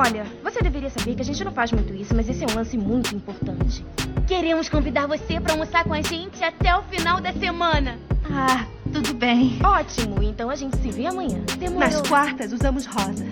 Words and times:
Olha, 0.00 0.24
você 0.42 0.62
deveria 0.62 0.88
saber 0.88 1.14
que 1.14 1.20
a 1.20 1.24
gente 1.24 1.44
não 1.44 1.52
faz 1.52 1.72
muito 1.72 1.92
isso, 1.92 2.16
mas 2.16 2.26
esse 2.26 2.42
é 2.42 2.46
um 2.50 2.54
lance 2.54 2.74
muito 2.78 3.14
importante. 3.14 3.84
Queremos 4.26 4.66
convidar 4.66 5.06
você 5.06 5.38
para 5.38 5.52
almoçar 5.52 5.84
com 5.84 5.92
a 5.92 6.00
gente 6.00 6.42
até 6.42 6.74
o 6.74 6.82
final 6.84 7.20
da 7.20 7.34
semana. 7.34 7.98
Ah, 8.24 8.64
tudo 8.90 9.12
bem. 9.12 9.58
Ótimo, 9.62 10.22
então 10.22 10.48
a 10.48 10.54
gente 10.54 10.74
se 10.78 10.90
vê 10.90 11.04
amanhã. 11.04 11.40
Demorou. 11.58 11.80
Nas 11.80 12.00
quartas 12.00 12.50
usamos 12.50 12.86
rosa. 12.86 13.26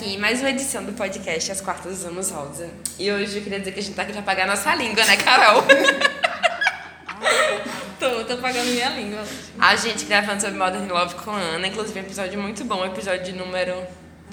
Aqui 0.00 0.16
mais 0.16 0.40
uma 0.40 0.48
edição 0.48 0.82
do 0.82 0.94
podcast 0.94 1.52
As 1.52 1.60
Quartas 1.60 1.92
Usamos 1.92 2.30
Rosa. 2.30 2.70
E 2.98 3.12
hoje 3.12 3.36
eu 3.36 3.42
queria 3.42 3.58
dizer 3.58 3.72
que 3.72 3.80
a 3.80 3.82
gente 3.82 3.94
tá 3.94 4.00
aqui 4.00 4.14
pra 4.14 4.22
pagar 4.22 4.46
nossa 4.46 4.74
língua, 4.74 5.04
né, 5.04 5.14
Carol? 5.18 5.60
tô, 8.00 8.24
tô 8.24 8.38
pagando 8.38 8.70
minha 8.70 8.88
língua. 8.88 9.22
A 9.58 9.76
gente 9.76 10.06
gravando 10.06 10.40
sobre 10.40 10.56
Modern 10.56 10.88
Love 10.88 11.16
com 11.16 11.32
a 11.32 11.36
Ana, 11.36 11.66
inclusive 11.66 12.00
um 12.00 12.02
episódio 12.02 12.40
muito 12.40 12.64
bom, 12.64 12.82
episódio 12.82 13.36
número 13.36 13.74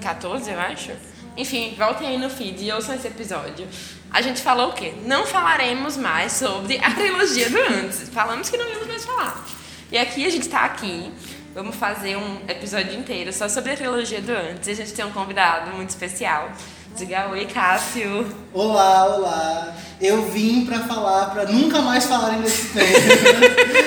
14, 0.02 0.50
eu 0.50 0.58
acho. 0.58 0.92
Enfim, 1.36 1.76
voltem 1.78 2.08
aí 2.08 2.18
no 2.18 2.30
feed 2.30 2.64
e 2.64 2.72
ouçam 2.72 2.96
esse 2.96 3.08
episódio. 3.08 3.68
A 4.10 4.22
gente 4.22 4.42
falou 4.42 4.70
o 4.70 4.74
quê? 4.74 4.94
Não 5.06 5.26
falaremos 5.26 5.98
mais 5.98 6.32
sobre 6.32 6.78
a 6.78 6.92
trilogia 6.92 7.50
do 7.50 7.58
antes. 7.58 8.08
Falamos 8.08 8.50
que 8.50 8.56
não 8.56 8.70
íamos 8.70 8.88
mais 8.88 9.04
falar. 9.04 9.46
E 9.92 9.98
aqui 9.98 10.26
a 10.26 10.30
gente 10.30 10.48
tá 10.48 10.62
aqui 10.62 11.12
Vamos 11.58 11.76
fazer 11.76 12.16
um 12.16 12.38
episódio 12.48 12.94
inteiro 12.94 13.34
só 13.34 13.50
sobre 13.50 13.72
a 13.72 13.76
trilogia 13.76 14.22
do 14.22 14.32
antes. 14.32 14.68
E 14.68 14.72
a 14.74 14.76
gente 14.76 14.94
tem 14.94 15.04
um 15.04 15.10
convidado 15.10 15.72
muito 15.72 15.90
especial. 15.90 16.52
Diga 16.96 17.30
oi, 17.32 17.48
Cássio. 17.48 18.28
Olá, 18.54 19.06
olá. 19.08 19.76
Eu 20.00 20.30
vim 20.30 20.68
pra 20.68 20.82
falar, 20.82 21.32
pra 21.32 21.46
nunca 21.46 21.82
mais 21.82 22.06
falarem 22.06 22.42
desse 22.42 22.68
tema. 22.68 22.86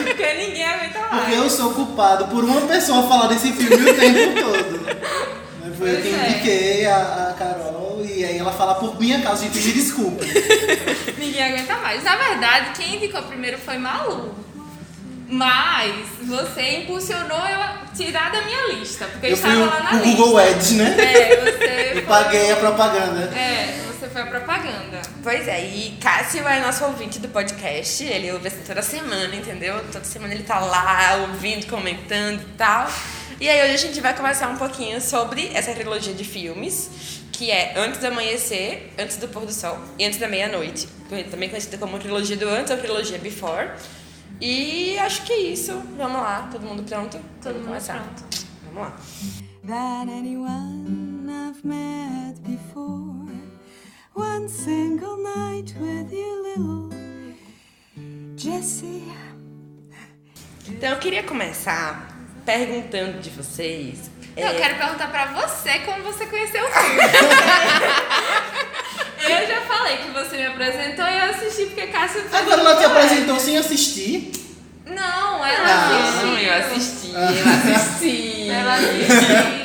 Porque 0.04 0.34
ninguém 0.34 0.64
aguenta 0.64 0.98
mais. 0.98 1.10
Porque 1.10 1.36
eu 1.36 1.48
sou 1.48 1.72
culpado 1.72 2.26
por 2.26 2.42
uma 2.42 2.62
pessoa 2.62 3.04
falar 3.04 3.28
desse 3.28 3.52
filme 3.52 3.88
o 3.88 3.94
tempo 3.94 4.42
todo. 4.42 5.76
Foi 5.78 5.94
eu 5.94 6.02
quem 6.02 6.12
é. 6.12 6.28
indiquei 6.28 6.86
a, 6.86 7.28
a 7.30 7.34
Carol 7.34 8.04
e 8.04 8.24
aí 8.24 8.36
ela 8.36 8.50
fala 8.50 8.74
por 8.74 8.98
minha 8.98 9.22
causa 9.22 9.44
de 9.44 9.50
pedir 9.50 9.74
desculpa. 9.74 10.24
ninguém 11.16 11.44
aguenta 11.44 11.76
mais. 11.76 12.02
Na 12.02 12.16
verdade, 12.16 12.72
quem 12.76 12.96
indicou 12.96 13.22
primeiro 13.22 13.58
foi 13.58 13.78
Malu. 13.78 14.50
Mas 15.31 16.06
você 16.23 16.78
impulsionou 16.78 17.39
eu 17.39 17.61
a 17.61 17.84
tirar 17.97 18.33
da 18.33 18.42
minha 18.42 18.67
lista, 18.73 19.06
porque 19.06 19.28
eu 19.28 19.34
estava 19.34 19.64
lá 19.64 19.81
na 19.81 19.92
o 19.92 20.03
lista. 20.03 20.17
Google 20.17 20.39
Ads, 20.39 20.72
né? 20.72 20.97
É, 20.98 21.37
você. 21.37 21.92
eu 21.98 22.03
paguei 22.03 22.50
a 22.50 22.56
propaganda. 22.56 23.20
É, 23.39 23.81
você 23.89 24.09
foi 24.09 24.22
a 24.22 24.27
propaganda. 24.27 25.00
Pois 25.22 25.47
é, 25.47 25.64
e 25.64 25.98
Cássio 26.00 26.47
é 26.48 26.61
nosso 26.61 26.84
ouvinte 26.84 27.20
do 27.20 27.28
podcast, 27.28 28.03
ele 28.03 28.33
ouve 28.33 28.48
assim 28.48 28.62
toda 28.67 28.83
semana, 28.83 29.34
entendeu? 29.37 29.81
Toda 29.92 30.05
semana 30.05 30.34
ele 30.34 30.42
tá 30.42 30.59
lá 30.59 31.27
ouvindo, 31.28 31.67
comentando 31.67 32.41
e 32.41 32.56
tal. 32.56 32.91
E 33.41 33.48
aí 33.48 33.65
hoje 33.65 33.75
a 33.84 33.89
gente 33.89 34.00
vai 34.00 34.15
conversar 34.15 34.48
um 34.48 34.56
pouquinho 34.56 35.00
sobre 35.00 35.50
essa 35.55 35.72
trilogia 35.72 36.12
de 36.12 36.25
filmes, 36.25 37.22
que 37.33 37.50
é 37.50 37.75
Antes 37.77 38.00
do 38.00 38.06
Amanhecer, 38.06 38.91
Antes 38.98 39.17
do 39.17 39.28
Pôr 39.28 39.47
do 39.47 39.53
Sol 39.53 39.78
e 39.98 40.05
Antes 40.05 40.19
da 40.19 40.27
Meia-Noite. 40.27 40.89
Também 41.31 41.48
conhecida 41.48 41.78
como 41.78 41.98
trilogia 41.98 42.37
do 42.37 42.48
Antes 42.48 42.70
ou 42.70 42.77
trilogia 42.78 43.17
Before. 43.19 43.70
E 44.41 44.98
acho 44.98 45.22
que 45.22 45.33
é 45.33 45.41
isso. 45.41 45.83
Vamos 45.96 46.20
lá, 46.22 46.48
todo 46.50 46.62
mundo 46.66 46.83
pronto? 46.83 47.19
Todo 47.42 47.52
Vamos 47.52 47.58
mundo 47.58 47.66
começar. 47.66 48.03
pronto. 48.03 48.47
Vamos 48.72 48.82
lá. 48.82 48.97
Than 49.66 50.09
anyone 50.10 51.28
I've 51.28 51.65
met 51.65 52.41
before. 52.42 53.28
One 54.15 54.48
single 54.48 55.19
night 55.19 55.75
with 55.78 56.10
you, 56.12 56.42
little 56.42 56.91
Jessie. 58.37 59.04
Então 60.66 60.91
eu 60.91 60.98
queria 60.98 61.22
começar 61.22 62.09
perguntando 62.44 63.20
de 63.20 63.31
vocês. 63.31 64.10
Eu 64.36 64.48
é... 64.48 64.54
quero 64.54 64.78
perguntar 64.78 65.10
pra 65.10 65.26
você 65.26 65.81
como 65.81 66.03
você 66.04 66.26
conheceu 66.26 66.65
o 66.65 66.70
filme. 66.70 67.00
Eu 69.30 69.46
já 69.46 69.60
falei 69.62 69.96
que 69.98 70.10
você 70.10 70.36
me 70.36 70.46
apresentou 70.46 71.06
e 71.06 71.18
eu 71.18 71.24
assisti 71.30 71.66
porque 71.66 71.86
Cássio 71.86 72.22
Agora 72.32 72.60
ela 72.60 72.76
te 72.76 72.84
apresentou 72.84 73.38
sem 73.38 73.56
assistir? 73.56 74.32
Não, 74.86 75.44
ela 75.44 75.68
ah, 75.68 76.08
assistiu. 76.08 76.38
Eu 76.38 76.54
assisti, 76.54 77.12
eu 77.12 77.74
assisti. 77.76 78.50
ela 78.50 78.74
assistiu. 78.74 79.60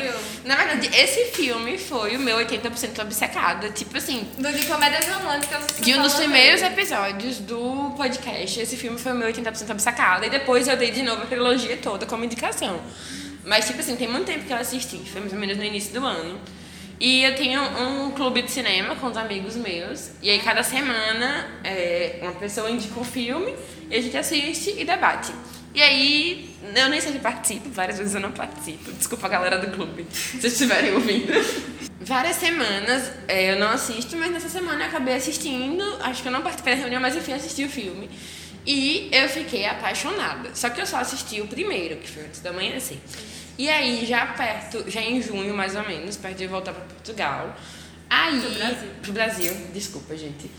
Na 0.46 0.56
verdade, 0.58 0.92
esse 0.96 1.32
filme 1.32 1.76
foi 1.76 2.16
o 2.16 2.20
meu 2.20 2.38
80% 2.38 3.02
obcecado. 3.02 3.72
Tipo 3.72 3.98
assim. 3.98 4.28
Do 4.38 4.52
de 4.54 4.66
comédias 4.68 5.08
românticas. 5.08 5.66
De 5.80 5.94
um 5.96 6.04
dos 6.04 6.14
primeiros 6.14 6.62
dele. 6.62 6.74
episódios 6.76 7.40
do 7.40 7.96
podcast. 7.98 8.60
Esse 8.60 8.78
filme 8.78 9.00
foi 9.00 9.14
o 9.14 9.16
meu 9.16 9.28
80% 9.28 9.72
obcecado. 9.72 10.26
E 10.26 10.30
depois 10.30 10.68
eu 10.68 10.78
dei 10.78 10.92
de 10.92 11.02
novo 11.02 11.24
a 11.24 11.26
trilogia 11.26 11.78
toda 11.78 12.06
como 12.06 12.24
indicação. 12.24 12.80
Mas, 13.44 13.66
tipo 13.66 13.80
assim, 13.80 13.96
tem 13.96 14.08
muito 14.08 14.28
tempo 14.28 14.46
que 14.46 14.54
eu 14.54 14.58
assisti. 14.58 14.98
Foi 15.12 15.22
mais 15.22 15.34
ou 15.34 15.40
menos 15.40 15.58
no 15.58 15.64
início 15.64 16.00
do 16.00 16.06
ano. 16.06 16.40
E 17.00 17.24
eu 17.24 17.36
tenho 17.36 17.62
um 17.62 18.12
clube 18.12 18.42
de 18.42 18.52
cinema 18.52 18.96
com 18.96 19.08
os 19.08 19.18
amigos 19.18 19.56
meus. 19.56 20.12
E 20.22 20.30
aí, 20.30 20.40
cada 20.40 20.64
semana, 20.64 21.48
é, 21.64 22.20
uma 22.22 22.34
pessoa 22.34 22.70
indica 22.70 23.00
um 23.00 23.04
filme, 23.04 23.54
e 23.90 23.96
a 23.96 24.02
gente 24.02 24.18
assiste 24.18 24.74
e 24.78 24.86
debate. 24.86 25.34
E 25.74 25.82
aí, 25.82 26.56
eu 26.74 26.90
nem 26.90 27.02
sempre 27.02 27.20
participo, 27.20 27.70
várias 27.70 27.98
vezes 27.98 28.16
eu 28.16 28.22
não 28.22 28.32
participo. 28.32 28.92
Desculpa 28.94 29.28
a 29.28 29.30
galera 29.30 29.60
do 29.60 29.76
clube, 29.76 30.06
se 30.10 30.40
vocês 30.40 30.54
estiverem 30.54 30.94
ouvindo. 30.94 31.34
Várias 32.00 32.38
semanas 32.38 33.12
é, 33.28 33.52
eu 33.52 33.60
não 33.60 33.70
assisto, 33.70 34.16
mas 34.16 34.32
nessa 34.32 34.48
semana 34.48 34.84
eu 34.84 34.88
acabei 34.88 35.16
assistindo. 35.16 35.84
Acho 36.02 36.22
que 36.22 36.28
eu 36.28 36.32
não 36.32 36.42
participei 36.42 36.76
da 36.76 36.82
reunião, 36.82 37.02
mas 37.02 37.16
enfim, 37.16 37.34
assisti 37.34 37.66
o 37.66 37.70
filme. 37.70 38.10
E 38.66 39.10
eu 39.12 39.28
fiquei 39.28 39.66
apaixonada. 39.66 40.50
Só 40.56 40.70
que 40.70 40.80
eu 40.80 40.86
só 40.86 40.98
assisti 40.98 41.42
o 41.42 41.48
primeiro, 41.48 41.98
que 41.98 42.08
foi 42.10 42.24
antes 42.24 42.40
da 42.40 42.54
manhã, 42.54 42.78
assim. 42.78 43.00
E 43.58 43.70
aí, 43.70 44.06
já 44.06 44.26
perto, 44.28 44.90
já 44.90 45.02
em 45.02 45.22
junho 45.22 45.56
mais 45.56 45.76
ou 45.76 45.84
menos, 45.84 46.18
perto 46.18 46.38
de 46.38 46.48
voltar 46.48 46.74
para 46.74 46.84
Portugal. 46.84 47.56
Aí. 48.10 48.40
Pro 48.42 48.52
Brasil. 48.52 48.90
Pro 49.02 49.14
Brasil, 49.14 49.54
desculpa, 49.74 50.16
gente. 50.16 50.52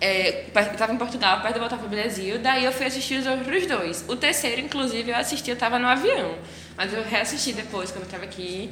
É, 0.00 0.46
eu 0.46 0.76
tava 0.76 0.92
em 0.92 0.96
Portugal, 0.96 1.40
perto 1.42 1.54
de 1.54 1.60
voltar 1.60 1.76
pro 1.76 1.88
Brasil, 1.88 2.38
daí 2.38 2.64
eu 2.64 2.72
fui 2.72 2.86
assistir 2.86 3.20
os 3.20 3.26
outros 3.26 3.66
dois. 3.66 4.04
O 4.08 4.16
terceiro, 4.16 4.60
inclusive, 4.60 5.10
eu 5.10 5.16
assisti, 5.16 5.50
eu 5.50 5.56
tava 5.56 5.78
no 5.78 5.86
avião. 5.86 6.38
Mas 6.76 6.92
eu 6.94 7.02
reassisti 7.02 7.52
depois, 7.52 7.90
quando 7.90 8.04
eu 8.04 8.10
tava 8.10 8.24
aqui. 8.24 8.70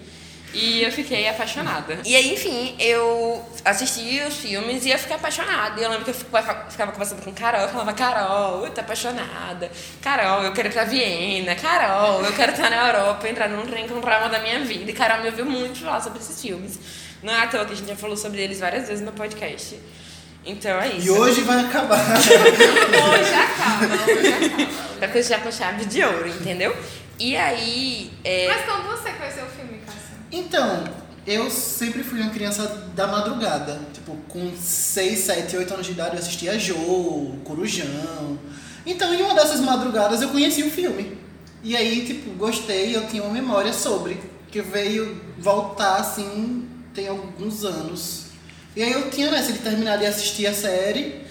E 0.55 0.83
eu 0.83 0.91
fiquei 0.91 1.29
apaixonada. 1.29 1.99
E 2.05 2.17
aí, 2.17 2.33
enfim, 2.33 2.75
eu 2.79 3.45
assisti 3.65 4.21
os 4.27 4.39
filmes 4.39 4.85
e 4.87 4.91
eu 4.91 4.99
fiquei 4.99 5.15
apaixonada. 5.15 5.79
E 5.79 5.85
eu 5.85 5.91
lembro 5.91 6.05
que 6.05 6.11
eu 6.11 6.15
ficava 6.15 6.93
conversando 6.93 7.23
com 7.23 7.33
Carol, 7.33 7.61
eu 7.61 7.69
falava, 7.69 7.93
Carol, 7.93 8.65
eu 8.65 8.71
tô 8.71 8.81
apaixonada. 8.81 9.71
Carol, 10.01 10.43
eu 10.43 10.53
quero 10.53 10.69
ir 10.69 10.73
pra 10.73 10.85
Viena. 10.85 11.55
Carol, 11.55 12.25
eu 12.25 12.33
quero 12.33 12.53
estar 12.53 12.71
na 12.71 12.89
Europa, 12.89 13.29
entrar 13.29 13.49
num 13.49 13.67
trem 13.67 13.87
com 13.87 13.97
o 13.97 14.01
trauma 14.01 14.29
da 14.29 14.39
minha 14.41 14.61
vida. 14.61 14.91
E 14.91 14.95
Carol 14.95 15.21
me 15.21 15.29
ouviu 15.29 15.45
muito 15.45 15.81
falar 15.81 16.01
sobre 16.01 16.19
esses 16.19 16.41
filmes. 16.41 16.79
Não 17.23 17.33
é 17.33 17.43
à 17.43 17.47
toa 17.47 17.65
que 17.67 17.73
a 17.73 17.77
gente 17.77 17.89
já 17.89 17.97
falou 17.97 18.17
sobre 18.17 18.41
eles 18.41 18.61
várias 18.61 18.89
vezes 18.89 19.05
no 19.05 19.13
podcast. 19.13 19.79
Então 20.47 20.81
é 20.81 20.89
isso. 20.89 21.07
E 21.07 21.11
hoje 21.11 21.43
vai 21.43 21.61
acabar. 21.61 22.01
hoje 22.17 23.35
acaba, 23.35 24.13
hoje 24.13 24.29
acaba. 24.29 24.99
Pra 24.99 25.09
fechar 25.09 25.43
com 25.43 25.53
chave 25.53 25.85
de 25.85 26.03
ouro, 26.03 26.27
entendeu? 26.29 26.75
E 27.19 27.37
aí. 27.37 28.11
É... 28.25 28.47
Mas 28.47 28.65
como 28.65 28.85
você 28.85 29.11
conheceu 29.11 29.45
o 29.45 29.49
filme, 29.49 29.68
então, 30.31 30.85
eu 31.27 31.51
sempre 31.51 32.03
fui 32.03 32.21
uma 32.21 32.31
criança 32.31 32.67
da 32.95 33.07
madrugada. 33.07 33.81
Tipo, 33.93 34.17
com 34.29 34.53
6, 34.57 35.19
7, 35.19 35.57
8 35.57 35.75
anos 35.75 35.87
de 35.87 35.93
idade 35.93 36.17
eu 36.17 36.19
assistia 36.21 36.59
Joe, 36.59 37.39
Corujão. 37.45 38.39
Então, 38.87 39.13
em 39.13 39.23
uma 39.23 39.35
dessas 39.35 39.61
madrugadas 39.61 40.23
eu 40.23 40.31
conheci 40.31 40.63
o 40.63 40.71
filme. 40.71 41.19
E 41.63 41.77
aí, 41.77 42.07
tipo, 42.07 42.31
gostei, 42.31 42.97
eu 42.97 43.07
tinha 43.07 43.23
uma 43.23 43.33
memória 43.33 43.73
sobre. 43.73 44.19
Que 44.51 44.63
veio 44.63 45.21
voltar, 45.39 45.97
assim, 45.97 46.67
tem 46.95 47.09
alguns 47.09 47.65
anos. 47.65 48.29
E 48.75 48.83
aí 48.83 48.93
eu 48.93 49.11
tinha 49.11 49.31
nessa 49.31 49.53
de 49.53 49.59
terminar 49.59 49.99
de 49.99 50.07
assistir 50.07 50.47
a 50.47 50.55
série 50.55 51.23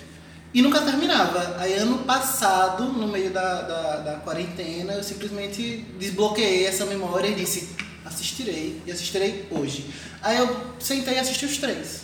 e 0.53 0.61
nunca 0.61 0.81
terminava. 0.81 1.55
Aí 1.59 1.73
ano 1.73 1.99
passado, 1.99 2.83
no 2.85 3.07
meio 3.07 3.31
da, 3.31 3.61
da, 3.61 3.97
da 3.97 4.13
quarentena, 4.15 4.93
eu 4.93 5.03
simplesmente 5.03 5.85
desbloqueei 5.97 6.65
essa 6.65 6.85
memória 6.85 7.27
e 7.27 7.35
disse, 7.35 7.69
assistirei 8.07 8.81
e 8.85 8.91
assistirei 8.91 9.47
hoje. 9.51 9.85
Aí 10.21 10.37
eu 10.37 10.73
sentei 10.79 11.15
e 11.15 11.19
assisti 11.19 11.45
os 11.45 11.57
três. 11.57 12.01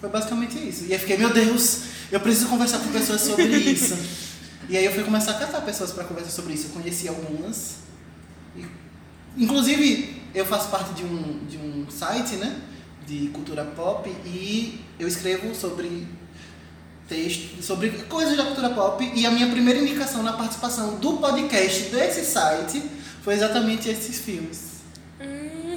Foi 0.00 0.08
basicamente 0.08 0.58
isso. 0.58 0.84
E 0.84 0.92
aí 0.92 0.98
fiquei, 0.98 1.16
meu 1.16 1.32
Deus, 1.32 1.82
eu 2.10 2.20
preciso 2.20 2.48
conversar 2.48 2.78
com 2.80 2.88
pessoas 2.90 3.20
sobre 3.22 3.44
isso. 3.44 3.96
e 4.68 4.76
aí 4.76 4.84
eu 4.84 4.92
fui 4.92 5.04
começar 5.04 5.32
a 5.32 5.34
catar 5.34 5.60
pessoas 5.62 5.92
para 5.92 6.04
conversar 6.04 6.30
sobre 6.30 6.54
isso. 6.54 6.66
Eu 6.66 6.70
conheci 6.70 7.08
algumas. 7.08 7.76
E, 8.56 8.64
inclusive, 9.36 10.22
eu 10.34 10.44
faço 10.44 10.68
parte 10.68 10.92
de 10.94 11.04
um, 11.04 11.46
de 11.46 11.56
um 11.56 11.86
site, 11.90 12.36
né? 12.36 12.60
De 13.06 13.28
cultura 13.28 13.64
pop 13.64 14.10
e 14.24 14.80
eu 14.98 15.06
escrevo 15.06 15.54
sobre 15.54 16.06
texto, 17.08 17.62
sobre 17.62 17.90
coisas 17.90 18.36
da 18.36 18.44
cultura 18.44 18.70
pop. 18.70 19.12
E 19.14 19.24
a 19.24 19.30
minha 19.30 19.48
primeira 19.48 19.80
indicação 19.80 20.22
na 20.22 20.32
participação 20.32 20.96
do 20.96 21.18
podcast 21.18 21.84
desse 21.84 22.24
site 22.24 22.82
foi 23.22 23.34
exatamente 23.34 23.88
esses 23.88 24.18
filmes. 24.18 24.65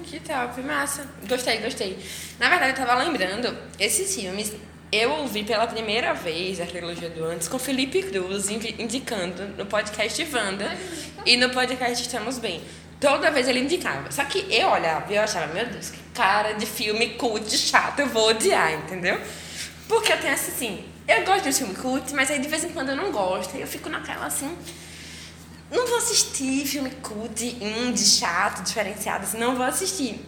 Que 0.03 0.19
top, 0.19 0.61
massa. 0.61 1.05
Gostei, 1.27 1.57
gostei. 1.57 1.97
Na 2.39 2.49
verdade, 2.49 2.71
eu 2.79 2.85
tava 2.85 3.01
lembrando, 3.03 3.55
esses 3.79 4.13
filmes 4.15 4.53
eu 4.91 5.11
ouvi 5.11 5.43
pela 5.43 5.67
primeira 5.67 6.13
vez 6.13 6.59
a 6.59 6.65
trilogia 6.65 7.09
do 7.09 7.23
Antes 7.25 7.47
com 7.47 7.59
Felipe 7.59 8.01
Cruz 8.03 8.49
indi- 8.49 8.75
indicando 8.79 9.45
no 9.57 9.65
podcast 9.65 10.25
Wanda 10.33 10.75
e 11.25 11.37
no 11.37 11.49
podcast 11.51 12.03
Estamos 12.03 12.39
Bem. 12.39 12.61
Toda 12.99 13.29
vez 13.31 13.47
ele 13.47 13.59
indicava. 13.59 14.11
Só 14.11 14.23
que 14.25 14.45
eu 14.53 14.67
olhava 14.69 15.11
e 15.11 15.15
eu 15.15 15.21
achava, 15.21 15.53
meu 15.53 15.65
Deus, 15.65 15.89
que 15.91 15.99
cara 16.13 16.53
de 16.53 16.65
filme 16.65 17.09
cult 17.11 17.55
chato, 17.55 17.99
eu 17.99 18.07
vou 18.07 18.29
odiar, 18.29 18.73
entendeu? 18.73 19.19
Porque 19.87 20.11
eu 20.11 20.17
tenho 20.19 20.33
assim, 20.33 20.83
eu 21.07 21.23
gosto 21.23 21.43
de 21.43 21.53
filme 21.53 21.75
cult, 21.75 22.13
mas 22.13 22.29
aí 22.31 22.39
de 22.39 22.47
vez 22.47 22.63
em 22.63 22.69
quando 22.69 22.89
eu 22.89 22.95
não 22.95 23.11
gosto. 23.11 23.55
E 23.57 23.61
eu 23.61 23.67
fico 23.67 23.89
naquela 23.89 24.25
assim, 24.25 24.55
não 25.71 25.87
vou 25.87 25.97
assistir 25.97 26.65
filme 26.65 26.89
cult, 27.01 27.43
indie, 27.61 28.03
chato, 28.05 28.63
diferenciado, 28.63 29.23
assim, 29.23 29.37
não 29.37 29.55
vou 29.55 29.65
assistir. 29.65 30.25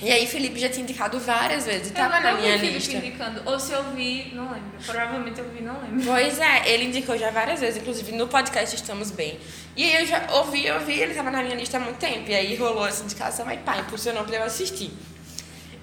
E 0.00 0.10
aí 0.10 0.26
Felipe 0.26 0.58
já 0.58 0.68
tinha 0.68 0.82
indicado 0.82 1.20
várias 1.20 1.64
vezes, 1.64 1.88
e 1.88 1.90
Eu 1.90 1.94
tava 1.94 2.18
na 2.18 2.32
não 2.32 2.40
minha 2.40 2.58
Felipe 2.58 2.74
lista. 2.74 2.96
indicando. 2.96 3.42
Ou 3.46 3.60
se 3.60 3.72
eu 3.72 3.84
vi, 3.94 4.32
não 4.34 4.50
lembro. 4.50 4.72
Provavelmente 4.84 5.38
eu 5.38 5.48
vi, 5.50 5.62
não 5.62 5.80
lembro. 5.80 6.02
Pois 6.04 6.40
é, 6.40 6.68
ele 6.68 6.86
indicou 6.86 7.16
já 7.16 7.30
várias 7.30 7.60
vezes, 7.60 7.80
inclusive 7.80 8.10
no 8.10 8.26
podcast 8.26 8.74
Estamos 8.74 9.12
Bem. 9.12 9.38
E 9.76 9.84
aí 9.84 10.02
eu 10.02 10.06
já 10.06 10.26
ouvi, 10.32 10.68
ouvi, 10.72 10.94
ele 10.98 11.14
tava 11.14 11.30
na 11.30 11.40
minha 11.40 11.54
lista 11.54 11.76
há 11.76 11.80
muito 11.80 11.98
tempo. 11.98 12.28
E 12.28 12.34
aí 12.34 12.56
rolou 12.56 12.84
essa 12.84 13.04
indicação, 13.04 13.46
aí 13.46 13.58
pá, 13.58 13.76
impulsionou 13.78 14.24
pra 14.24 14.36
eu 14.38 14.42
assistir. 14.42 14.90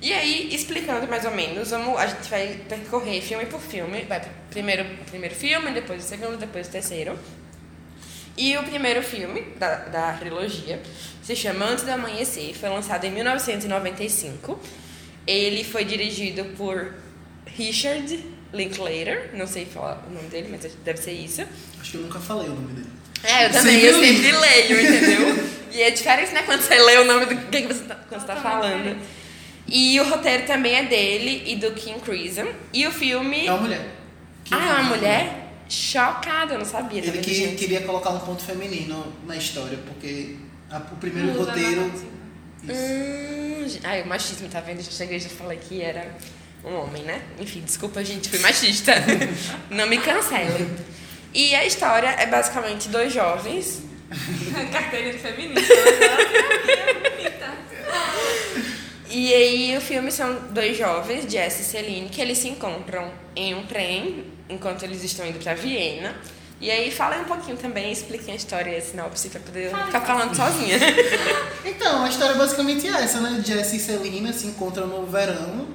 E 0.01 0.13
aí, 0.13 0.53
explicando 0.55 1.07
mais 1.09 1.25
ou 1.25 1.31
menos, 1.31 1.71
vamos, 1.71 1.97
a 1.99 2.07
gente 2.07 2.29
vai 2.29 2.59
percorrer 2.69 3.21
filme 3.21 3.45
por 3.45 3.59
filme. 3.59 4.03
Vai 4.03 4.21
primeiro, 4.49 4.85
primeiro 5.09 5.35
filme, 5.35 5.71
depois 5.71 6.03
o 6.03 6.07
segundo, 6.07 6.37
depois 6.37 6.67
o 6.67 6.71
terceiro. 6.71 7.19
E 8.37 8.55
o 8.57 8.63
primeiro 8.63 9.01
filme 9.03 9.41
da, 9.59 9.75
da 9.85 10.13
trilogia 10.13 10.81
se 11.21 11.35
chama 11.35 11.65
Antes 11.65 11.83
do 11.83 11.91
Amanhecer, 11.91 12.53
foi 12.55 12.69
lançado 12.69 13.05
em 13.05 13.11
1995. 13.11 14.59
Ele 15.27 15.63
foi 15.63 15.83
dirigido 15.85 16.45
por 16.57 16.93
Richard 17.45 18.23
Linklater, 18.53 19.31
não 19.33 19.45
sei 19.45 19.65
falar 19.65 20.03
o 20.09 20.13
nome 20.13 20.27
dele, 20.29 20.47
mas 20.49 20.71
deve 20.83 20.99
ser 20.99 21.11
isso. 21.11 21.43
Acho 21.79 21.91
que 21.91 21.97
eu 21.97 22.01
nunca 22.01 22.19
falei 22.19 22.47
o 22.49 22.53
nome 22.53 22.73
dele. 22.73 22.87
É, 23.23 23.45
eu 23.45 23.51
também, 23.51 23.73
Sempre 23.81 23.87
eu 23.87 24.01
li. 24.01 24.15
sempre 24.15 24.31
leio, 24.31 24.81
entendeu? 24.81 25.49
e 25.73 25.81
é 25.81 25.91
diferente, 25.91 26.31
né, 26.33 26.41
quando 26.43 26.61
você 26.61 26.75
lê 26.79 26.97
o 26.99 27.05
nome 27.05 27.25
do 27.25 27.35
que 27.49 27.61
que 27.61 27.67
você 27.67 27.83
tá, 27.83 27.95
quando 28.07 28.21
você 28.21 28.27
tá 28.27 28.35
falando. 28.37 28.97
E 29.67 29.99
o 29.99 30.09
roteiro 30.09 30.45
também 30.47 30.73
é 30.75 30.83
dele 30.85 31.43
e 31.45 31.55
do 31.57 31.71
Kim 31.71 31.99
Crimson. 31.99 32.47
E 32.73 32.87
o 32.87 32.91
filme... 32.91 33.45
É 33.45 33.51
uma 33.51 33.61
mulher. 33.61 33.81
Que- 34.45 34.53
Ah, 34.55 34.67
é 34.67 34.81
uma 34.81 34.95
mulher? 34.95 35.38
Chocada, 35.69 36.55
eu 36.55 36.59
não 36.59 36.65
sabia. 36.65 36.99
Ele 36.99 37.19
que, 37.19 37.33
gente? 37.33 37.55
queria 37.55 37.81
colocar 37.81 38.09
um 38.09 38.19
ponto 38.19 38.43
feminino 38.43 39.13
na 39.27 39.35
história, 39.37 39.77
porque 39.87 40.35
a- 40.69 40.77
o 40.79 40.95
primeiro 40.97 41.29
Muda 41.29 41.51
roteiro. 41.51 41.91
Hum, 42.67 43.67
ai, 43.83 44.01
o 44.01 44.07
machismo, 44.07 44.49
tá 44.49 44.59
vendo? 44.59 44.79
Eu 44.79 44.83
cheguei 44.83 45.17
e 45.17 45.19
já 45.19 45.29
falei 45.29 45.57
que 45.59 45.81
era 45.81 46.15
um 46.65 46.73
homem, 46.75 47.03
né? 47.03 47.21
Enfim, 47.39 47.61
desculpa, 47.61 48.03
gente, 48.03 48.29
fui 48.29 48.39
machista. 48.39 48.93
Não 49.69 49.87
me 49.87 49.97
cancelem. 49.99 50.69
E 51.33 51.53
a 51.55 51.65
história 51.65 52.07
é 52.09 52.25
basicamente 52.25 52.89
dois 52.89 53.13
jovens. 53.13 53.83
Carteirinha 54.73 55.13
de 55.13 55.19
feminista. 55.19 55.73
mas 55.75 56.01
ela 56.01 56.81
é 56.81 56.93
bonita. 57.09 57.49
E 59.09 59.33
aí 59.33 59.77
o 59.77 59.81
filme 59.81 60.11
são 60.11 60.37
dois 60.51 60.77
jovens, 60.77 61.29
Jess 61.31 61.59
e 61.59 61.63
Celine, 61.63 62.09
que 62.09 62.21
eles 62.21 62.37
se 62.37 62.47
encontram 62.47 63.11
em 63.35 63.55
um 63.55 63.65
trem 63.65 64.25
enquanto 64.47 64.83
eles 64.83 65.03
estão 65.03 65.25
indo 65.25 65.39
pra 65.39 65.55
Viena. 65.55 66.15
E 66.61 66.69
aí 66.69 66.91
falem 66.91 67.21
um 67.21 67.23
pouquinho 67.23 67.55
também, 67.57 67.91
expliquem 67.91 68.33
a 68.33 68.37
história 68.37 68.69
e 68.71 68.77
a 68.77 68.81
sinopse 68.81 69.29
pra 69.29 69.39
poder 69.39 69.71
não 69.71 69.85
ficar 69.85 70.01
falando 70.01 70.35
sozinha. 70.35 70.77
Então, 71.65 72.03
a 72.03 72.09
história 72.09 72.33
é 72.33 72.37
basicamente 72.37 72.87
essa, 72.87 73.19
né? 73.19 73.41
Jesse 73.45 73.77
e 73.77 73.79
Celina 73.79 74.31
se 74.33 74.47
encontram 74.47 74.87
no 74.87 75.05
verão 75.05 75.67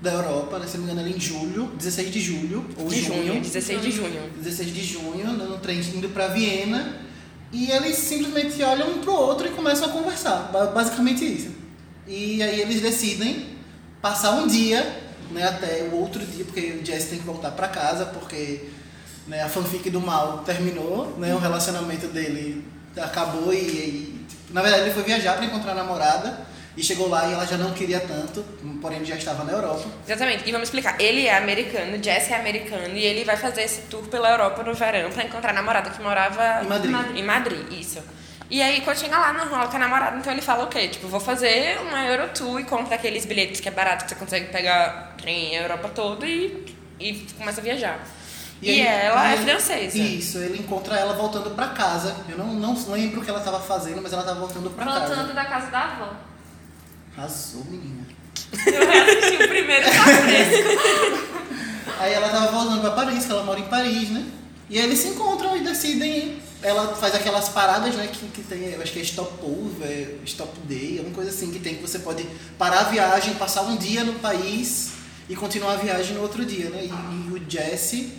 da 0.00 0.12
Europa, 0.12 0.58
né? 0.58 0.66
Se 0.66 0.76
não 0.78 0.84
me 0.86 0.92
engano, 0.92 1.06
ali 1.08 1.16
em 1.16 1.20
julho, 1.20 1.66
16 1.76 2.10
de 2.12 2.20
julho, 2.20 2.64
ou 2.76 2.86
De 2.88 3.00
junho, 3.00 3.26
junho. 3.26 3.40
16 3.40 3.82
de 3.82 3.90
junho. 3.90 4.30
16 4.36 4.72
de 4.74 4.84
junho, 4.84 5.26
né, 5.26 5.44
no 5.48 5.58
trem 5.58 5.78
indo 5.80 6.08
pra 6.10 6.28
Viena. 6.28 6.96
E 7.52 7.70
eles 7.70 7.96
simplesmente 7.96 8.62
olham 8.62 8.90
um 8.90 8.98
pro 8.98 9.12
outro 9.12 9.46
e 9.46 9.50
começam 9.50 9.88
a 9.88 9.92
conversar. 9.92 10.50
Ba- 10.52 10.66
Basicamente 10.66 11.24
isso. 11.24 11.50
E 12.08 12.42
aí 12.42 12.60
eles 12.60 12.80
decidem 12.80 13.58
passar 14.00 14.32
um 14.32 14.46
dia, 14.46 14.80
né, 15.30 15.46
até 15.46 15.82
o 15.92 15.96
outro 15.96 16.24
dia, 16.24 16.44
porque 16.44 16.80
o 16.82 16.84
Jesse 16.84 17.08
tem 17.08 17.18
que 17.18 17.24
voltar 17.24 17.50
pra 17.50 17.68
casa, 17.68 18.06
porque 18.06 18.70
né, 19.26 19.42
a 19.42 19.48
fanfic 19.48 19.90
do 19.90 20.00
mal 20.00 20.38
terminou, 20.38 21.14
né, 21.18 21.34
o 21.34 21.38
relacionamento 21.38 22.08
dele 22.08 22.64
acabou 22.96 23.52
e, 23.52 23.58
e, 23.58 24.26
tipo, 24.28 24.54
na 24.54 24.62
verdade 24.62 24.84
ele 24.84 24.94
foi 24.94 25.02
viajar 25.02 25.36
pra 25.36 25.44
encontrar 25.44 25.72
a 25.72 25.74
namorada 25.74 26.46
e 26.76 26.82
chegou 26.82 27.08
lá 27.08 27.28
e 27.28 27.32
ela 27.32 27.44
já 27.44 27.58
não 27.58 27.72
queria 27.72 28.00
tanto, 28.00 28.42
porém 28.80 29.04
já 29.04 29.16
estava 29.16 29.44
na 29.44 29.52
Europa. 29.52 29.84
Exatamente. 30.06 30.48
E 30.48 30.52
vamos 30.52 30.68
explicar. 30.68 30.98
Ele 31.00 31.26
é 31.26 31.36
americano, 31.36 32.02
Jesse 32.02 32.32
é 32.32 32.36
americano, 32.36 32.94
e 32.94 33.04
ele 33.04 33.24
vai 33.24 33.36
fazer 33.36 33.62
esse 33.62 33.82
tour 33.82 34.06
pela 34.06 34.30
Europa 34.30 34.62
no 34.62 34.72
verão 34.72 35.10
pra 35.10 35.24
encontrar 35.24 35.50
a 35.50 35.54
namorada 35.54 35.90
que 35.90 36.00
morava 36.00 36.64
Em 36.64 36.68
Madrid. 36.68 37.16
Em 37.16 37.22
Madrid, 37.24 37.72
isso. 37.72 37.98
E 38.50 38.62
aí, 38.62 38.80
quando 38.80 38.96
chega 38.98 39.18
lá, 39.18 39.32
não 39.32 39.46
rola 39.48 39.68
com 39.68 39.76
a 39.76 39.78
namorada, 39.78 40.16
então 40.16 40.32
ele 40.32 40.40
fala 40.40 40.64
o 40.64 40.68
quê? 40.68 40.88
Tipo, 40.88 41.06
vou 41.06 41.20
fazer 41.20 41.78
uma 41.82 42.02
Eurotour 42.06 42.58
e 42.60 42.64
compra 42.64 42.94
aqueles 42.94 43.26
bilhetes 43.26 43.60
que 43.60 43.68
é 43.68 43.70
barato, 43.70 44.04
que 44.04 44.10
você 44.10 44.16
consegue 44.16 44.46
pegar 44.50 45.14
trem 45.20 45.56
a 45.58 45.62
Europa 45.62 45.90
toda 45.94 46.26
e, 46.26 46.64
e 46.98 47.12
começa 47.36 47.60
a 47.60 47.64
viajar. 47.64 47.98
E, 48.62 48.70
aí- 48.70 48.80
ela 48.80 49.32
é 49.32 49.36
francesa. 49.36 49.98
Isso, 49.98 50.38
ele 50.38 50.58
encontra 50.60 50.96
ela 50.96 51.12
voltando 51.14 51.50
pra 51.54 51.68
casa. 51.68 52.16
Eu 52.28 52.38
não, 52.38 52.46
não 52.54 52.74
lembro 52.92 53.20
o 53.20 53.24
que 53.24 53.28
ela 53.30 53.40
tava 53.40 53.60
fazendo, 53.60 54.00
mas 54.02 54.12
ela 54.14 54.22
tava 54.22 54.40
voltando 54.40 54.70
pra 54.70 54.84
Voltando 54.84 55.14
casa. 55.16 55.32
da 55.34 55.44
casa 55.44 55.70
da 55.70 55.80
avó. 55.84 56.12
Arrasou, 57.16 57.64
menina. 57.66 58.06
Eu 58.66 58.88
reassisti 58.88 59.42
o 59.44 59.48
primeiro 59.48 59.84
tá. 59.84 59.92
Aí 62.00 62.12
ela 62.12 62.28
tava 62.28 62.50
voltando 62.50 62.80
pra 62.80 62.90
Paris, 62.92 63.24
que 63.26 63.32
ela 63.32 63.42
mora 63.42 63.60
em 63.60 63.64
Paris, 63.66 64.10
né? 64.10 64.24
E 64.70 64.78
aí 64.78 64.84
eles 64.86 64.98
se 65.00 65.08
encontram 65.08 65.56
e 65.56 65.60
decidem. 65.60 66.40
Ela 66.62 66.94
faz 66.96 67.14
aquelas 67.14 67.48
paradas, 67.48 67.94
né? 67.94 68.08
Que, 68.12 68.26
que 68.28 68.42
tem, 68.42 68.72
eu 68.72 68.82
acho 68.82 68.92
que 68.92 68.98
é 68.98 69.02
stop 69.02 69.32
over, 69.44 70.18
stop 70.24 70.58
day, 70.64 70.98
alguma 70.98 71.14
coisa 71.14 71.30
assim, 71.30 71.52
que 71.52 71.58
tem 71.60 71.76
que 71.76 71.82
você 71.82 72.00
pode 72.00 72.26
parar 72.58 72.80
a 72.80 72.84
viagem, 72.84 73.34
passar 73.34 73.62
um 73.62 73.76
dia 73.76 74.02
no 74.02 74.14
país 74.14 74.92
e 75.28 75.36
continuar 75.36 75.74
a 75.74 75.76
viagem 75.76 76.14
no 76.14 76.22
outro 76.22 76.44
dia, 76.44 76.68
né? 76.70 76.82
E, 76.82 76.88
e 76.88 77.32
o 77.32 77.42
Jesse 77.48 78.12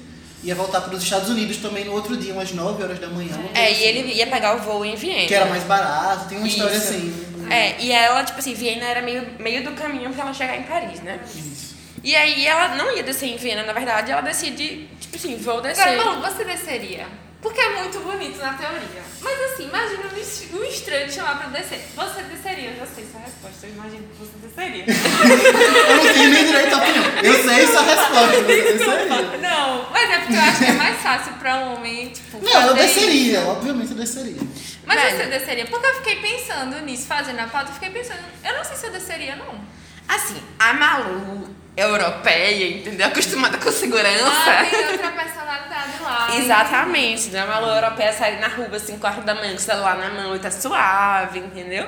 ia 0.43 0.55
voltar 0.55 0.81
para 0.81 0.95
os 0.95 1.03
Estados 1.03 1.29
Unidos 1.29 1.57
também 1.57 1.85
no 1.85 1.93
outro 1.93 2.15
dia, 2.15 2.33
umas 2.33 2.51
9 2.51 2.81
horas 2.81 2.99
da 2.99 3.07
manhã. 3.07 3.37
É, 3.53 3.67
assim. 3.67 3.81
e 3.81 3.83
ele 3.83 4.13
ia 4.13 4.27
pegar 4.27 4.55
o 4.55 4.59
voo 4.59 4.85
em 4.85 4.95
Viena. 4.95 5.27
Que 5.27 5.33
era 5.33 5.45
mais 5.45 5.63
barato, 5.63 6.29
tem 6.29 6.37
uma 6.37 6.47
história 6.47 6.75
Isso. 6.75 6.89
assim. 6.89 7.29
É, 7.49 7.81
e 7.81 7.91
ela, 7.91 8.23
tipo 8.23 8.39
assim, 8.39 8.53
Viena 8.53 8.85
era 8.85 9.01
meio, 9.01 9.27
meio 9.39 9.63
do 9.63 9.71
caminho 9.71 10.13
pra 10.13 10.23
ela 10.23 10.33
chegar 10.33 10.55
em 10.55 10.63
Paris, 10.63 11.01
né? 11.01 11.19
Isso. 11.35 11.75
E 12.03 12.15
aí 12.15 12.45
ela 12.45 12.75
não 12.75 12.95
ia 12.95 13.03
descer 13.03 13.27
em 13.27 13.37
Viena, 13.37 13.63
na 13.63 13.73
verdade, 13.73 14.11
ela 14.11 14.21
decide, 14.21 14.87
tipo 14.99 15.17
assim, 15.17 15.35
vou 15.35 15.59
descer. 15.59 15.97
Não, 15.97 16.21
você 16.21 16.45
desceria. 16.45 17.07
Porque 17.41 17.59
é 17.61 17.69
muito 17.81 17.99
bonito 18.01 18.37
na 18.37 18.53
teoria. 18.53 19.01
Mas 19.21 19.41
assim, 19.53 19.63
imagina 19.69 20.01
um 20.13 20.19
es- 20.19 20.47
um 20.53 20.63
estranho 20.63 21.07
te 21.07 21.13
chamar 21.13 21.37
pra 21.37 21.47
descer. 21.47 21.87
Você 21.95 22.21
desceria, 22.23 22.71
eu 22.71 22.77
já 22.79 22.85
sei 22.85 23.07
sua 23.09 23.21
resposta. 23.21 23.65
Eu 23.65 23.69
imagino 23.73 24.03
que 24.09 24.15
você 24.19 24.31
desceria. 24.45 24.85
Eu 24.85 25.95
não 25.95 26.13
tenho 26.13 26.29
nem 26.31 26.45
direito 26.45 26.73
à 26.73 26.77
opinião. 26.77 27.03
Eu 27.23 27.43
sei 27.43 27.63
essa 27.63 27.81
resposta, 27.81 28.11
mas 28.13 28.33
eu 28.35 28.43
desceria. 28.43 29.37
Não, 29.37 29.89
mas 29.89 30.09
é 30.09 30.17
porque 30.19 30.33
eu 30.35 30.41
acho 30.41 30.57
que 30.59 30.65
é 30.65 30.71
mais 30.73 31.01
fácil 31.01 31.33
pra 31.33 31.55
um 31.55 31.75
homem, 31.75 32.09
tipo, 32.09 32.43
Não, 32.43 32.67
eu 32.67 32.73
desceria, 32.73 33.39
isso. 33.39 33.47
obviamente 33.47 33.91
eu 33.91 33.97
desceria. 33.97 34.37
Mas 34.85 35.01
Velho. 35.01 35.17
você 35.17 35.25
desceria? 35.39 35.65
Porque 35.67 35.85
eu 35.87 35.95
fiquei 35.95 36.15
pensando 36.17 36.81
nisso, 36.81 37.07
fazendo 37.07 37.39
a 37.39 37.47
pauta, 37.47 37.69
eu 37.69 37.73
fiquei 37.75 37.89
pensando, 37.91 38.19
eu 38.43 38.57
não 38.57 38.63
sei 38.65 38.75
se 38.75 38.85
eu 38.87 38.91
desceria, 38.91 39.35
não. 39.37 39.61
Assim, 40.09 40.41
a 40.57 40.73
Malu, 40.73 41.47
europeia, 41.79 42.77
entendeu? 42.77 43.07
Acostumada 43.07 43.57
com 43.57 43.71
segurança. 43.71 44.25
Ah, 44.25 44.65
tem 44.69 44.91
outra 44.91 45.11
personalidade 45.11 46.01
lá. 46.01 46.35
Exatamente, 46.37 47.29
né? 47.29 47.41
A 47.41 47.45
Malu 47.45 47.67
europeia 47.67 48.13
sai 48.13 48.39
na 48.39 48.47
rua, 48.47 48.69
assim, 48.75 48.97
quarto 48.97 49.21
da 49.21 49.35
manhã, 49.35 49.51
com 49.51 49.57
o 49.57 49.59
celular 49.59 49.97
na 49.97 50.09
mão 50.09 50.35
e 50.35 50.39
tá 50.39 50.51
suave, 50.51 51.39
entendeu? 51.39 51.87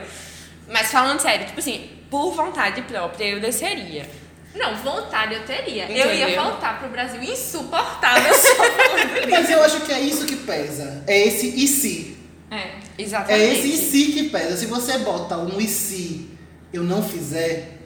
Mas 0.67 0.91
falando 0.91 1.19
sério, 1.19 1.45
tipo 1.45 1.59
assim, 1.59 1.89
por 2.09 2.31
vontade 2.33 2.81
própria 2.83 3.25
eu 3.25 3.39
desceria. 3.39 4.07
Não, 4.53 4.75
vontade 4.75 5.35
eu 5.35 5.43
teria. 5.45 5.89
Eu 5.89 6.13
ia 6.13 6.25
Entendeu? 6.25 6.43
voltar 6.43 6.79
pro 6.79 6.89
Brasil 6.89 7.21
insuportável. 7.23 8.33
Mas 9.29 9.49
eu 9.49 9.63
acho 9.63 9.81
que 9.81 9.93
é 9.93 9.99
isso 10.01 10.25
que 10.25 10.35
pesa. 10.35 11.03
É 11.07 11.27
esse 11.27 11.47
e 11.47 11.67
se. 11.67 12.17
É. 12.49 12.55
É 12.57 12.81
Exatamente. 12.97 13.43
esse 13.43 13.67
e 13.69 13.77
se 13.77 14.11
que 14.11 14.29
pesa. 14.29 14.57
Se 14.57 14.65
você 14.65 14.97
bota 14.99 15.37
um 15.37 15.59
e 15.59 15.67
se 15.67 16.29
eu 16.73 16.83
não 16.83 17.01
fizer, 17.01 17.77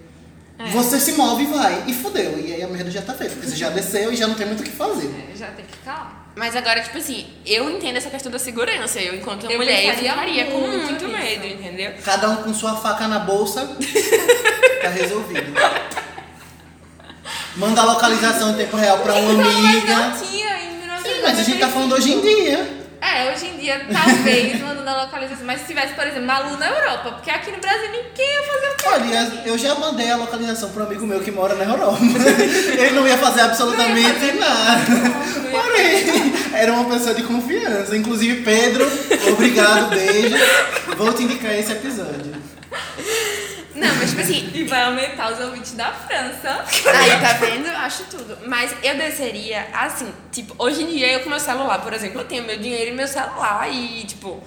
É. 0.57 0.69
você 0.69 1.00
se 1.00 1.12
move 1.13 1.43
e 1.43 1.47
vai. 1.47 1.83
E 1.88 1.93
fudeu. 1.93 2.39
E 2.39 2.53
aí 2.53 2.63
a 2.63 2.67
merda 2.67 2.89
já 2.89 3.01
tá 3.01 3.13
feita. 3.13 3.33
Porque 3.33 3.47
você 3.50 3.55
já 3.55 3.69
desceu 3.69 4.12
e 4.12 4.15
já 4.15 4.25
não 4.27 4.35
tem 4.35 4.45
muito 4.47 4.62
o 4.62 4.63
que 4.63 4.71
fazer. 4.71 5.09
É, 5.33 5.35
já 5.35 5.47
tem 5.47 5.65
que 5.65 5.71
ficar 5.74 5.93
lá. 5.93 6.25
Mas 6.38 6.55
agora, 6.55 6.81
tipo 6.81 6.97
assim, 6.97 7.27
eu 7.45 7.69
entendo 7.69 7.95
essa 7.97 8.09
questão 8.09 8.31
da 8.31 8.39
segurança. 8.39 9.00
Eu, 9.00 9.15
enquanto 9.15 9.50
Eu 9.50 9.57
mulher, 9.57 9.85
eu 9.85 9.95
ficaria 9.95 10.45
com 10.45 10.57
muito 10.59 10.83
muito 10.85 11.07
medo, 11.07 11.45
entendeu? 11.45 11.93
Cada 12.03 12.29
um 12.29 12.35
com 12.38 12.53
sua 12.53 12.75
faca 12.75 13.07
na 13.07 13.19
bolsa, 13.19 13.65
tá 14.81 14.89
resolvido. 14.89 15.53
Manda 17.55 17.81
a 17.81 17.85
localização 17.85 18.51
em 18.51 18.55
tempo 18.55 18.75
real 18.75 19.00
pra 19.00 19.13
uma 19.13 19.31
Não, 19.33 19.43
mas 19.43 19.65
amiga. 19.65 19.95
não 19.95 20.12
tinha 20.12 20.57
em 20.62 20.77
1995. 20.79 21.03
Sim, 21.15 21.21
mas 21.24 21.39
a 21.39 21.43
gente 21.43 21.59
tá 21.59 21.67
falando 21.69 21.93
hoje 21.95 22.12
em 22.13 22.21
dia. 22.21 22.75
É, 23.15 23.31
hoje 23.31 23.48
em 23.48 23.55
dia, 23.55 23.81
talvez, 23.93 24.60
mandando 24.60 24.89
a 24.89 25.03
localização. 25.03 25.45
Mas 25.45 25.62
se 25.62 25.67
tivesse, 25.67 25.93
por 25.93 26.05
exemplo, 26.05 26.27
Malu 26.27 26.57
na 26.57 26.67
Europa, 26.67 27.12
porque 27.13 27.31
aqui 27.31 27.50
no 27.50 27.60
Brasil 27.60 27.89
ninguém 27.89 28.34
ia 28.34 28.43
fazer 28.43 28.67
o 28.67 28.75
quê? 28.75 28.86
Olha, 28.88 29.41
eu 29.45 29.57
já 29.57 29.74
mandei 29.75 30.12
a 30.12 30.17
localização 30.17 30.69
para 30.72 30.84
um 30.84 30.86
amigo 30.88 31.07
meu 31.07 31.22
que 31.22 31.31
mora 31.31 31.55
na 31.55 31.63
Europa. 31.63 31.98
Ele 32.77 32.91
não 32.91 33.07
ia 33.07 33.17
fazer 33.17 33.41
absolutamente 33.41 34.19
fazer 34.19 34.34
nada. 34.34 34.81
ia 35.45 35.50
Porém, 35.50 36.34
era 36.53 36.74
uma 36.74 36.89
pessoa 36.93 37.15
de 37.15 37.24
confiança. 37.24 37.95
Inclusive, 37.95 38.41
Pedro, 38.41 38.86
obrigado, 39.31 39.91
beijo. 39.91 40.36
Vou 40.98 41.13
te 41.13 41.24
indicar 41.24 41.57
esse 41.57 41.72
episódio. 41.72 42.36
Não, 43.75 43.94
mas 43.96 44.10
tipo 44.10 44.22
assim, 44.22 44.51
E 44.53 44.63
vai 44.63 44.84
aumentar 44.84 45.34
os 45.34 45.39
ouvintes 45.39 45.74
da 45.74 45.91
França. 45.91 46.63
Aí, 46.89 47.20
tá 47.20 47.34
vendo? 47.34 47.67
Acho 47.67 48.05
tudo. 48.05 48.38
Mas 48.48 48.74
eu 48.82 48.96
desceria 48.96 49.67
assim, 49.74 50.12
tipo, 50.32 50.55
hoje 50.58 50.84
em 50.84 50.88
dia 50.88 51.12
eu 51.12 51.20
com 51.22 51.29
meu 51.29 51.39
celular, 51.39 51.82
por 51.82 51.94
exemplo, 51.94 52.22
eu 52.22 52.25
tenho 52.25 52.44
meu 52.44 52.58
dinheiro 52.58 52.91
e 52.91 52.94
meu 52.94 53.08
celular 53.08 53.70
e, 53.72 54.03
tipo, 54.05 54.41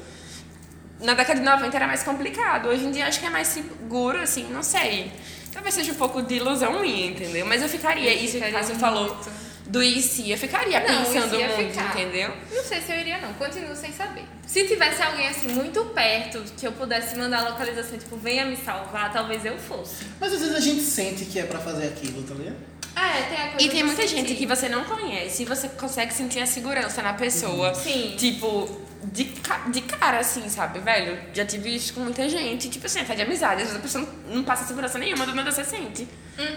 na 1.01 1.15
década 1.15 1.39
de 1.39 1.45
90 1.45 1.77
era 1.77 1.87
mais 1.87 2.03
complicado. 2.03 2.69
Hoje 2.69 2.85
em 2.85 2.91
dia 2.91 3.07
acho 3.07 3.21
que 3.21 3.27
é 3.27 3.31
mais 3.31 3.49
seguro, 3.49 4.19
assim, 4.19 4.45
não 4.51 4.63
sei. 4.63 5.13
Talvez 5.53 5.75
seja 5.75 5.93
um 5.93 5.97
pouco 5.97 6.23
de 6.23 6.37
ilusão 6.37 6.81
minha, 6.81 7.07
entendeu? 7.07 7.45
Mas 7.47 7.63
eu 7.63 7.69
ficaria, 7.69 8.13
Eu 8.13 8.25
isso 8.25 8.39
que 8.39 8.51
você 8.51 8.75
falou 8.75 9.15
muito. 9.15 9.48
Do 9.69 9.83
IC, 9.83 10.31
eu 10.31 10.39
ficaria 10.39 10.81
Não, 10.81 11.05
pensando 11.05 11.37
ia 11.37 11.49
muito, 11.49 11.71
ficar. 11.73 11.91
entendeu? 12.01 12.33
Não 12.53 12.65
sei 12.65 12.81
se 12.81 12.91
eu 12.91 12.99
iria, 12.99 13.19
não. 13.19 13.33
Continuo 13.35 13.77
sem 13.77 13.93
saber. 13.93 14.25
Se 14.47 14.67
tivesse 14.67 15.03
alguém 15.03 15.29
assim 15.29 15.49
muito 15.49 15.85
perto 15.87 16.43
que 16.57 16.67
eu 16.67 16.73
pudesse 16.73 17.17
mandar 17.17 17.41
a 17.41 17.49
localização, 17.51 17.99
tipo, 17.99 18.17
venha 18.17 18.47
me 18.47 18.57
salvar, 18.57 19.13
talvez 19.13 19.45
eu 19.45 19.59
fosse. 19.59 20.05
Mas 20.19 20.33
às 20.33 20.41
vezes 20.41 20.55
a 20.57 20.61
gente 20.61 20.81
sente 20.81 21.27
que 21.27 21.39
é 21.39 21.45
pra 21.45 21.59
fazer 21.59 21.87
aquilo, 21.89 22.23
tá 22.23 22.35
ligado? 22.35 22.57
É, 22.97 23.23
tem 23.29 23.39
a 23.39 23.49
coisa 23.53 23.67
E 23.67 23.69
tem 23.71 23.83
muita 23.85 24.03
sentir. 24.03 24.17
gente 24.17 24.35
que 24.35 24.47
você 24.47 24.69
não 24.69 24.83
conhece 24.85 25.43
e 25.43 25.47
você 25.47 25.69
consegue 25.69 26.13
sentir 26.13 26.41
a 26.41 26.47
segurança 26.47 27.01
na 27.03 27.13
pessoa. 27.13 27.73
Sim. 27.75 28.15
Tipo, 28.19 28.69
de, 29.05 29.25
de 29.73 29.81
cara, 29.83 30.19
assim, 30.19 30.49
sabe, 30.49 30.81
velho? 30.81 31.19
Já 31.33 31.45
tive 31.45 31.75
isso 31.75 31.95
com 31.95 32.01
muita 32.01 32.29
gente. 32.29 32.69
Tipo 32.69 32.87
assim, 32.87 33.01
até 33.01 33.15
de 33.15 33.23
amizade. 33.23 33.63
Às 33.63 33.69
vezes 33.69 33.77
a 33.77 33.81
pessoa 33.81 34.09
não- 34.29 34.43
passa 34.45 34.65
segurança 34.65 34.99
nenhuma, 34.99 35.25
do 35.27 35.35
nada 35.35 35.51
você 35.53 35.65
sente. 35.65 36.07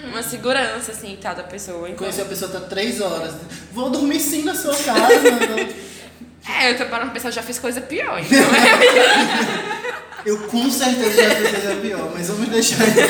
Uma 0.06 0.22
segurança, 0.24 0.92
assim, 0.92 1.14
e 1.14 1.18
tal, 1.18 1.36
da 1.36 1.44
pessoa. 1.44 1.88
Então, 1.88 1.98
Conheci 2.00 2.22
a 2.22 2.26
pessoa 2.26 2.52
tá 2.52 2.60
três 2.62 3.00
horas. 3.02 3.36
Vou 3.72 3.90
dormir 3.90 4.20
sim 4.20 4.44
na 4.44 4.54
sua 4.56 4.76
casa. 4.76 5.14
é, 6.60 6.72
eu 6.72 6.78
tô 6.78 6.86
parando 6.86 7.12
pra 7.12 7.14
pensar, 7.16 7.30
eu 7.30 7.34
já 7.34 7.44
fiz 7.44 7.58
coisa 7.60 7.82
pior. 7.82 8.20
Então, 8.24 8.40
é. 8.56 10.02
Eu 10.24 10.38
com 10.48 10.70
certeza 10.70 11.24
já 11.24 11.36
fiz 11.36 11.50
coisa 11.50 11.76
pior, 11.82 12.12
mas 12.14 12.28
vamos 12.28 12.48
deixar 12.50 12.86
isso. 12.88 13.02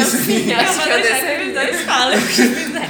Assim, 0.00 0.50
Eu 0.50 0.58
acho 0.60 0.82
que 0.82 0.88
eu 0.88 1.02
deixar 1.02 1.20
que 1.20 1.26
eles 1.42 1.54
dois 1.54 1.80
falem 1.82 2.18
o 2.18 2.22
que 2.26 2.34
quiser. 2.34 2.88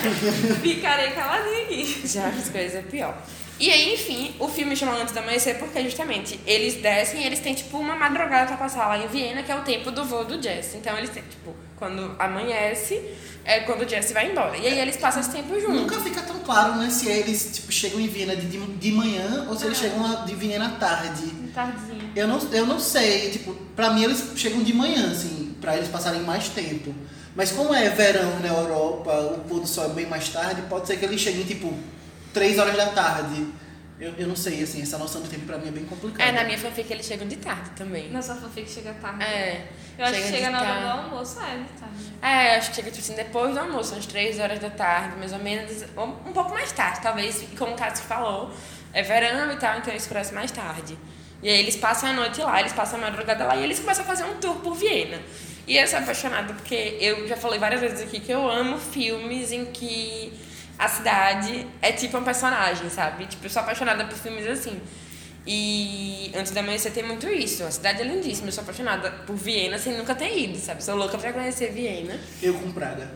Ficarei 0.62 1.10
caladinha 1.12 1.62
aqui. 1.62 2.02
Já 2.04 2.30
fiz 2.30 2.50
coisa 2.50 2.82
pior. 2.82 3.16
E 3.58 3.70
aí, 3.70 3.94
enfim, 3.94 4.34
o 4.40 4.49
filme 4.49 4.75
chama 4.75 5.00
Antes 5.00 5.14
do 5.14 5.18
Amanhecer 5.18 5.58
porque 5.58 5.80
justamente 5.84 6.40
eles 6.44 6.75
descem 6.75 7.23
e 7.23 7.26
eles 7.26 7.38
têm 7.38 7.54
tipo 7.54 7.78
uma 7.78 7.94
madrugada 7.94 8.49
pra 8.49 8.56
passar 8.56 8.88
lá 8.88 8.99
em 8.99 9.06
Viena, 9.06 9.42
que 9.42 9.52
é 9.52 9.56
o 9.56 9.62
tempo 9.62 9.92
do 9.92 10.04
voo 10.04 10.25
do 10.25 10.42
Jesse. 10.42 10.76
Então 10.76 10.96
eles 10.99 11.11
têm, 11.11 11.23
tipo, 11.23 11.54
quando 11.76 12.16
amanhece, 12.18 13.00
é 13.44 13.61
quando 13.61 13.82
o 13.82 13.88
Jesse 13.88 14.12
vai 14.12 14.30
embora. 14.30 14.56
E 14.56 14.66
aí 14.66 14.78
eles 14.80 14.96
passam 14.96 15.20
esse 15.20 15.30
tempo 15.30 15.54
juntos. 15.61 15.76
Nunca 15.76 16.00
fica 16.00 16.23
tão 16.23 16.40
claro, 16.40 16.75
né, 16.76 16.90
se 16.90 17.08
eles 17.08 17.50
tipo, 17.54 17.70
chegam 17.70 18.00
em 18.00 18.08
Viena 18.08 18.34
de, 18.34 18.49
de 18.49 18.92
manhã 18.92 19.46
ou 19.49 19.56
se 19.56 19.66
eles 19.66 19.78
chegam 19.78 20.25
de 20.25 20.34
Viena 20.34 20.66
à 20.66 20.70
tarde. 20.70 21.25
Tardinho. 21.54 22.11
Eu 22.16 22.26
não, 22.26 22.40
eu 22.52 22.66
não 22.66 22.80
sei, 22.80 23.30
tipo, 23.30 23.54
pra 23.76 23.90
mim 23.90 24.02
eles 24.02 24.32
chegam 24.34 24.64
de 24.64 24.73
manhã, 24.75 25.12
assim, 25.12 25.54
pra 25.61 25.76
eles 25.76 25.88
passarem 25.88 26.23
mais 26.23 26.49
tempo. 26.49 26.92
Mas 27.37 27.52
como 27.52 27.73
é 27.73 27.88
verão 27.90 28.40
na 28.40 28.49
Europa, 28.49 29.12
o 29.37 29.40
pôr 29.49 29.61
do 29.61 29.66
sol 29.66 29.87
é 29.87 29.88
bem 29.90 30.06
mais 30.06 30.28
tarde, 30.28 30.62
pode 30.62 30.88
ser 30.88 30.96
que 30.96 31.04
eles 31.04 31.20
cheguem, 31.20 31.44
tipo, 31.44 31.73
3 32.35 32.59
horas 32.59 32.76
da 32.76 32.87
tarde. 32.87 33.47
Eu, 33.99 34.12
eu 34.19 34.26
não 34.26 34.35
sei, 34.35 34.61
assim, 34.62 34.83
essa 34.83 34.99
noção 34.99 35.23
do 35.23 35.29
tempo 35.29 35.47
pra 35.47 35.57
mim 35.57 35.69
é 35.69 35.71
bem 35.71 35.85
complicada. 35.85 36.29
É, 36.29 36.33
na 36.33 36.43
minha 36.43 36.59
fanfic 36.59 36.93
eles 36.93 37.07
chegam 37.07 37.29
de 37.29 37.37
tarde 37.37 37.71
também. 37.76 38.11
Na 38.11 38.21
sua 38.21 38.35
fanfic 38.35 38.69
chega 38.69 38.93
tarde. 38.95 39.23
É. 39.23 39.69
Eu 39.97 40.05
acho 40.05 40.14
que 40.14 40.23
de 40.23 40.29
chega 40.29 40.50
na 40.50 40.61
hora 40.61 40.81
do 40.81 40.88
almoço, 40.88 41.38
é 41.41 41.57
de 41.59 41.81
tarde. 41.81 42.12
É, 42.21 42.57
acho 42.57 42.71
que 42.71 42.76
chega 42.76 42.91
tipo 42.91 43.05
assim, 43.05 43.14
depois 43.14 43.55
do 43.55 43.61
almoço, 43.61 43.95
às 43.95 44.05
três 44.05 44.41
horas 44.41 44.59
da 44.59 44.69
tarde, 44.69 45.17
mais 45.17 45.33
ou 45.33 45.38
menos, 45.38 45.85
ou 45.97 46.09
um 46.09 46.33
pouco 46.33 46.50
mais 46.50 46.73
tarde, 46.73 47.00
talvez, 47.00 47.47
como 47.57 47.73
o 47.73 47.76
Cássio 47.76 48.05
falou, 48.05 48.53
é 48.93 49.03
verão 49.03 49.53
e 49.53 49.57
tal, 49.57 49.79
então 49.79 49.95
escurece 49.95 50.35
mais 50.35 50.50
tarde. 50.50 50.99
E 51.41 51.49
aí 51.49 51.61
eles 51.61 51.76
passam 51.76 52.11
a 52.11 52.12
noite 52.12 52.41
lá, 52.41 52.59
eles 52.59 52.73
passam 52.73 52.99
a 52.99 53.03
madrugada 53.03 53.45
lá 53.45 53.55
e 53.57 53.62
eles 53.62 53.79
começam 53.79 54.03
a 54.03 54.07
fazer 54.07 54.25
um 54.25 54.35
tour 54.35 54.57
por 54.57 54.75
Viena. 54.75 55.21
E 55.67 55.76
eu 55.76 55.87
sou 55.87 56.00
apaixonada 56.00 56.53
porque 56.53 56.99
eu 57.00 57.29
já 57.29 57.37
falei 57.37 57.59
várias 57.59 57.81
vezes 57.81 58.03
aqui 58.03 58.19
que 58.19 58.33
eu 58.33 58.50
amo 58.50 58.79
filmes 58.79 59.53
em 59.53 59.67
que 59.67 60.33
a 60.78 60.88
cidade 60.88 61.66
é 61.81 61.93
tipo 61.93 62.16
um 62.19 62.25
personagem, 62.25 62.88
sabe? 62.90 63.26
Tipo, 63.26 63.47
eu 63.47 63.50
sou 63.50 63.62
apaixonada 63.62 64.04
por 64.04 64.16
filmes 64.16 64.47
assim. 64.47 64.81
E 65.47 66.33
antes 66.35 66.52
da 66.52 66.61
amanhecer 66.61 66.93
tem 66.93 67.02
muito 67.02 67.28
isso. 67.28 67.64
A 67.64 67.71
cidade 67.71 68.00
é 68.00 68.04
lindíssima. 68.04 68.49
Eu 68.49 68.52
sou 68.52 68.62
apaixonada 68.62 69.11
por 69.26 69.37
Viena 69.37 69.78
sem 69.78 69.97
nunca 69.97 70.14
ter 70.14 70.37
ido, 70.38 70.59
sabe? 70.59 70.83
Sou 70.83 70.97
louca 70.97 71.19
pra 71.19 71.33
conhecer 71.33 71.71
Viena. 71.71 72.19
Eu 72.43 72.54
com 72.54 72.73
Praga. 72.73 73.11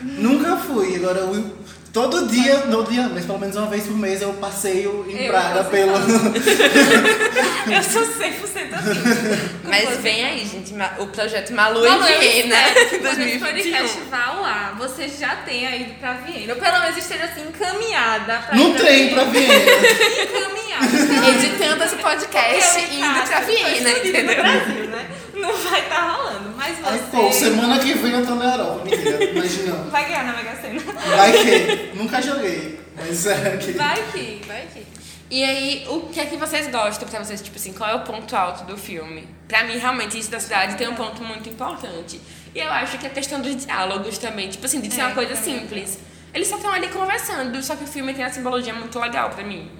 Nunca 0.00 0.56
fui, 0.56 0.96
agora 0.96 1.20
eu, 1.20 1.56
todo 1.92 2.26
dia, 2.26 2.66
não 2.66 2.82
dia, 2.84 3.08
mas 3.08 3.24
pelo 3.24 3.38
menos 3.38 3.56
uma 3.56 3.68
vez 3.68 3.84
por 3.84 3.96
mês 3.96 4.20
eu 4.20 4.32
passeio 4.34 5.06
em 5.08 5.24
Eu, 5.24 5.30
Praga 5.30 5.64
pelo. 5.64 5.92
Eu 7.72 7.82
sou 7.82 8.02
100% 8.02 8.74
assim. 8.74 9.60
Mas 9.64 9.98
vem 10.00 10.24
aí, 10.24 10.44
gente, 10.46 10.74
o 10.98 11.06
projeto 11.06 11.52
Malu 11.54 11.86
em 11.86 11.90
eu 11.90 12.02
Viena, 12.02 12.56
esse 12.76 12.98
2021. 12.98 13.40
podcast 13.40 13.98
vá 14.10 14.24
ao 14.26 14.44
ar, 14.44 14.74
você 14.76 15.08
já 15.08 15.34
tenha 15.36 15.74
ido 15.76 15.94
pra 15.94 16.12
Viena. 16.14 16.52
Ou 16.54 16.60
pelo 16.60 16.80
menos 16.80 16.96
esteja 16.98 17.24
assim, 17.24 17.42
encaminhada 17.48 18.38
pra 18.46 18.54
No 18.56 18.74
trem 18.74 19.14
pra 19.14 19.24
Viena. 19.24 19.54
Encaminhada. 19.54 21.28
Editando 21.30 21.84
esse 21.84 21.96
podcast 21.96 22.78
e 22.80 23.00
indo 23.00 23.22
pra 23.26 23.40
Viena, 23.40 23.90
No 23.90 23.96
entendeu? 23.96 24.42
Brasil, 24.42 24.88
né? 24.88 25.06
Não 25.34 25.52
vai 25.56 25.80
estar 25.82 26.12
rolando. 26.12 26.50
Mas 26.56 26.78
você 26.78 26.86
Aí, 26.86 26.98
pô, 27.10 27.32
semana 27.32 27.78
que 27.78 27.94
vem 27.94 28.12
eu 28.12 28.26
tô 28.26 28.34
na 28.34 28.52
Europa. 28.56 28.84
Mentira, 28.84 29.24
imagina. 29.24 29.74
vai 29.90 30.04
ganhar 30.06 30.24
na 30.24 30.32
Mega 30.34 30.56
Sena. 30.60 30.80
Vai 31.16 31.32
que. 31.32 31.96
Nunca 31.96 32.22
joguei. 32.22 32.80
Mas 32.96 33.26
é 33.26 33.56
que. 33.56 33.72
Vai 33.72 34.02
que, 34.12 34.40
vai 34.46 34.66
que. 34.72 34.86
E 35.30 35.42
aí, 35.42 35.86
o 35.88 36.02
que 36.02 36.20
é 36.20 36.26
que 36.26 36.36
vocês 36.36 36.68
gostam 36.68 37.08
pra 37.08 37.24
vocês? 37.24 37.40
Tipo 37.42 37.56
assim, 37.56 37.72
qual 37.72 37.90
é 37.90 37.94
o 37.94 38.00
ponto 38.04 38.36
alto 38.36 38.64
do 38.64 38.76
filme? 38.76 39.26
Pra 39.48 39.64
mim, 39.64 39.76
realmente, 39.78 40.18
isso 40.18 40.30
da 40.30 40.38
cidade 40.38 40.76
tem 40.76 40.86
um 40.88 40.94
ponto 40.94 41.22
muito 41.24 41.48
importante. 41.48 42.20
E 42.54 42.58
eu 42.60 42.70
acho 42.70 42.98
que 42.98 43.06
a 43.06 43.10
questão 43.10 43.40
dos 43.40 43.64
diálogos 43.64 44.18
também, 44.18 44.48
tipo 44.48 44.64
assim, 44.64 44.80
de 44.80 44.92
ser 44.92 45.00
É, 45.00 45.06
uma 45.06 45.14
coisa 45.14 45.34
também. 45.34 45.60
simples. 45.60 45.98
Eles 46.32 46.46
só 46.46 46.56
estão 46.56 46.72
ali 46.72 46.88
conversando, 46.88 47.60
só 47.62 47.74
que 47.74 47.84
o 47.84 47.86
filme 47.86 48.12
tem 48.14 48.24
a 48.24 48.30
simbologia 48.30 48.74
muito 48.74 48.96
legal 49.00 49.30
pra 49.30 49.42
mim. 49.42 49.70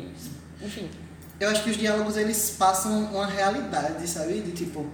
Enfim. 0.61 0.91
Eu 1.39 1.51
acho 1.51 1.63
que 1.63 1.71
os 1.71 1.77
diálogos 1.77 2.17
eles 2.17 2.57
passam 2.59 3.05
uma 3.13 3.27
realidade, 3.27 4.09
sabe? 4.09 4.41
De 4.41 4.53
tipo. 4.53 4.87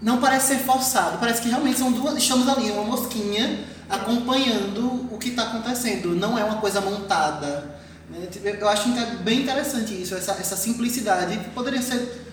Não 0.00 0.20
parece 0.20 0.48
ser 0.54 0.58
forçado, 0.64 1.18
parece 1.18 1.42
que 1.42 1.48
realmente 1.48 1.78
são 1.78 1.90
duas. 1.92 2.16
Estamos 2.16 2.48
ali, 2.48 2.70
uma 2.70 2.84
mosquinha 2.84 3.64
acompanhando 3.90 5.08
o 5.12 5.18
que 5.18 5.30
está 5.30 5.44
acontecendo. 5.44 6.14
Não 6.14 6.38
é 6.38 6.44
uma 6.44 6.56
coisa 6.56 6.80
montada. 6.80 7.78
Eu 8.42 8.68
acho 8.68 8.88
inte- 8.88 9.16
bem 9.22 9.42
interessante 9.42 10.00
isso, 10.00 10.14
essa, 10.14 10.32
essa 10.32 10.56
simplicidade 10.56 11.36
que 11.38 11.50
poderia 11.50 11.82
ser 11.82 12.24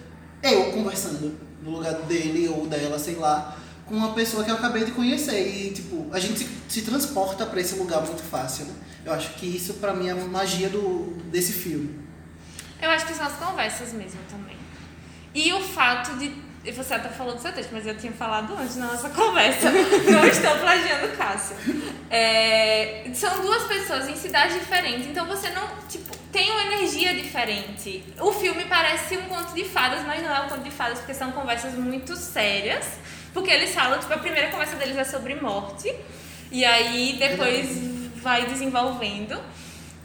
eu 0.41 0.71
conversando 0.71 1.37
no 1.63 1.71
lugar 1.71 1.93
dele 2.03 2.47
ou 2.47 2.65
dela, 2.67 2.97
sei 2.99 3.15
lá, 3.15 3.57
com 3.85 3.95
uma 3.95 4.13
pessoa 4.13 4.43
que 4.43 4.51
eu 4.51 4.55
acabei 4.55 4.85
de 4.85 4.91
conhecer. 4.91 5.41
E, 5.47 5.71
tipo, 5.71 6.07
a 6.13 6.19
gente 6.19 6.39
se, 6.39 6.47
se 6.69 6.81
transporta 6.83 7.45
para 7.45 7.59
esse 7.59 7.75
lugar 7.75 8.01
muito 8.03 8.21
fácil, 8.23 8.65
né? 8.65 8.73
Eu 9.03 9.13
acho 9.13 9.33
que 9.35 9.45
isso, 9.45 9.75
pra 9.75 9.93
mim, 9.93 10.07
é 10.07 10.11
a 10.11 10.15
magia 10.15 10.69
do, 10.69 11.17
desse 11.31 11.51
filme. 11.53 11.99
Eu 12.81 12.89
acho 12.89 13.05
que 13.05 13.13
são 13.13 13.25
as 13.25 13.33
conversas 13.33 13.91
mesmo 13.93 14.19
também. 14.29 14.55
E 15.33 15.51
o 15.53 15.61
fato 15.61 16.17
de. 16.17 16.44
E 16.65 16.71
Você 16.71 16.93
até 16.93 17.09
falou 17.09 17.35
do 17.35 17.41
seu 17.41 17.51
texto, 17.51 17.69
mas 17.71 17.85
eu 17.85 17.95
tinha 17.97 18.11
falado 18.11 18.55
antes 18.57 18.75
na 18.75 18.87
nossa 18.87 19.09
conversa. 19.09 19.69
Não 20.11 20.25
estou 20.25 20.57
plagiando 20.57 21.15
Cássio. 21.15 21.55
É, 22.09 23.05
são 23.13 23.41
duas 23.41 23.63
pessoas 23.63 24.09
em 24.09 24.15
cidades 24.15 24.59
diferentes, 24.59 25.07
então 25.07 25.25
você 25.25 25.49
não. 25.49 25.67
Tipo, 25.87 26.15
tem 26.31 26.49
uma 26.51 26.63
energia 26.63 27.13
diferente. 27.13 28.03
O 28.19 28.31
filme 28.31 28.65
parece 28.65 29.17
um 29.17 29.23
conto 29.23 29.53
de 29.53 29.63
fadas, 29.63 30.03
mas 30.05 30.23
não 30.23 30.35
é 30.35 30.41
um 30.41 30.49
conto 30.49 30.63
de 30.63 30.71
fadas, 30.71 30.99
porque 30.99 31.13
são 31.13 31.31
conversas 31.31 31.73
muito 31.73 32.15
sérias. 32.15 32.85
Porque 33.33 33.51
eles 33.51 33.73
falam, 33.73 33.99
tipo, 33.99 34.13
a 34.13 34.17
primeira 34.17 34.49
conversa 34.49 34.75
deles 34.75 34.97
é 34.97 35.03
sobre 35.03 35.35
morte. 35.35 35.93
E 36.51 36.63
aí 36.63 37.17
depois 37.19 37.67
vai 38.21 38.45
desenvolvendo. 38.45 39.39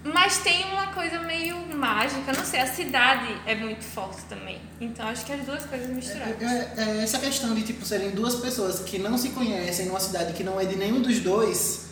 Mas 0.03 0.39
tem 0.39 0.65
uma 0.73 0.87
coisa 0.89 1.19
meio 1.21 1.57
mágica, 1.77 2.33
não 2.33 2.45
sei, 2.45 2.61
a 2.61 2.67
cidade 2.73 3.35
é 3.47 3.55
muito 3.55 3.85
forte 3.85 4.23
também. 4.29 4.59
Então 4.81 5.07
acho 5.07 5.27
que 5.27 5.33
as 5.33 5.45
duas 5.45 5.65
coisas 5.67 5.89
misturadas. 5.91 6.41
É, 6.43 6.73
é, 6.79 7.03
essa 7.03 7.19
questão 7.19 7.55
de 7.55 7.63
tipo 7.63 7.85
serem 7.85 8.11
duas 8.13 8.37
pessoas 8.37 8.81
que 8.81 8.99
não 8.99 9.19
se 9.19 9.29
conhecem 9.31 9.87
numa 9.87 10.01
cidade 10.01 10.33
que 10.33 10.43
não 10.43 10.59
é 10.59 10.65
de 10.65 10.77
nenhum 10.77 11.03
dos 11.03 11.19
dois, 11.21 11.87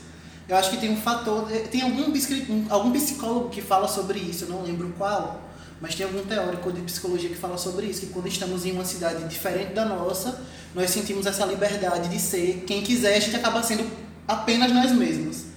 eu 0.49 0.57
acho 0.57 0.71
que 0.71 0.79
tem 0.79 0.91
um 0.91 0.97
fator. 1.01 1.51
é, 1.55 1.59
Tem 1.61 1.83
algum, 1.83 2.05
um- 2.11 2.67
algum 2.71 2.91
psicólogo 2.93 3.51
que 3.51 3.61
fala 3.61 3.87
sobre 3.87 4.19
isso, 4.19 4.45
eu 4.45 4.49
não 4.49 4.63
lembro 4.63 4.95
qual, 4.97 5.43
mas 5.79 5.95
tem 5.95 6.07
algum 6.07 6.23
teórico 6.25 6.73
de 6.73 6.81
psicologia 6.81 7.29
que 7.29 7.37
fala 7.37 7.59
sobre 7.59 7.87
isso, 7.87 8.01
que 8.01 8.07
quando 8.07 8.27
estamos 8.29 8.65
em 8.65 8.73
uma 8.73 8.87
cidade 8.87 9.23
diferente 9.25 9.75
da 9.75 9.85
nossa, 9.85 10.41
nós 10.75 10.89
sentimos 10.91 11.27
essa 11.27 11.45
liberdade 11.45 12.09
de 12.09 12.19
ser 12.19 12.65
quem 12.67 12.83
quiser, 12.83 13.17
a 13.17 13.21
gente 13.21 13.37
acaba 13.37 13.63
sendo 13.63 13.87
apenas 14.27 14.73
nós 14.73 14.93
mesmos. 14.93 15.48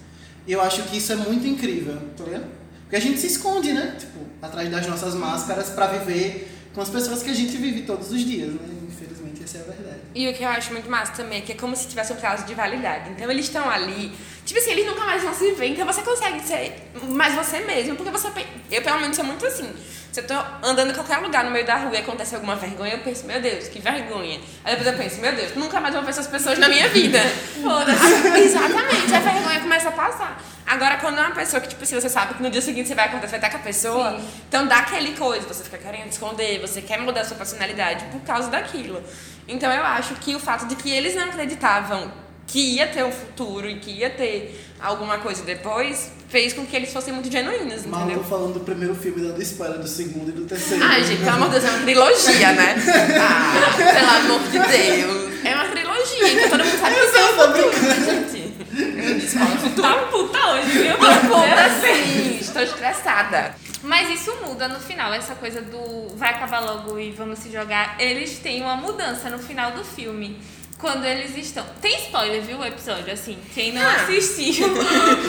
E 0.48 0.52
eu 0.52 0.62
acho 0.62 0.84
que 0.84 0.98
isso 0.98 1.12
é 1.12 1.16
muito 1.16 1.46
incrível, 1.48 1.98
tá 2.18 2.24
ligado? 2.24 2.46
Porque 2.82 2.96
a 2.96 3.00
gente 3.00 3.20
se 3.20 3.28
esconde, 3.28 3.72
né? 3.72 3.96
Tipo, 3.98 4.20
atrás 4.42 4.70
das 4.70 4.88
nossas 4.88 5.16
máscaras 5.16 5.70
pra 5.70 5.88
viver 5.88 6.50
com 6.74 6.82
as 6.82 6.90
pessoas 6.90 7.22
que 7.24 7.30
a 7.30 7.34
gente 7.34 7.56
vive 7.58 7.84
todos 7.84 8.12
os 8.12 8.22
dias, 8.22 8.50
né? 8.50 8.60
Infelizmente, 8.88 9.21
essa 9.52 9.58
é 9.58 9.62
a 9.62 9.76
verdade. 9.76 10.00
E 10.16 10.28
o 10.30 10.34
que 10.34 10.44
eu 10.44 10.50
acho 10.50 10.72
muito 10.72 10.90
massa 10.90 11.14
também 11.14 11.40
é 11.40 11.42
que 11.42 11.52
é 11.52 11.56
como 11.56 11.76
se 11.76 11.88
tivesse 11.88 12.14
um 12.14 12.16
prazo 12.16 12.46
de 12.46 12.54
validade. 12.54 13.10
Então 13.12 13.30
eles 13.30 13.46
estão 13.46 13.70
ali, 13.70 14.12
tipo 14.46 14.60
assim, 14.60 14.72
eles 14.72 14.86
nunca 14.86 15.04
mais 15.06 15.22
vão 15.22 15.34
se 15.34 15.52
ver, 15.52 15.68
então 15.68 15.86
você 15.86 16.02
consegue 16.02 16.42
ser 16.42 16.92
mais 17.10 17.36
você 17.36 17.60
mesmo, 17.60 17.96
porque 17.96 18.12
você. 18.12 18.28
Eu 18.72 18.82
pelo 18.82 19.00
menos 19.00 19.16
sou 19.16 19.26
muito 19.26 19.46
assim. 19.46 19.72
Se 20.12 20.20
eu 20.20 20.28
tô 20.28 20.34
andando 20.62 20.92
em 20.92 20.94
qualquer 20.94 21.18
lugar 21.20 21.46
no 21.46 21.52
meio 21.52 21.66
da 21.66 21.78
rua 21.78 21.96
e 21.96 21.98
acontece 21.98 22.36
alguma 22.36 22.56
vergonha, 22.58 22.96
eu 22.96 23.00
penso, 23.00 23.26
meu 23.26 23.42
Deus, 23.42 23.70
que 23.70 23.80
vergonha. 23.80 24.42
Aí 24.64 24.76
depois 24.76 24.88
eu 24.88 25.02
penso, 25.02 25.22
meu 25.22 25.34
Deus, 25.34 25.56
nunca 25.56 25.80
mais 25.80 25.96
vou 25.96 26.04
ver 26.04 26.10
essas 26.10 26.28
pessoas 26.28 26.60
na 26.60 26.68
minha 26.68 26.90
vida. 26.90 27.20
Foda-se. 27.64 28.38
Exatamente, 28.38 29.14
a 29.16 29.20
vergonha 29.20 29.62
começa 29.62 29.88
a 29.88 29.92
passar. 29.94 30.44
Agora, 30.72 30.98
quando 30.98 31.18
é 31.18 31.22
uma 31.22 31.36
pessoa 31.36 31.60
que, 31.60 31.68
tipo, 31.68 31.86
se 31.86 31.94
você 31.94 32.08
sabe 32.08 32.34
que 32.34 32.44
no 32.44 32.50
dia 32.50 32.62
seguinte 32.62 32.88
você 32.88 32.96
vai 32.96 33.08
acontecer, 33.08 33.32
vai 33.32 33.40
estar 33.40 33.50
com 33.50 33.58
a 33.58 33.60
pessoa, 33.60 34.22
então 34.48 34.66
dá 34.68 34.78
aquele 34.78 35.16
coisa, 35.18 35.46
você 35.46 35.64
fica 35.66 35.78
querendo 35.78 36.10
esconder, 36.10 36.62
você 36.62 36.82
quer 36.82 36.98
mudar 37.00 37.22
a 37.22 37.26
sua 37.26 37.36
personalidade 37.36 38.06
por 38.06 38.22
causa 38.22 38.50
daquilo. 38.50 39.04
Então 39.48 39.72
eu 39.72 39.84
acho 39.84 40.16
que 40.16 40.36
o 40.36 40.40
fato 40.40 40.68
de 40.68 40.76
que 40.76 40.90
eles 40.92 41.16
não 41.16 41.24
acreditavam 41.26 42.12
que 42.48 42.76
ia 42.76 42.88
ter 42.88 43.04
um 43.04 43.12
futuro 43.12 43.70
e 43.70 43.76
que 43.80 43.92
ia 43.92 44.10
ter 44.10 44.70
alguma 44.80 45.20
coisa 45.20 45.44
depois, 45.44 46.12
fez 46.28 46.54
com 46.54 46.66
que 46.66 46.76
eles 46.76 46.92
fossem 46.92 47.14
muito 47.14 47.32
genuínos, 47.32 47.86
Mal 47.86 48.02
entendeu? 48.02 48.24
tô 48.24 48.30
falando 48.30 48.54
do 48.56 48.60
primeiro 48.62 48.96
filme, 48.96 49.22
dando 49.22 49.42
spoiler 49.42 49.80
do 49.80 49.88
segundo 49.88 50.30
e 50.30 50.32
do 50.34 50.46
terceiro. 50.46 50.84
Ai, 50.84 51.04
gente, 51.04 51.20
pelo 51.20 51.32
amor 51.36 51.50
de 51.50 51.60
Deus, 51.60 51.66
é 51.66 51.70
uma 51.70 51.80
trilogia, 51.84 52.52
né? 52.54 52.76
Ah, 53.22 53.74
pelo 53.78 54.34
amor 54.34 54.42
de 54.50 54.60
Deus. 54.60 55.46
É 55.46 55.56
uma 55.56 55.66
trilogia, 55.66 56.34
então 56.34 56.50
todo 56.50 56.66
mundo 56.66 56.80
sabe 56.80 56.96
que 56.96 57.12
tem 57.12 57.24
um 57.24 57.28
futuro, 57.28 57.82
né, 57.82 57.96
gente? 58.06 58.54
Eu 58.98 59.10
não 59.10 59.18
disse. 59.18 59.38
Tá 59.82 59.96
puta 60.12 60.48
hoje, 60.52 60.70
viu? 60.72 60.98
Tô 60.98 61.28
puta 61.28 61.66
assim, 61.66 62.38
estou 62.42 62.62
estressada. 62.64 63.56
Mas 63.84 64.10
isso 64.20 64.32
muda 64.46 64.68
no 64.68 64.80
final, 64.80 65.12
essa 65.14 65.34
coisa 65.36 65.62
do 65.62 66.08
vai 66.16 66.30
acabar 66.30 66.60
logo 66.60 67.00
e 67.00 67.12
vamos 67.12 67.40
se 67.40 67.52
jogar. 67.52 67.96
Eles 68.00 68.38
têm 68.40 68.62
uma 68.62 68.76
mudança 68.76 69.30
no 69.30 69.40
final 69.40 69.72
do 69.72 69.84
filme. 69.84 70.40
Quando 70.78 71.04
eles 71.06 71.36
estão. 71.38 71.64
Tem 71.82 71.96
spoiler, 72.06 72.42
viu? 72.42 72.58
O 72.60 72.66
episódio, 72.66 73.12
assim. 73.14 73.38
Quem 73.54 73.72
não 73.72 73.82
Ah. 73.82 73.96
assistiu. 74.04 74.68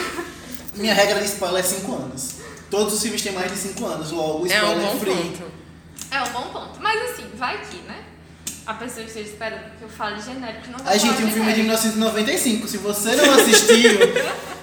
Minha 0.75 0.93
regra 0.93 1.19
de 1.19 1.25
spoiler 1.27 1.59
é 1.59 1.63
5 1.67 1.95
anos. 1.95 2.35
Todos 2.71 2.95
os 2.95 3.01
filmes 3.03 3.21
têm 3.21 3.31
mais 3.33 3.51
de 3.51 3.57
5 3.57 3.85
anos, 3.85 4.11
logo 4.11 4.43
o 4.43 4.47
É 4.47 4.55
spoiler 4.55 4.77
um 4.77 4.81
bom 4.93 4.99
free. 4.99 5.13
ponto. 5.15 5.43
É 6.09 6.21
um 6.23 6.29
bom 6.31 6.41
ponto. 6.51 6.79
Mas 6.81 7.11
assim, 7.11 7.25
vai 7.35 7.59
que, 7.65 7.77
né? 7.87 8.03
A 8.65 8.73
pessoa 8.75 9.05
esteja 9.05 9.29
esperando 9.29 9.77
que 9.77 9.83
eu 9.83 9.89
fale 9.89 10.19
genérico. 10.21 10.71
Não 10.71 10.79
vou 10.79 10.87
A 10.91 10.97
gente, 10.97 11.21
um 11.23 11.31
filme 11.31 11.51
é 11.51 11.53
de 11.53 11.61
genérico. 11.61 11.87
1995. 11.87 12.67
Se 12.67 12.77
você 12.77 13.15
não 13.15 13.33
assistiu, 13.35 13.91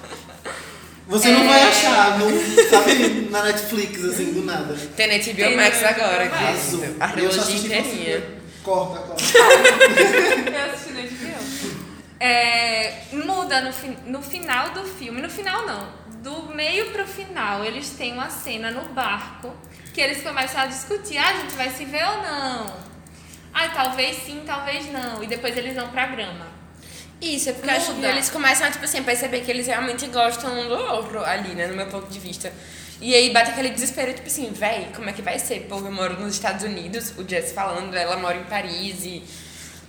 você 1.10 1.28
não 1.32 1.42
É. 1.42 1.48
vai 1.48 1.62
achar 1.68 2.18
no, 2.18 2.30
sabe, 2.70 3.28
na 3.30 3.42
Netflix, 3.42 4.04
assim, 4.04 4.32
do 4.32 4.42
nada. 4.44 4.74
Tem 4.96 5.06
na 5.08 5.14
HBO 5.22 5.34
Tem 5.36 5.56
Max 5.56 5.82
agora, 5.84 6.28
querido. 6.28 6.48
Azul. 6.48 6.96
A 7.00 7.08
trilogia 7.08 7.56
inteirinha. 7.56 8.40
Corta, 8.62 9.00
corta. 9.00 9.22
Eu 10.50 10.72
assisti 10.72 10.92
no 10.92 11.00
HBO. 11.02 11.80
É, 12.20 13.02
muda 13.12 13.60
no, 13.62 13.72
fi- 13.72 13.96
no 14.06 14.22
final 14.22 14.70
do 14.70 14.84
filme. 14.84 15.20
No 15.20 15.30
final, 15.30 15.66
não. 15.66 16.00
Do 16.22 16.54
meio 16.54 16.90
pro 16.90 17.06
final, 17.06 17.64
eles 17.64 17.90
têm 17.90 18.12
uma 18.12 18.28
cena 18.28 18.70
no 18.70 18.82
barco 18.92 19.54
que 19.94 20.00
eles 20.00 20.22
começam 20.22 20.60
a 20.60 20.66
discutir. 20.66 21.16
Ah, 21.16 21.30
a 21.30 21.32
gente 21.38 21.54
vai 21.54 21.70
se 21.70 21.84
ver 21.86 22.04
ou 22.04 22.16
não? 22.22 22.66
Ah, 23.54 23.68
talvez 23.74 24.16
sim, 24.24 24.42
talvez 24.46 24.90
não. 24.92 25.22
E 25.22 25.26
depois 25.26 25.56
eles 25.56 25.74
vão 25.74 25.88
pra 25.88 26.06
grama. 26.06 26.46
Isso, 27.20 27.50
é 27.50 27.52
porque 27.52 27.68
eu 27.68 27.74
acho 27.74 27.94
que 27.94 28.04
eles 28.04 28.30
começam 28.30 28.66
a, 28.66 28.70
tipo 28.70 28.84
assim, 28.84 29.02
perceber 29.02 29.40
que 29.40 29.50
eles 29.50 29.66
realmente 29.66 30.06
gostam 30.06 30.58
um 30.58 30.68
do 30.68 30.74
outro 30.74 31.22
ali, 31.24 31.54
né, 31.54 31.66
no 31.66 31.76
meu 31.76 31.86
ponto 31.86 32.08
de 32.08 32.18
vista. 32.18 32.52
E 33.00 33.14
aí 33.14 33.30
bate 33.32 33.50
aquele 33.50 33.70
desespero, 33.70 34.12
tipo 34.12 34.26
assim, 34.26 34.50
véi, 34.52 34.88
como 34.94 35.08
é 35.08 35.12
que 35.12 35.22
vai 35.22 35.38
ser? 35.38 35.60
Pô, 35.68 35.76
eu 35.76 35.90
moro 35.92 36.18
nos 36.20 36.34
Estados 36.34 36.64
Unidos, 36.64 37.14
o 37.16 37.28
Jess 37.28 37.52
falando, 37.52 37.94
ela 37.94 38.16
mora 38.16 38.36
em 38.36 38.44
Paris 38.44 39.04
e... 39.04 39.22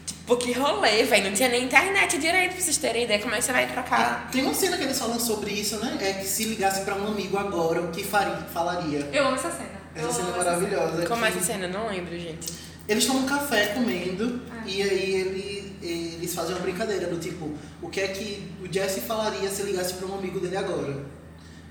Tipo, 0.05 0.37
que 0.37 0.51
rolê, 0.53 1.03
véi, 1.03 1.21
não 1.23 1.33
tinha 1.33 1.49
nem 1.49 1.63
internet 1.65 2.17
direito 2.17 2.53
pra 2.53 2.61
vocês 2.61 2.77
terem 2.77 3.03
ideia 3.03 3.19
como 3.19 3.33
é 3.33 3.37
que 3.37 3.43
você 3.43 3.51
vai 3.51 3.67
trocar. 3.67 4.29
Tem 4.31 4.43
uma 4.43 4.53
cena 4.53 4.77
que 4.77 4.83
eles 4.83 4.97
falam 4.97 5.19
sobre 5.19 5.51
isso, 5.51 5.77
né? 5.77 5.97
É 5.99 6.13
que 6.13 6.25
se 6.25 6.45
ligasse 6.45 6.81
pra 6.81 6.95
um 6.95 7.07
amigo 7.07 7.37
agora, 7.37 7.81
o 7.81 7.91
que 7.91 8.03
faria, 8.03 8.37
falaria? 8.53 9.09
Eu 9.11 9.27
amo 9.27 9.35
essa 9.35 9.51
cena. 9.51 9.81
Eu 9.95 10.07
Essa 10.07 10.13
cena 10.17 10.29
amo 10.29 10.35
é 10.35 10.43
maravilhosa. 10.45 11.05
Como 11.05 11.25
é 11.25 11.31
que 11.31 11.37
essa 11.37 11.47
cena? 11.47 11.67
Não 11.67 11.87
lembro, 11.87 12.17
gente. 12.17 12.47
Eles 12.87 13.05
tomam 13.05 13.23
café 13.25 13.67
comendo 13.67 14.41
Ah. 14.51 14.63
e 14.65 14.81
aí 14.81 15.15
ele, 15.15 15.73
eles 15.81 16.33
fazem 16.33 16.53
uma 16.55 16.61
brincadeira 16.61 17.07
do 17.07 17.17
tipo, 17.19 17.49
o 17.81 17.89
que 17.89 18.01
é 18.01 18.07
que 18.09 18.43
o 18.61 18.71
Jesse 18.71 19.01
falaria 19.01 19.49
se 19.49 19.63
ligasse 19.63 19.93
pra 19.93 20.07
um 20.07 20.15
amigo 20.17 20.39
dele 20.39 20.57
agora? 20.57 21.05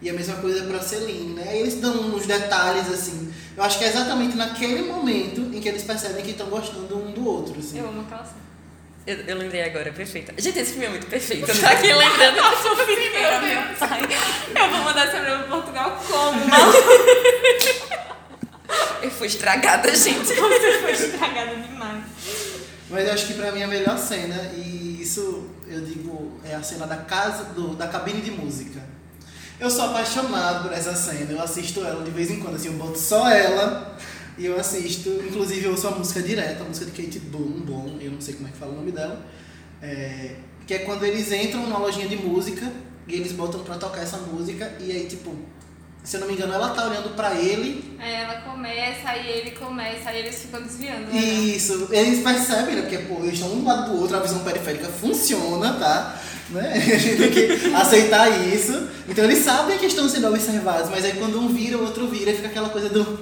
E 0.03 0.09
a 0.09 0.15
mesma 0.15 0.37
coisa 0.37 0.65
pra 0.65 0.81
Celine, 0.81 1.35
né? 1.35 1.45
Aí 1.51 1.61
eles 1.61 1.75
dão 1.75 1.93
uns 2.15 2.25
detalhes 2.27 2.89
assim. 2.91 3.31
Eu 3.55 3.63
acho 3.63 3.79
que 3.79 3.85
é 3.85 3.89
exatamente 3.89 4.35
naquele 4.35 4.83
momento 4.83 5.43
em 5.55 5.61
que 5.61 5.69
eles 5.69 5.83
percebem 5.83 6.23
que 6.25 6.31
estão 6.31 6.47
gostando 6.47 6.97
um 6.97 7.13
do 7.13 7.27
outro, 7.27 7.55
assim. 7.59 7.79
Eu 7.81 7.89
amo 7.89 8.01
aquela 8.01 8.25
cena. 8.25 8.41
Eu, 9.07 9.17
eu 9.17 9.37
lembrei 9.37 9.63
agora, 9.63 9.93
perfeita. 9.93 10.33
Gente, 10.39 10.59
esse 10.59 10.73
filme 10.73 10.87
é 10.87 10.91
muito 10.91 11.07
perfeito. 11.07 11.51
Eu 11.51 11.59
tô 11.61 11.67
aqui 11.67 11.93
lembrando 11.93 12.35
que 12.35 12.41
eu 12.41 12.57
sou 12.63 12.77
Meu 12.77 13.77
pai. 13.79 14.01
Eu 14.55 14.71
vou 14.71 14.85
mandar 14.85 15.07
essa 15.07 15.21
pra 15.21 15.39
Portugal 15.49 16.01
como? 16.09 16.41
Eu 19.03 19.11
fui 19.11 19.27
estragada, 19.27 19.89
gente. 19.97 20.27
Você 20.27 20.79
foi 20.81 20.93
estragada 20.93 21.57
demais. 21.57 22.05
Mas 22.91 23.07
eu 23.07 23.15
acho 23.15 23.27
que 23.27 23.35
pra 23.35 23.53
mim 23.53 23.63
a 23.63 23.69
melhor 23.69 23.97
cena, 23.99 24.53
e 24.57 24.99
isso 25.01 25.49
eu 25.69 25.81
digo, 25.83 26.41
é 26.45 26.55
a 26.55 26.63
cena 26.63 26.87
da 26.87 26.97
casa, 26.97 27.45
do, 27.55 27.77
da 27.77 27.87
cabine 27.87 28.21
de 28.21 28.33
música. 28.33 28.81
Eu 29.61 29.71
sou 29.71 29.85
apaixonado 29.85 30.65
por 30.65 30.73
essa 30.73 30.95
cena, 30.97 31.31
eu 31.31 31.41
assisto 31.41 31.85
ela 31.85 32.03
de 32.03 32.11
vez 32.11 32.31
em 32.31 32.41
quando, 32.41 32.57
assim, 32.57 32.69
eu 32.69 32.75
boto 32.75 32.99
só 32.99 33.31
ela 33.31 33.97
e 34.37 34.47
eu 34.47 34.59
assisto, 34.59 35.09
inclusive 35.29 35.67
eu 35.67 35.73
ouço 35.73 35.87
a 35.87 35.91
música 35.91 36.23
direta, 36.23 36.65
a 36.65 36.67
música 36.67 36.87
de 36.87 36.93
Kate 36.93 37.19
Bloom, 37.19 37.61
Bloom, 37.61 37.99
eu 38.01 38.11
não 38.11 38.21
sei 38.21 38.35
como 38.35 38.49
é 38.49 38.51
que 38.51 38.57
fala 38.57 38.73
o 38.73 38.77
nome 38.77 38.91
dela, 38.91 39.23
é, 39.83 40.37
que 40.67 40.75
é 40.75 40.79
quando 40.79 41.05
eles 41.05 41.31
entram 41.31 41.61
numa 41.63 41.79
lojinha 41.79 42.09
de 42.09 42.17
música 42.17 42.73
e 43.07 43.15
eles 43.15 43.33
botam 43.33 43.63
pra 43.63 43.77
tocar 43.77 44.01
essa 44.01 44.17
música 44.17 44.73
e 44.81 44.91
aí, 44.91 45.07
tipo, 45.07 45.37
se 46.03 46.17
eu 46.17 46.21
não 46.21 46.27
me 46.29 46.35
engano, 46.35 46.53
ela 46.55 46.71
tá 46.71 46.87
olhando 46.87 47.15
pra 47.15 47.35
ele 47.35 47.91
ela 48.03 48.41
começa, 48.41 49.09
aí 49.09 49.29
ele 49.29 49.51
começa, 49.53 50.11
aí 50.11 50.21
eles 50.21 50.43
ficam 50.43 50.63
desviando. 50.63 51.13
né? 51.13 51.19
Isso, 51.21 51.89
eles 51.91 52.23
percebem, 52.23 52.77
né? 52.77 52.83
Porque, 52.83 52.99
pô, 52.99 53.21
eles 53.23 53.35
estão 53.35 53.51
um 53.53 53.65
lado 53.65 53.91
do 53.93 54.01
outro, 54.01 54.17
a 54.17 54.21
visão 54.21 54.41
periférica 54.41 54.89
funciona, 54.89 55.75
tá? 55.75 56.21
Né? 56.51 56.73
A 56.95 56.99
gente 56.99 57.17
tem 57.17 57.31
que 57.31 57.75
aceitar 57.75 58.29
isso. 58.49 58.89
Então 59.09 59.25
eles 59.25 59.45
sabem 59.45 59.79
que 59.79 59.87
estão 59.87 60.09
sendo 60.09 60.29
observados, 60.29 60.91
mas 60.91 61.05
aí 61.05 61.13
quando 61.13 61.39
um 61.39 61.49
vira, 61.49 61.79
o 61.79 61.85
outro 61.85 62.09
vira, 62.09 62.33
fica 62.33 62.49
aquela 62.49 62.69
coisa 62.71 62.89
do 62.89 63.21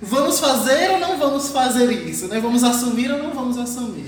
vamos 0.00 0.38
fazer 0.40 0.90
ou 0.92 0.98
não 0.98 1.18
vamos 1.18 1.48
fazer 1.50 1.90
isso, 1.90 2.26
né? 2.28 2.40
Vamos 2.40 2.62
assumir 2.62 3.10
ou 3.10 3.18
não 3.18 3.32
vamos 3.32 3.58
assumir. 3.58 4.06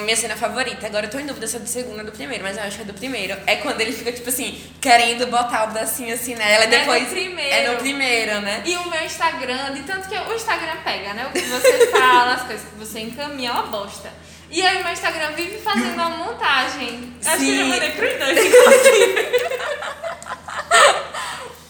Minha 0.00 0.16
cena 0.16 0.36
favorita, 0.36 0.86
agora 0.86 1.06
eu 1.06 1.10
tô 1.10 1.18
em 1.18 1.26
dúvida 1.26 1.46
se 1.46 1.56
é 1.56 1.60
do 1.60 1.68
segundo 1.68 1.98
ou 1.98 2.04
do 2.04 2.12
primeiro, 2.12 2.42
mas 2.42 2.56
eu 2.56 2.62
acho 2.64 2.76
que 2.76 2.82
é 2.82 2.86
do 2.86 2.94
primeiro. 2.94 3.36
É 3.46 3.56
quando 3.56 3.80
ele 3.80 3.92
fica, 3.92 4.12
tipo 4.12 4.28
assim, 4.28 4.60
querendo 4.80 5.26
botar 5.26 5.64
o 5.64 5.72
bracinho 5.72 6.14
assim 6.14 6.34
nela 6.34 6.64
e 6.64 6.68
É 6.68 6.78
depois. 6.78 7.02
no 7.04 7.08
primeiro. 7.10 7.54
É 7.54 7.68
no 7.68 7.76
primeiro, 7.78 8.40
né? 8.40 8.62
E 8.64 8.76
o 8.76 8.88
meu 8.90 9.04
Instagram, 9.04 9.72
de 9.74 9.82
tanto 9.82 10.08
que 10.08 10.14
o 10.16 10.34
Instagram 10.34 10.76
pega, 10.84 11.14
né? 11.14 11.26
O 11.26 11.32
que 11.32 11.40
você 11.40 11.86
fala, 11.88 12.34
as 12.34 12.42
coisas 12.42 12.66
que 12.68 12.76
você 12.76 13.00
encaminha, 13.00 13.50
é 13.50 13.52
uma 13.52 13.62
bosta. 13.64 14.10
E 14.50 14.60
aí 14.66 14.80
o 14.80 14.84
meu 14.84 14.92
Instagram 14.92 15.32
vive 15.32 15.58
fazendo 15.58 15.94
uma 15.94 16.10
montagem. 16.10 17.14
Acho 17.24 17.36
que 17.38 17.50
eu 17.50 17.56
já 17.56 17.62
Sim. 17.62 17.68
mandei 17.70 17.90
pros 17.92 18.18
dois, 18.18 18.38
inclusive. 18.46 19.22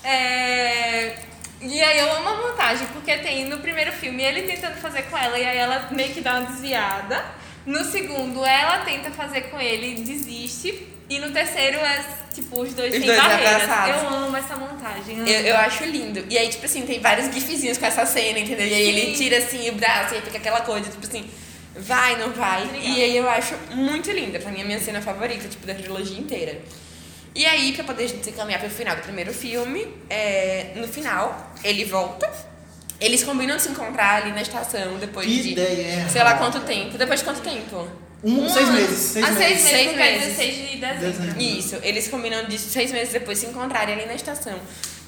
É, 0.05 1.15
E 1.61 1.81
aí 1.81 1.99
eu 2.01 2.13
amo 2.17 2.29
a 2.29 2.37
montagem, 2.49 2.87
porque 2.89 3.17
tem 3.19 3.45
no 3.45 3.59
primeiro 3.59 3.93
filme 3.93 4.21
ele 4.23 4.43
tentando 4.43 4.75
fazer 4.81 5.03
com 5.03 5.17
ela 5.17 5.39
e 5.39 5.45
aí 5.47 5.57
ela 5.59 5.89
meio 5.93 6.13
que 6.13 6.21
dá 6.21 6.41
uma 6.41 6.51
desviada. 6.51 7.25
No 7.65 7.85
segundo, 7.85 8.45
ela 8.45 8.79
tenta 8.79 9.11
fazer 9.11 9.43
com 9.43 9.61
ele 9.61 9.93
e 9.93 10.03
desiste. 10.03 10.89
E 11.09 11.19
no 11.19 11.31
terceiro 11.31 11.79
é 11.79 12.05
tipo 12.33 12.61
os 12.63 12.73
dois 12.73 12.95
Os 12.95 13.05
dois 13.05 13.17
barreiras. 13.17 13.63
abraçados. 13.63 14.03
Eu 14.03 14.09
amo 14.09 14.37
essa 14.37 14.57
montagem. 14.57 15.19
Eu, 15.19 15.41
eu 15.41 15.57
acho 15.59 15.85
lindo. 15.85 16.25
E 16.31 16.39
aí, 16.39 16.49
tipo 16.49 16.65
assim, 16.65 16.83
tem 16.83 17.01
vários 17.01 17.33
gifzinhos 17.33 17.77
com 17.79 17.85
essa 17.87 18.07
cena, 18.07 18.39
entendeu? 18.39 18.67
E 18.67 18.75
aí 18.75 18.89
ele 18.89 19.17
tira 19.17 19.39
assim 19.39 19.69
o 19.69 19.73
braço 19.75 20.15
e 20.15 20.17
aí 20.17 20.23
fica 20.23 20.39
aquela 20.39 20.63
coisa, 20.63 20.91
tipo 20.91 21.07
assim, 21.07 21.29
vai, 21.77 22.17
não 22.17 22.31
vai. 22.31 22.65
Muito 22.65 22.81
legal. 22.81 22.97
E 22.97 23.03
aí 23.03 23.17
eu 23.17 23.29
acho 23.29 23.55
muito 23.73 24.11
linda. 24.11 24.39
Pra 24.39 24.51
mim 24.51 24.61
é 24.61 24.63
a 24.63 24.67
minha 24.67 24.81
cena 24.81 25.03
favorita, 25.03 25.47
tipo, 25.49 25.67
da 25.67 25.75
trilogia 25.75 26.19
inteira. 26.19 26.61
E 27.35 27.45
aí, 27.47 27.73
pra 27.73 27.85
poder 27.85 28.09
gente 28.09 28.25
se 28.25 28.33
caminhar 28.33 28.61
pro 28.61 28.69
final 28.71 28.95
do 28.97 29.03
primeiro 29.03 29.33
filme, 29.33 29.87
é, 30.09 30.73
no 30.77 30.87
final, 30.89 31.53
ele 31.65 31.85
volta. 31.85 32.31
Eles 33.05 33.25
combinam 33.25 33.57
de 33.57 33.63
se 33.63 33.69
encontrar 33.71 34.23
ali 34.23 34.33
na 34.33 34.43
estação 34.43 34.97
depois 34.99 35.27
Que 35.27 35.43
de. 35.43 35.53
ideia 35.53 36.09
Sei 36.09 36.23
lá 36.23 36.35
quanto 36.35 36.61
tempo. 36.61 36.97
Depois 36.97 37.21
de 37.21 37.25
quanto 37.27 37.41
tempo? 37.41 37.89
Um, 38.25 38.49
seis 38.49 38.69
ano. 38.69 38.73
meses. 38.79 38.99
Seis 38.99 39.27
Há 39.27 39.31
meses. 39.33 39.63
seis 39.63 39.97
meses, 39.97 40.37
Seis 40.37 40.37
meses. 40.37 40.37
16 40.37 40.71
de 40.71 40.77
dezembro. 40.77 41.43
Isso, 41.43 41.77
eles 41.83 42.07
combinam 42.09 42.45
de 42.45 42.57
seis 42.59 42.93
meses 42.93 43.13
depois 43.13 43.39
se 43.39 43.47
encontrarem 43.47 43.95
ali 43.97 44.07
na 44.07 44.15
estação. 44.15 44.55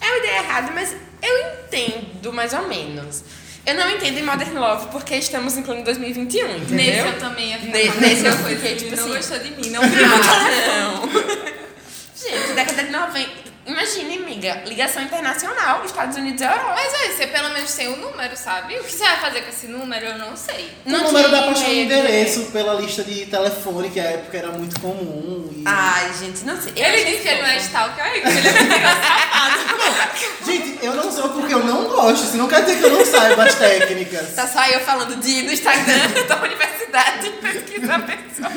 É 0.01 0.07
uma 0.07 0.19
ideia 0.19 0.39
errada, 0.39 0.73
mas 0.75 0.95
eu 1.23 1.39
entendo 1.63 2.33
mais 2.33 2.53
ou 2.53 2.67
menos. 2.67 3.23
Eu 3.65 3.75
não 3.77 3.89
entendo 3.89 4.19
em 4.19 4.23
Modern 4.23 4.59
Love 4.59 4.89
porque 4.89 5.15
estamos 5.17 5.57
em 5.57 5.63
plano 5.63 5.83
2021, 5.85 6.57
entendeu? 6.57 6.77
Nesse 6.77 6.99
eu 7.07 7.19
também 7.19 7.51
ia 7.51 7.59
ficar 7.59 8.01
nesse 8.01 8.27
eu 8.27 8.33
fiquei, 8.37 8.75
de 8.75 8.85
tipo 8.85 8.97
não 8.97 9.05
assim, 9.05 9.15
gostou 9.17 9.39
de 9.39 9.51
mim, 9.53 9.71
não 9.71 9.83
Ah, 9.83 9.87
viu? 9.89 10.07
não. 10.09 11.35
Gente, 12.15 12.53
década 12.55 12.83
de 12.85 12.91
90. 12.91 13.44
Imagine, 13.67 14.19
amiga, 14.19 14.63
ligação 14.67 15.03
internacional, 15.03 15.83
Estados 15.87 16.17
Unidos 16.19 16.39
e 16.41 16.45
Europa. 16.45 16.75
Mas 16.75 16.93
aí, 16.95 17.13
você 17.17 17.27
pelo 17.27 17.49
menos 17.51 17.73
tem 17.73 17.89
o 17.89 17.97
número, 17.97 18.37
sabe? 18.37 18.79
O 18.79 18.85
que 18.85 18.93
você 18.93 19.05
vai 19.05 19.17
fazer 19.17 19.41
com 19.41 19.49
esse 19.49 19.67
número, 19.69 20.05
eu 20.05 20.19
não 20.19 20.37
sei. 20.37 20.71
O 20.85 20.91
Não 20.91 21.05
número 21.05 21.31
dá 21.31 21.43
pra 21.45 21.53
achar 21.53 21.69
um 21.69 21.73
e-mail, 21.73 21.85
endereço 21.85 22.41
pela 22.53 22.75
lista 22.75 23.03
de 23.03 23.25
telefone, 23.25 23.89
que 23.89 23.99
à 23.99 24.05
época 24.05 24.37
era 24.37 24.51
muito 24.51 24.79
comum. 24.81 25.49
e- 25.51 25.65
Ai, 25.67 26.13
gente, 26.21 26.45
não 26.45 26.61
sei. 26.61 26.75
Eu 26.77 26.85
Ele 26.85 27.05
disse 27.05 27.23
que 27.23 27.29
ele 27.29 27.41
não 27.43 27.49
é 27.49 27.57
stalker 27.57 28.13
que 28.13 28.19
ele 28.19 28.29
é 28.29 28.33
muito 28.33 28.45
Gente, 30.45 30.85
eu 30.85 30.95
não 30.95 31.11
sou 31.11 31.31
porque 31.31 31.55
eu 31.55 31.65
não 31.65 31.85
gosto, 31.89 32.25
isso 32.25 32.37
não 32.37 32.47
quer 32.47 32.61
dizer 32.65 32.77
que 32.79 32.85
eu 32.85 32.91
não 32.91 33.05
saiba 33.05 33.45
as 33.45 33.55
técnicas. 33.55 34.35
Tá 34.35 34.47
só 34.47 34.63
eu 34.67 34.81
falando 34.81 35.17
de 35.17 35.31
ir 35.31 35.43
no 35.45 35.53
Instagram 35.53 36.09
da 36.29 36.37
universidade 36.43 37.31
pesquisar 37.41 37.97
a 37.97 38.01
pessoa. 38.01 38.51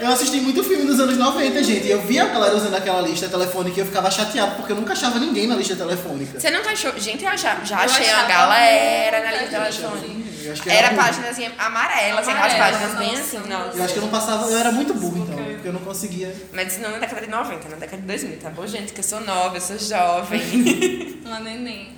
Eu 0.00 0.08
assisti 0.08 0.40
muito 0.40 0.62
filme 0.62 0.84
dos 0.84 1.00
anos 1.00 1.16
90, 1.16 1.62
gente, 1.64 1.86
e 1.86 1.90
eu 1.90 2.00
via 2.02 2.22
a 2.24 2.26
galera 2.26 2.56
usando 2.56 2.74
aquela 2.74 3.00
lista 3.00 3.28
telefônica 3.28 3.76
e 3.76 3.80
eu 3.80 3.86
ficava 3.86 4.10
chateado 4.10 4.54
porque 4.54 4.70
eu 4.72 4.76
nunca 4.76 4.92
achava 4.92 5.18
ninguém 5.18 5.46
na 5.46 5.56
lista 5.56 5.74
telefônica. 5.74 6.38
Você 6.38 6.50
nunca 6.50 6.70
achou? 6.70 6.96
Gente, 6.98 7.24
eu 7.24 7.30
achava, 7.30 7.64
já 7.64 7.76
Eu 7.76 7.82
achei 7.82 8.08
achava 8.08 8.28
galera 8.28 9.24
na 9.24 9.32
lista 9.32 9.58
telefônica. 9.58 10.28
Que 10.62 10.70
Era 10.70 10.88
ruim. 10.88 10.96
páginazinha 10.96 11.52
amarela, 11.58 12.20
assim, 12.20 12.30
aquelas 12.30 12.54
páginas 12.54 12.94
bem 12.94 13.14
assim, 13.14 13.38
nossa. 13.38 13.48
nossa. 13.48 13.76
Eu 13.78 13.84
acho 13.84 13.92
que 13.92 13.98
eu 13.98 14.02
não 14.02 14.10
passava, 14.10 14.46
eu 14.50 14.56
era 14.56 14.72
muito 14.72 14.94
burro 14.94 15.18
então, 15.18 15.36
porque 15.36 15.68
eu 15.68 15.72
não 15.72 15.80
conseguia. 15.80 16.34
Mas 16.52 16.72
isso 16.72 16.80
não 16.80 16.92
na 16.92 16.98
década 16.98 17.20
de 17.20 17.28
90, 17.28 17.68
na 17.68 17.76
década 17.76 18.00
de 18.00 18.08
2000, 18.08 18.38
tá 18.38 18.50
bom, 18.50 18.66
gente? 18.66 18.92
Que 18.92 19.00
eu 19.00 19.04
sou 19.04 19.20
nova, 19.20 19.56
eu 19.56 19.60
sou 19.60 19.78
jovem. 19.78 21.20
Uma 21.26 21.40
neném. 21.40 21.92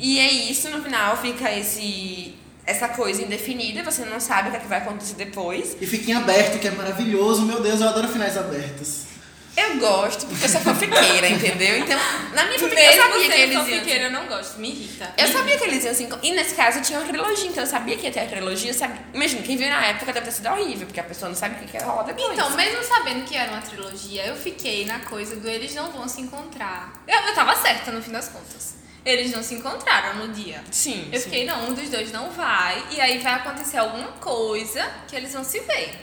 e 0.00 0.18
é 0.18 0.30
isso, 0.30 0.68
no 0.70 0.82
final 0.82 1.16
fica 1.18 1.52
esse 1.52 2.34
essa 2.64 2.88
coisa 2.88 3.22
indefinida, 3.22 3.82
você 3.82 4.04
não 4.04 4.20
sabe 4.20 4.48
o 4.48 4.50
que, 4.52 4.56
é 4.56 4.60
que 4.60 4.68
vai 4.68 4.78
acontecer 4.78 5.14
depois. 5.14 5.76
E 5.80 5.86
fica 5.86 6.10
em 6.10 6.14
aberto, 6.14 6.58
que 6.58 6.68
é 6.68 6.70
maravilhoso, 6.70 7.42
meu 7.42 7.60
Deus, 7.60 7.80
eu 7.80 7.88
adoro 7.88 8.08
finais 8.08 8.36
abertos. 8.36 9.12
Eu 9.54 9.78
gosto, 9.78 10.26
porque 10.26 10.46
eu 10.46 10.48
sou 10.48 10.62
fanfiqueira, 10.62 11.28
entendeu? 11.28 11.78
Então, 11.78 11.98
na 12.32 12.44
minha 12.44 12.58
fanfic 12.58 12.80
eu 12.80 13.02
sabia 13.02 13.30
que 13.30 13.40
eles 13.40 13.54
iam... 13.54 13.64
fanfiqueira, 13.64 14.04
eu 14.04 14.10
não 14.10 14.26
gosto, 14.26 14.58
me 14.58 14.70
irrita. 14.70 15.12
Eu 15.18 15.28
sabia 15.28 15.58
que 15.58 15.64
eles 15.64 15.84
iam 15.84 15.94
se 15.94 16.04
encontrar. 16.04 16.26
E 16.26 16.32
nesse 16.32 16.54
caso 16.54 16.80
tinha 16.80 16.98
uma 16.98 17.06
trilogia, 17.06 17.48
então 17.48 17.62
eu 17.62 17.66
sabia 17.66 17.98
que 17.98 18.06
ia 18.06 18.12
ter 18.12 18.20
a 18.20 18.26
trilogia. 18.26 18.72
Sabia... 18.72 19.02
Imagina, 19.12 19.42
quem 19.42 19.58
viu 19.58 19.68
na 19.68 19.84
época 19.88 20.10
deve 20.10 20.24
ter 20.24 20.32
sido 20.32 20.48
horrível, 20.48 20.86
porque 20.86 21.00
a 21.00 21.04
pessoa 21.04 21.28
não 21.28 21.36
sabe 21.36 21.62
o 21.62 21.68
que 21.68 21.76
ia 21.76 21.84
rolar 21.84 22.04
depois. 22.04 22.32
Então, 22.32 22.50
mesmo 22.56 22.82
sabendo 22.82 23.26
que 23.26 23.36
era 23.36 23.52
uma 23.52 23.60
trilogia, 23.60 24.26
eu 24.26 24.36
fiquei 24.36 24.86
na 24.86 25.00
coisa 25.00 25.36
do 25.36 25.46
eles 25.46 25.74
não 25.74 25.92
vão 25.92 26.08
se 26.08 26.22
encontrar. 26.22 26.90
Eu, 27.06 27.20
eu 27.20 27.34
tava 27.34 27.54
certa 27.56 27.92
no 27.92 28.00
fim 28.00 28.12
das 28.12 28.28
contas. 28.28 28.81
Eles 29.04 29.32
não 29.32 29.42
se 29.42 29.54
encontraram 29.54 30.26
no 30.26 30.32
dia. 30.32 30.62
Sim. 30.70 31.08
Eu 31.12 31.18
sim. 31.18 31.24
fiquei, 31.24 31.44
não, 31.44 31.68
um 31.68 31.74
dos 31.74 31.88
dois 31.88 32.12
não 32.12 32.30
vai, 32.30 32.82
e 32.90 33.00
aí 33.00 33.18
vai 33.18 33.34
acontecer 33.34 33.78
alguma 33.78 34.08
coisa 34.12 34.88
que 35.08 35.16
eles 35.16 35.32
vão 35.32 35.42
se 35.44 35.58
ver. 35.60 35.98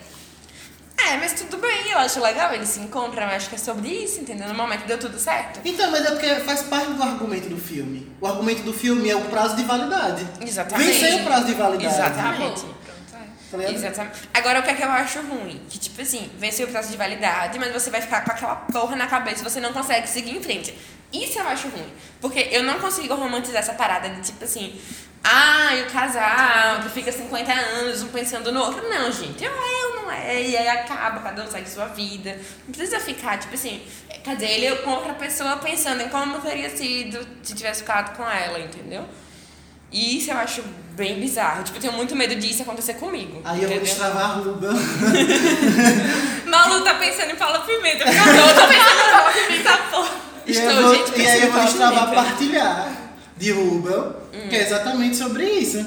É, 1.07 1.15
mas 1.17 1.33
tudo 1.33 1.57
bem, 1.57 1.91
eu 1.91 1.97
acho 1.97 2.21
legal, 2.21 2.53
eles 2.53 2.67
se 2.69 2.79
encontram, 2.81 3.23
eu 3.23 3.29
acho 3.29 3.47
que 3.47 3.55
é 3.55 3.57
sobre 3.57 3.87
isso, 3.87 4.19
entendeu? 4.19 4.47
No 4.49 4.53
momento 4.53 4.85
deu 4.85 4.99
tudo 4.99 5.17
certo. 5.17 5.61
Então, 5.63 5.89
mas 5.91 6.05
é 6.05 6.11
porque 6.11 6.27
faz 6.41 6.63
parte 6.63 6.91
do 6.91 7.01
argumento 7.01 7.47
do 7.47 7.57
filme. 7.57 8.11
O 8.19 8.27
argumento 8.27 8.63
do 8.63 8.73
filme 8.73 9.09
é 9.09 9.15
o 9.15 9.21
prazo 9.21 9.55
de 9.55 9.63
validade. 9.63 10.27
Exatamente. 10.41 10.91
Vencer 10.91 11.21
o 11.21 11.23
prazo 11.23 11.45
de 11.45 11.53
validade. 11.53 11.93
Exatamente. 11.93 12.59
Acabou. 12.59 12.78
É. 13.53 13.71
Exatamente. 13.71 14.19
Agora, 14.33 14.59
o 14.59 14.63
que 14.63 14.69
é 14.69 14.73
que 14.73 14.83
eu 14.83 14.91
acho 14.91 15.21
ruim? 15.21 15.61
Que, 15.69 15.79
tipo 15.79 16.01
assim, 16.01 16.29
venceu 16.37 16.67
o 16.67 16.71
prazo 16.71 16.91
de 16.91 16.97
validade, 16.97 17.57
mas 17.57 17.71
você 17.73 17.89
vai 17.89 18.01
ficar 18.01 18.23
com 18.23 18.31
aquela 18.31 18.55
porra 18.55 18.95
na 18.95 19.07
cabeça 19.07 19.41
e 19.41 19.43
você 19.43 19.59
não 19.59 19.73
consegue 19.73 20.07
seguir 20.07 20.35
em 20.35 20.41
frente. 20.41 20.75
Isso 21.11 21.39
eu 21.39 21.47
acho 21.47 21.67
ruim. 21.69 21.91
Porque 22.21 22.49
eu 22.51 22.63
não 22.63 22.79
consigo 22.79 23.15
romantizar 23.15 23.59
essa 23.59 23.73
parada 23.73 24.09
de, 24.09 24.21
tipo 24.21 24.43
assim, 24.43 24.79
ah, 25.23 25.75
e 25.75 25.83
o 25.83 25.85
casal 25.87 26.81
que 26.81 26.89
fica 26.89 27.11
50 27.11 27.51
anos 27.51 28.01
um 28.03 28.07
pensando 28.09 28.51
no 28.51 28.61
outro. 28.61 28.87
Não, 28.87 29.11
gente, 29.11 29.43
eu 29.43 29.51
é, 29.51 29.83
eu 29.83 29.95
não 29.95 30.11
é. 30.11 30.41
E 30.41 30.55
aí 30.55 30.67
acaba, 30.67 31.19
cada 31.19 31.43
um 31.43 31.47
segue 31.49 31.69
sua 31.69 31.87
vida. 31.87 32.39
Não 32.65 32.73
precisa 32.73 32.99
ficar, 32.99 33.37
tipo 33.37 33.53
assim, 33.53 33.81
dizer, 34.23 34.49
ele 34.49 34.75
com 34.77 34.91
outra 34.91 35.13
pessoa 35.13 35.57
pensando 35.57 36.01
em 36.01 36.09
como 36.09 36.39
teria 36.39 36.69
sido 36.69 37.25
se 37.43 37.53
tivesse 37.53 37.81
ficado 37.81 38.15
com 38.15 38.29
ela, 38.29 38.59
entendeu? 38.59 39.05
E 39.91 40.17
isso 40.17 40.31
eu 40.31 40.37
acho 40.37 40.63
bem 40.95 41.19
bizarro. 41.19 41.63
Tipo, 41.63 41.77
eu 41.77 41.81
tenho 41.81 41.93
muito 41.93 42.15
medo 42.15 42.35
disso 42.35 42.61
acontecer 42.61 42.95
comigo. 42.95 43.41
Aí 43.43 43.63
eu 43.63 43.67
vou 43.69 43.77
entendeu? 43.77 43.83
destravar 43.83 44.23
a 44.23 44.33
Ruba. 44.33 44.69
Malu 46.45 46.83
tá 46.83 46.95
pensando 46.95 47.31
em 47.31 47.35
Paula 47.35 47.61
Pimenta. 47.61 48.03
Eu 48.09 48.55
tô 48.55 48.67
pensando 48.67 49.01
em 49.01 49.11
Paula 49.11 49.31
Pimenta, 49.31 49.77
porra. 49.91 50.09
E, 50.45 50.51
Estou, 50.51 50.81
vou, 50.81 50.95
gente, 50.95 51.19
e 51.19 51.27
aí 51.27 51.41
eu 51.43 51.51
vou 51.51 51.61
destravar 51.63 52.11
partilhar 52.11 52.91
de 53.37 53.51
Rubel, 53.51 54.15
que 54.49 54.55
é 54.55 54.63
exatamente 54.63 55.15
sobre 55.15 55.45
isso. 55.47 55.85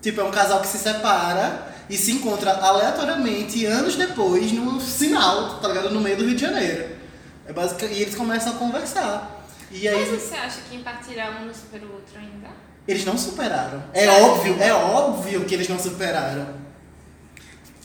Tipo, 0.00 0.22
é 0.22 0.24
um 0.24 0.30
casal 0.30 0.60
que 0.62 0.66
se 0.66 0.78
separa 0.78 1.74
e 1.90 1.96
se 1.96 2.12
encontra 2.12 2.52
aleatoriamente 2.52 3.66
anos 3.66 3.96
depois 3.96 4.50
num 4.52 4.80
sinal, 4.80 5.58
tá 5.60 5.68
ligado? 5.68 5.90
No 5.90 6.00
meio 6.00 6.16
do 6.16 6.24
Rio 6.24 6.34
de 6.34 6.40
Janeiro. 6.40 6.88
É 7.46 7.52
basic... 7.52 7.84
E 7.84 8.02
eles 8.02 8.14
começam 8.14 8.54
a 8.54 8.56
conversar. 8.56 9.44
E 9.70 9.86
aí 9.86 10.10
Mas 10.10 10.22
você 10.22 10.36
acha 10.36 10.60
que 10.62 10.76
em 10.76 10.82
partilhar 10.82 11.42
um 11.42 11.46
não 11.46 11.54
supera 11.54 11.84
o 11.84 11.92
outro 11.92 12.18
ainda? 12.18 12.48
Eles 12.88 13.04
não 13.04 13.16
superaram. 13.18 13.82
É 13.92 14.08
óbvio, 14.08 14.56
é 14.60 14.72
óbvio 14.72 15.44
que 15.44 15.54
eles 15.54 15.68
não 15.68 15.78
superaram. 15.78 16.48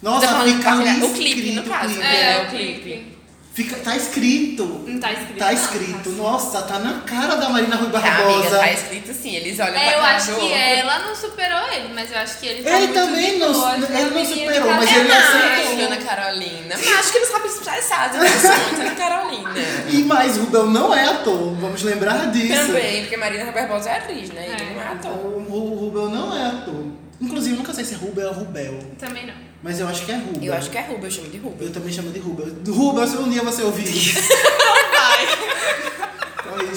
Nossa, 0.02 0.26
Tá 0.28 0.34
falando 0.34 0.48
de 0.48 0.54
fica 0.58 0.64
partilhar 0.70 0.96
ali 0.96 1.04
o 1.06 1.14
clipe, 1.14 1.52
no 1.52 1.64
caso, 1.64 1.88
clipe. 1.94 2.00
né? 2.02 2.32
É, 2.32 2.44
o 2.44 2.48
clipe. 2.50 3.13
Fica, 3.54 3.76
tá 3.78 3.96
escrito. 3.96 4.66
Não 4.88 5.00
tá 5.00 5.12
escrito. 5.14 5.38
Tá 5.38 5.46
não, 5.46 5.54
escrito. 5.54 6.04
tá 6.10 6.10
Nossa, 6.24 6.62
tá 6.64 6.80
na 6.80 7.02
cara 7.02 7.36
da 7.36 7.50
Marina 7.50 7.76
Rui 7.76 7.92
Tá, 7.92 8.00
amiga, 8.00 8.12
Barbosa. 8.24 8.58
tá 8.58 8.72
escrito 8.72 9.12
assim, 9.12 9.36
eles 9.36 9.60
olham 9.60 9.74
pra 9.74 9.82
É, 9.84 9.94
eu 9.94 10.00
cara 10.00 10.16
acho 10.16 10.36
que 10.36 10.52
ela 10.52 11.00
não 11.00 11.16
superou 11.16 11.72
ele, 11.72 11.94
mas 11.94 12.12
eu 12.12 12.18
acho 12.18 12.40
que 12.40 12.48
ele 12.48 12.64
tá 12.64 12.70
Ele 12.72 12.80
muito 12.88 12.94
também 12.96 13.38
não- 13.38 13.74
ele 13.76 14.10
não 14.10 14.26
superou, 14.26 14.72
mas 14.74 14.92
ele 14.96 15.12
É, 15.12 15.18
aceitou. 15.18 15.86
Ana 15.86 15.98
Carolina. 15.98 16.76
Mas 16.76 16.88
acho 17.00 17.12
que 17.12 17.18
eles 17.20 17.30
sabem 17.30 17.52
expressar, 17.52 18.14
né? 18.14 18.20
Assim, 18.28 18.82
Ana 18.82 18.96
Carolina. 18.96 19.54
E 19.90 20.04
mais, 20.04 20.38
Rubel 20.38 20.66
não 20.72 20.92
é 20.92 21.04
ator, 21.06 21.54
vamos 21.56 21.84
lembrar 21.84 22.32
disso. 22.32 22.68
Também, 22.68 23.02
porque 23.02 23.18
Marina 23.18 23.52
Barbosa 23.52 23.90
é 23.92 23.98
atriz, 23.98 24.30
né? 24.32 24.46
Ele 24.48 24.64
É. 24.64 24.74
não 24.74 24.82
é 24.82 24.88
ator. 24.88 25.12
O, 25.12 25.54
o 25.54 25.76
Rubel 25.76 26.10
não 26.10 26.36
é 26.36 26.48
ator. 26.48 26.86
Inclusive, 27.22 27.54
eu 27.54 27.60
nunca 27.60 27.72
sei 27.72 27.86
se 27.86 27.94
é 27.94 27.98
Rubel 27.98 28.30
ou 28.30 28.34
Rubel. 28.34 28.80
Também 28.98 29.28
não. 29.28 29.53
Mas 29.64 29.80
eu 29.80 29.88
acho 29.88 30.06
que 30.06 30.12
é 30.12 30.16
Rubel. 30.16 30.44
Eu 30.44 30.54
acho 30.54 30.70
que 30.70 30.78
é 30.78 30.82
Rubel, 30.82 31.06
eu 31.06 31.12
chamo 31.12 31.30
de 31.30 31.38
Rubel. 31.38 31.68
Eu 31.68 31.74
também 31.74 31.92
chamo 31.94 32.12
de 32.12 32.20
Rubel. 32.20 32.48
Rubel, 32.68 33.08
se 33.08 33.16
um 33.18 33.30
dia 33.30 33.42
você 33.44 33.62
ouvir 33.64 33.88
isso. 33.96 34.20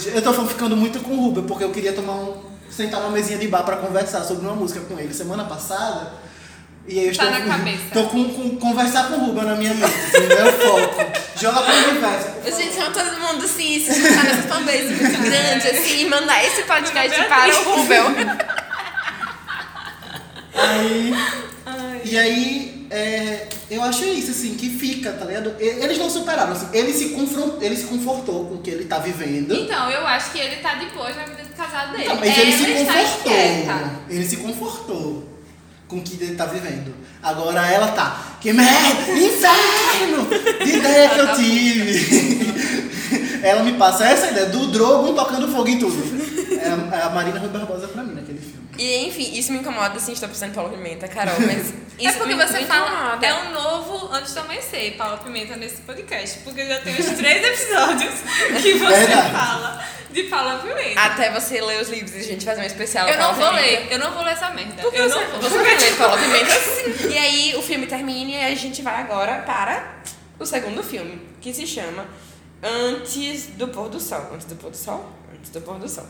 Então, 0.06 0.14
Eu 0.14 0.22
tô 0.22 0.46
ficando 0.46 0.76
muito 0.76 1.00
com 1.00 1.10
o 1.12 1.24
Rubel, 1.26 1.42
porque 1.44 1.64
eu 1.64 1.70
queria 1.70 1.92
tomar 1.92 2.12
um. 2.14 2.42
sentar 2.70 3.00
numa 3.00 3.10
mesinha 3.12 3.38
de 3.38 3.48
bar 3.48 3.64
pra 3.64 3.76
conversar 3.76 4.22
sobre 4.22 4.46
uma 4.46 4.54
música 4.54 4.80
com 4.80 4.98
ele 4.98 5.12
semana 5.12 5.44
passada. 5.44 6.12
E 6.88 7.00
aí 7.00 7.08
eu 7.08 7.16
Tá 7.16 7.24
estou 7.24 7.30
na 7.30 7.40
com, 7.44 7.50
cabeça. 7.58 7.82
tô 7.92 8.04
com, 8.04 8.24
com 8.32 8.56
conversar 8.58 9.08
com 9.08 9.14
o 9.16 9.26
Rubel 9.26 9.42
na 9.44 9.56
minha 9.56 9.74
mente, 9.74 9.84
assim, 9.92 10.26
meu 10.28 10.52
foco. 10.52 11.04
Joga 11.40 11.62
pro 11.62 11.74
universo. 11.90 12.28
Gente, 12.56 12.74
chama 12.76 12.90
todo 12.92 13.18
mundo 13.20 13.44
assim, 13.44 13.80
se 13.80 14.00
juntar 14.00 14.22
nessa 14.22 14.42
fanbase 14.42 14.84
muito 14.94 15.22
grande, 15.22 15.66
assim, 15.66 16.02
e 16.02 16.08
mandar 16.08 16.44
esse 16.44 16.62
podcast 16.62 17.24
para 17.24 17.58
o 17.60 17.64
Rubel. 17.64 18.04
Aí, 20.54 21.12
e 22.04 22.16
aí, 22.18 22.75
é, 22.90 23.48
eu 23.70 23.82
acho 23.82 24.04
isso, 24.04 24.30
assim, 24.30 24.54
que 24.54 24.70
fica, 24.70 25.12
tá 25.12 25.24
ligado? 25.24 25.54
Eles 25.58 25.98
não 25.98 26.08
superaram, 26.10 26.52
assim, 26.52 26.68
ele 26.72 26.92
se, 26.92 27.10
confront, 27.10 27.62
ele 27.64 27.76
se 27.76 27.84
confortou 27.84 28.46
com 28.46 28.54
o 28.56 28.62
que 28.62 28.70
ele 28.70 28.84
tá 28.84 28.98
vivendo. 28.98 29.54
Então, 29.54 29.90
eu 29.90 30.06
acho 30.06 30.32
que 30.32 30.38
ele 30.38 30.56
tá 30.56 30.74
de 30.74 30.86
boa 30.86 31.10
na 31.10 31.24
vida 31.24 31.42
do 31.42 31.54
casado 31.56 31.92
dele. 31.92 32.08
Não, 32.08 32.16
mas 32.16 32.38
ele 32.38 32.52
se 32.52 32.64
Ela 32.64 32.80
está 32.80 32.92
confortou. 32.94 33.32
Ele 34.08 34.28
se 34.28 34.36
confortou 34.36 35.28
com 35.88 35.96
o 35.98 36.02
que 36.02 36.22
ele 36.22 36.34
tá 36.34 36.46
vivendo. 36.46 36.94
Agora 37.22 37.66
ela 37.70 37.88
tá, 37.88 38.36
que 38.40 38.52
merda, 38.52 39.12
inferno 39.12 40.28
de 40.64 40.76
ideia 40.76 41.08
que 41.10 41.18
eu 41.18 41.36
tive. 41.36 42.86
ela 43.42 43.62
me 43.62 43.72
passa 43.74 44.06
essa 44.06 44.30
ideia 44.30 44.46
do 44.46 44.68
Drogon 44.68 45.14
tocando 45.14 45.48
fogo 45.48 45.68
em 45.68 45.78
tudo. 45.78 45.96
É 46.60 46.68
a, 46.68 46.98
é 46.98 47.02
a 47.02 47.10
Marina 47.10 47.38
Rui 47.38 47.48
Barbosa 47.48 47.88
pra 47.88 48.02
mim 48.02 48.14
naquele 48.14 48.38
filme. 48.38 48.65
E 48.78 49.06
enfim, 49.06 49.36
isso 49.38 49.52
me 49.52 49.58
incomoda, 49.58 49.96
assim, 49.96 50.12
estou 50.12 50.28
pensando 50.28 50.50
em 50.50 50.54
Paulo 50.54 50.70
Pimenta, 50.70 51.08
Carol, 51.08 51.34
mas. 51.40 51.72
Isso 51.98 52.08
É 52.08 52.12
porque 52.18 52.34
me, 52.34 52.46
você 52.46 52.58
me 52.58 52.66
fala, 52.66 52.90
incomoda. 53.16 53.26
é 53.26 53.34
um 53.34 53.52
novo 53.52 54.12
Antes 54.12 54.34
do 54.34 54.40
Amanhecer, 54.40 54.96
Paula 54.98 55.16
Pimenta, 55.16 55.56
nesse 55.56 55.80
podcast. 55.80 56.40
Porque 56.40 56.66
já 56.66 56.78
tem 56.80 56.92
uns 56.94 57.16
três 57.16 57.42
episódios 57.42 58.14
que 58.62 58.74
você 58.74 58.96
Verdade. 59.06 59.30
fala 59.32 59.84
de 60.10 60.22
Paula 60.24 60.58
Pimenta. 60.58 61.00
Até 61.00 61.30
você 61.30 61.58
ler 61.58 61.80
os 61.80 61.88
livros 61.88 62.12
e 62.14 62.18
a 62.18 62.22
gente 62.22 62.44
fazer 62.44 62.60
um 62.60 62.64
especial. 62.64 63.08
eu 63.08 63.16
não 63.16 63.34
Paulo 63.34 63.36
vou 63.36 63.48
Pimenta. 63.62 63.66
ler, 63.84 63.92
eu 63.92 63.98
não 63.98 64.10
vou 64.12 64.22
ler 64.24 64.32
essa 64.32 64.50
merda. 64.50 64.82
Por 64.82 64.92
que 64.92 64.98
eu 64.98 65.08
você, 65.08 65.14
não 65.24 65.30
vou. 65.30 65.40
você 65.40 65.56
vai 65.58 65.78
ler 65.78 65.96
Paula 65.96 66.18
Pimenta 66.18 66.52
sim. 66.60 67.08
E 67.08 67.16
aí 67.16 67.54
o 67.56 67.62
filme 67.62 67.86
termina 67.86 68.30
e 68.30 68.44
a 68.44 68.54
gente 68.54 68.82
vai 68.82 69.00
agora 69.00 69.38
para 69.38 69.94
o 70.38 70.44
segundo 70.44 70.82
filme, 70.82 71.18
que 71.40 71.54
se 71.54 71.66
chama 71.66 72.06
Antes 72.62 73.46
do 73.56 73.68
Pôr 73.68 73.88
do 73.88 73.98
Sol. 73.98 74.32
Antes 74.34 74.46
do 74.46 74.56
Pôr 74.56 74.70
do 74.70 74.76
Sol? 74.76 75.10
Antes 75.34 75.50
do 75.50 75.60
Pôr 75.62 75.78
do 75.78 75.88
Sol. 75.88 76.06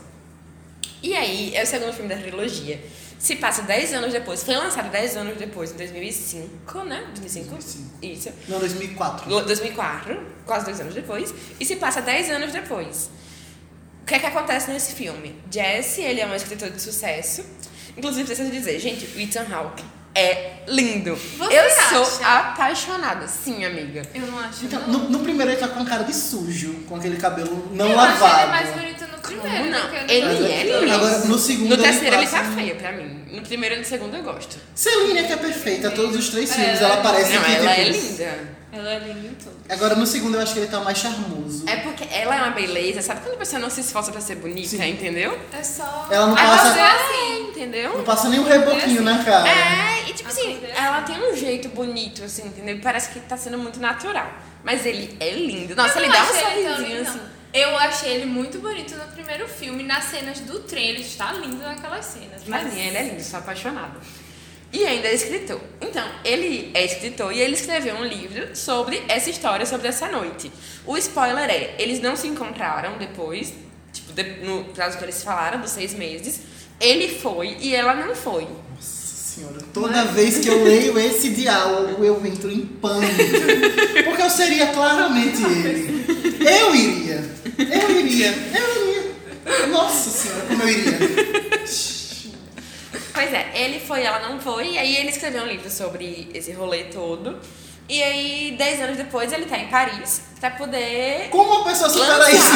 E 1.01 1.13
aí, 1.15 1.55
é 1.55 1.63
o 1.63 1.65
segundo 1.65 1.93
filme 1.93 2.09
da 2.09 2.17
trilogia. 2.21 2.79
Se 3.19 3.35
passa 3.37 3.63
10 3.63 3.93
anos 3.93 4.13
depois. 4.13 4.43
Foi 4.43 4.55
lançado 4.55 4.89
10 4.91 5.17
anos 5.17 5.37
depois, 5.37 5.71
em 5.71 5.75
2005, 5.77 6.83
né? 6.83 7.03
2005? 7.15 7.49
2005. 7.49 7.89
Isso. 8.01 8.29
Não, 8.47 8.59
2004. 8.59 9.29
2004, 9.45 10.19
quase 10.45 10.65
dois 10.65 10.79
anos 10.79 10.93
depois, 10.93 11.33
e 11.59 11.65
se 11.65 11.75
passa 11.77 12.01
10 12.01 12.29
anos 12.31 12.51
depois. 12.51 13.09
O 14.03 14.05
que 14.05 14.15
é 14.15 14.19
que 14.19 14.25
acontece 14.25 14.71
nesse 14.71 14.93
filme? 14.93 15.35
Jesse, 15.51 16.01
ele 16.01 16.21
é 16.21 16.27
um 16.27 16.33
escritor 16.35 16.69
de 16.69 16.81
sucesso. 16.81 17.43
Inclusive, 17.97 18.25
preciso 18.25 18.51
dizer, 18.51 18.79
gente, 18.79 19.05
o 19.17 19.19
Ethan 19.19 19.47
Hawke 19.51 19.83
é 20.15 20.63
lindo. 20.67 21.15
Você 21.15 21.53
eu 21.53 21.65
acha? 21.65 22.05
sou 22.05 22.25
apaixonada, 22.25 23.27
sim, 23.27 23.65
amiga. 23.65 24.01
Eu 24.13 24.27
não 24.27 24.39
acho. 24.39 24.65
Então, 24.65 24.79
não. 24.87 24.99
no, 24.99 25.09
no 25.09 25.19
primeiro 25.19 25.51
ele 25.51 25.59
tá 25.59 25.67
com 25.67 25.83
cara 25.85 26.03
de 26.03 26.13
sujo, 26.13 26.73
com 26.87 26.95
aquele 26.95 27.17
cabelo 27.17 27.67
não 27.73 27.89
eu 27.89 27.95
lavado. 27.95 28.25
acho 28.25 28.41
ele 28.41 28.51
mais 28.51 28.69
bonito 28.75 29.06
primeiro. 29.27 29.69
Não? 29.69 29.93
Ele 30.07 30.51
é 30.51 30.63
lindo. 30.81 30.93
Agora, 30.93 31.17
no 31.19 31.37
segundo 31.37 31.75
No 31.77 31.83
terceiro 31.83 32.15
ele 32.15 32.25
passa 32.27 32.43
tá 32.43 32.49
um- 32.49 32.55
feio 32.55 32.75
pra 32.75 32.91
mim. 32.93 33.25
No 33.31 33.41
primeiro 33.41 33.75
e 33.75 33.79
no 33.79 33.85
segundo 33.85 34.15
eu 34.17 34.23
gosto. 34.23 34.57
Celine 34.73 35.23
que 35.23 35.33
é 35.33 35.37
perfeita, 35.37 35.91
todos 35.91 36.15
os 36.15 36.29
três 36.29 36.49
É, 36.51 36.53
filmes 36.55 36.81
ela 36.81 36.97
parece 36.97 37.33
Não, 37.33 37.41
que 37.43 37.51
ela 37.51 37.71
é 37.71 37.85
tipo, 37.91 37.97
linda. 38.07 38.57
Ela 38.73 38.89
é 38.93 38.99
linda 38.99 39.27
em 39.27 39.33
tudo. 39.35 39.57
Agora 39.69 39.95
no 39.95 40.05
segundo 40.05 40.35
eu 40.35 40.41
acho 40.41 40.53
que 40.53 40.59
ele 40.59 40.67
tá 40.67 40.79
mais 40.79 40.97
charmoso. 40.97 41.63
É 41.67 41.77
porque 41.77 42.03
ela 42.11 42.35
é 42.35 42.41
uma 42.41 42.51
beleza, 42.51 43.01
sabe 43.01 43.21
quando 43.21 43.35
a 43.35 43.37
pessoa 43.37 43.59
não 43.59 43.69
se 43.69 43.81
esforça 43.81 44.11
pra 44.11 44.21
ser 44.21 44.35
bonita, 44.35 44.69
Sim. 44.69 44.89
entendeu? 44.89 45.37
É 45.57 45.63
só. 45.63 46.07
Ela 46.11 46.27
não 46.27 46.35
passa- 46.35 46.73
você 46.73 46.79
é 46.79 46.83
assim. 46.85 47.47
Entendeu? 47.49 47.97
Não 47.97 48.03
passa 48.03 48.29
nem 48.29 48.39
um 48.39 48.43
reboquinho 48.43 49.01
na 49.01 49.23
cara. 49.23 49.49
É, 49.49 50.09
e 50.09 50.13
tipo 50.13 50.29
assim, 50.29 50.59
ela 50.75 51.01
tem 51.01 51.15
um 51.19 51.35
jeito 51.35 51.69
bonito, 51.69 52.23
assim, 52.23 52.43
entendeu? 52.45 52.79
Parece 52.83 53.09
que 53.09 53.19
tá 53.21 53.35
sendo 53.35 53.57
muito 53.57 53.79
natural. 53.79 54.31
Mas 54.63 54.85
ele 54.85 55.15
é 55.19 55.31
lindo. 55.31 55.75
Nossa, 55.75 55.97
ele 55.99 56.09
dá 56.11 56.23
um 56.23 56.35
ele 56.35 56.67
sorrisinho 56.69 57.01
assim. 57.01 57.19
Eu 57.53 57.77
achei 57.77 58.13
ele 58.13 58.25
muito 58.25 58.59
bonito 58.59 58.95
no 58.95 59.05
primeiro 59.11 59.47
filme. 59.47 59.83
Nas 59.83 60.05
cenas 60.05 60.39
do 60.41 60.59
trem, 60.59 60.89
ele 60.89 61.01
está 61.01 61.31
lindo 61.33 61.57
naquelas 61.57 62.05
cenas. 62.05 62.43
Pra 62.43 62.63
mim, 62.63 62.79
ele 62.79 62.97
é 62.97 63.03
lindo, 63.03 63.23
sou 63.23 63.39
apaixonada. 63.39 63.99
E 64.71 64.85
ainda 64.85 65.07
é 65.07 65.13
escritor. 65.13 65.61
Então, 65.79 66.05
ele 66.25 66.71
é 66.73 66.83
escritor 66.83 67.31
e 67.31 67.39
ele 67.39 67.53
escreveu 67.53 67.95
um 67.95 68.03
livro 68.03 68.55
sobre 68.55 69.01
essa 69.07 69.29
história, 69.29 69.65
sobre 69.65 69.87
essa 69.87 70.09
noite. 70.09 70.51
O 70.85 70.97
spoiler 70.97 71.49
é, 71.49 71.75
eles 71.79 72.01
não 72.01 72.15
se 72.15 72.27
encontraram 72.27 72.97
depois, 72.97 73.53
tipo, 73.93 74.11
no 74.45 74.65
caso 74.73 74.97
que 74.97 75.05
eles 75.05 75.23
falaram, 75.23 75.61
dos 75.61 75.71
seis 75.71 75.93
meses. 75.93 76.41
Ele 76.79 77.07
foi 77.19 77.57
e 77.59 77.73
ela 77.73 77.93
não 77.93 78.13
foi. 78.13 78.47
Nossa 78.75 79.06
senhora, 79.37 79.59
toda 79.73 80.05
vez 80.05 80.37
que 80.39 80.47
eu 80.47 80.63
leio 80.63 80.97
esse 80.97 81.29
diálogo 81.29 82.03
eu 82.03 82.25
entro 82.25 82.51
em 82.51 82.65
pânico. 82.65 83.13
Porque 84.05 84.21
eu 84.21 84.29
seria 84.29 84.67
claramente 84.67 85.43
ele. 85.43 86.05
Eu 86.39 86.75
iria. 86.75 87.29
Eu 87.57 87.99
iria. 87.99 88.33
Eu 88.55 88.89
iria. 88.89 89.67
Nossa 89.67 90.09
senhora, 90.09 90.41
como 90.47 90.63
eu 90.63 90.69
iria. 90.69 90.97
Pois 93.13 93.33
é, 93.33 93.51
ele 93.55 93.79
foi, 93.79 94.03
ela 94.03 94.27
não 94.27 94.39
foi, 94.39 94.73
e 94.73 94.77
aí 94.77 94.95
ele 94.97 95.09
escreveu 95.09 95.43
um 95.43 95.47
livro 95.47 95.69
sobre 95.71 96.29
esse 96.33 96.51
rolê 96.51 96.83
todo. 96.85 97.39
E 97.89 98.03
aí, 98.03 98.55
dez 98.57 98.81
anos 98.81 98.97
depois, 98.97 99.31
ele 99.31 99.45
tá 99.45 99.57
em 99.57 99.69
Paris 99.69 100.21
pra 100.41 100.51
poder. 100.51 101.29
Como 101.31 101.49
uma 101.49 101.63
pessoa 101.63 101.89
supera 101.89 102.29
isso? 102.29 102.51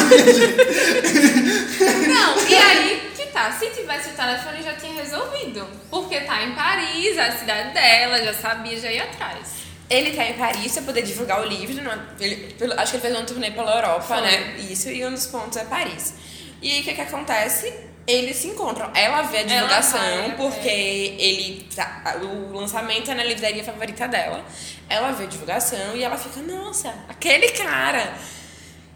Não, 2.06 2.48
e 2.48 2.54
aí 2.54 3.11
Se 3.58 3.70
tivesse 3.70 4.10
o 4.10 4.12
telefone, 4.12 4.62
já 4.62 4.74
tinha 4.74 4.94
resolvido. 5.02 5.66
Porque 5.90 6.20
tá 6.20 6.42
em 6.42 6.54
Paris, 6.54 7.18
a 7.18 7.32
cidade 7.32 7.72
dela, 7.74 8.22
já 8.22 8.34
sabia, 8.34 8.78
já 8.78 8.90
ia 8.90 9.04
atrás. 9.04 9.62
Ele 9.88 10.12
tá 10.16 10.24
em 10.24 10.34
Paris 10.34 10.72
pra 10.72 10.82
poder 10.82 11.02
divulgar 11.02 11.40
o 11.40 11.44
livro. 11.44 11.74
numa- 11.82 12.08
ele- 12.20 12.52
pelo- 12.54 12.72
acho 12.78 12.92
que 12.92 12.96
ele 12.96 13.02
fez 13.02 13.14
uma 13.16 13.24
turnê 13.24 13.50
pela 13.50 13.74
Europa, 13.76 14.00
Foi. 14.02 14.20
né? 14.20 14.56
Isso, 14.70 14.88
e 14.90 15.04
um 15.04 15.12
dos 15.12 15.26
pontos 15.26 15.56
é 15.58 15.64
Paris. 15.64 16.14
E 16.62 16.70
aí, 16.72 16.80
o 16.80 16.84
que 16.84 16.94
que 16.94 17.00
acontece? 17.00 17.72
Eles 18.06 18.36
se 18.36 18.48
encontram. 18.48 18.90
Ela 18.94 19.22
vê 19.22 19.38
a 19.38 19.42
divulgação, 19.44 19.98
vai, 20.00 20.26
é. 20.26 20.30
porque 20.30 20.68
ele. 20.68 21.68
tá- 21.74 22.16
o 22.22 22.52
lançamento 22.56 23.10
é 23.10 23.14
na 23.14 23.22
livraria 23.24 23.62
favorita 23.62 24.08
dela. 24.08 24.44
Ela 24.88 25.12
vê 25.12 25.24
a 25.24 25.26
divulgação 25.26 25.94
e 25.96 26.02
ela 26.02 26.16
fica, 26.18 26.40
nossa, 26.40 26.92
aquele 27.08 27.48
cara. 27.50 28.14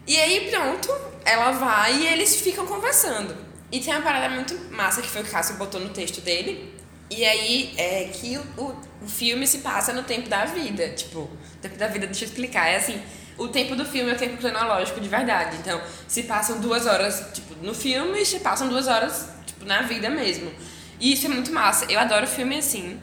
E 0.05 0.17
aí, 0.19 0.49
pronto, 0.49 0.93
ela 1.25 1.51
vai 1.51 1.93
e 1.93 2.07
eles 2.07 2.39
ficam 2.41 2.65
conversando. 2.65 3.46
E 3.71 3.79
tem 3.79 3.93
uma 3.93 4.01
parada 4.01 4.33
muito 4.33 4.55
massa 4.71 5.01
que 5.01 5.09
foi 5.09 5.21
o 5.21 5.23
que 5.23 5.29
o 5.29 5.33
Cássio 5.33 5.55
botou 5.55 5.79
no 5.79 5.89
texto 5.89 6.21
dele. 6.21 6.73
E 7.09 7.23
aí, 7.23 7.73
é 7.77 8.05
que 8.05 8.37
o, 8.57 8.75
o, 9.01 9.07
filme 9.07 9.47
se 9.47 9.59
passa 9.59 9.93
no 9.93 10.03
tempo 10.03 10.29
da 10.29 10.45
vida. 10.45 10.89
Tipo, 10.89 11.19
o 11.19 11.37
tempo 11.61 11.77
da 11.77 11.87
vida, 11.87 12.05
deixa 12.05 12.25
eu 12.25 12.29
explicar. 12.29 12.67
É 12.67 12.77
assim, 12.77 13.01
o 13.37 13.47
tempo 13.47 13.75
do 13.75 13.85
filme 13.85 14.11
é 14.11 14.13
o 14.13 14.17
tempo 14.17 14.37
cronológico 14.37 14.99
de 14.99 15.07
verdade. 15.07 15.57
Então, 15.57 15.81
se 16.07 16.23
passam 16.23 16.59
duas 16.59 16.85
horas, 16.85 17.31
tipo, 17.33 17.55
no 17.63 17.73
filme, 17.73 18.25
se 18.25 18.39
passam 18.39 18.67
duas 18.67 18.87
horas, 18.87 19.29
tipo, 19.45 19.65
na 19.65 19.81
vida 19.83 20.09
mesmo. 20.09 20.51
E 20.99 21.13
isso 21.13 21.27
é 21.27 21.29
muito 21.29 21.51
massa. 21.51 21.85
Eu 21.89 21.99
adoro 21.99 22.27
filme 22.27 22.57
assim. 22.57 22.99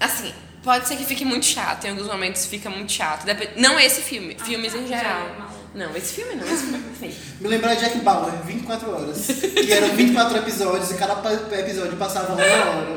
Assim, 0.00 0.32
pode 0.62 0.88
ser 0.88 0.96
que 0.96 1.04
fique 1.04 1.24
muito 1.24 1.46
chato, 1.46 1.84
em 1.84 1.90
alguns 1.90 2.06
momentos 2.06 2.46
fica 2.46 2.68
muito 2.68 2.92
chato. 2.92 3.26
Não 3.56 3.78
esse 3.78 4.02
filme, 4.02 4.36
filmes 4.38 4.74
em 4.74 4.86
já 4.86 4.98
geral. 4.98 5.53
Não, 5.74 5.96
esse 5.96 6.14
filme 6.14 6.36
não, 6.36 6.46
esse 6.46 6.62
filme 6.62 6.78
é 6.78 6.80
perfeito. 6.80 7.16
Me 7.42 7.48
lembrar 7.48 7.74
de 7.74 7.80
Jack 7.80 7.98
Bauer, 7.98 8.32
24 8.46 8.90
horas. 8.90 9.26
Que 9.26 9.72
eram 9.72 9.88
24 9.96 10.38
episódios 10.38 10.90
e 10.90 10.94
cada 10.94 11.32
episódio 11.58 11.96
passava 11.96 12.32
uma 12.32 12.42
hora. 12.42 12.96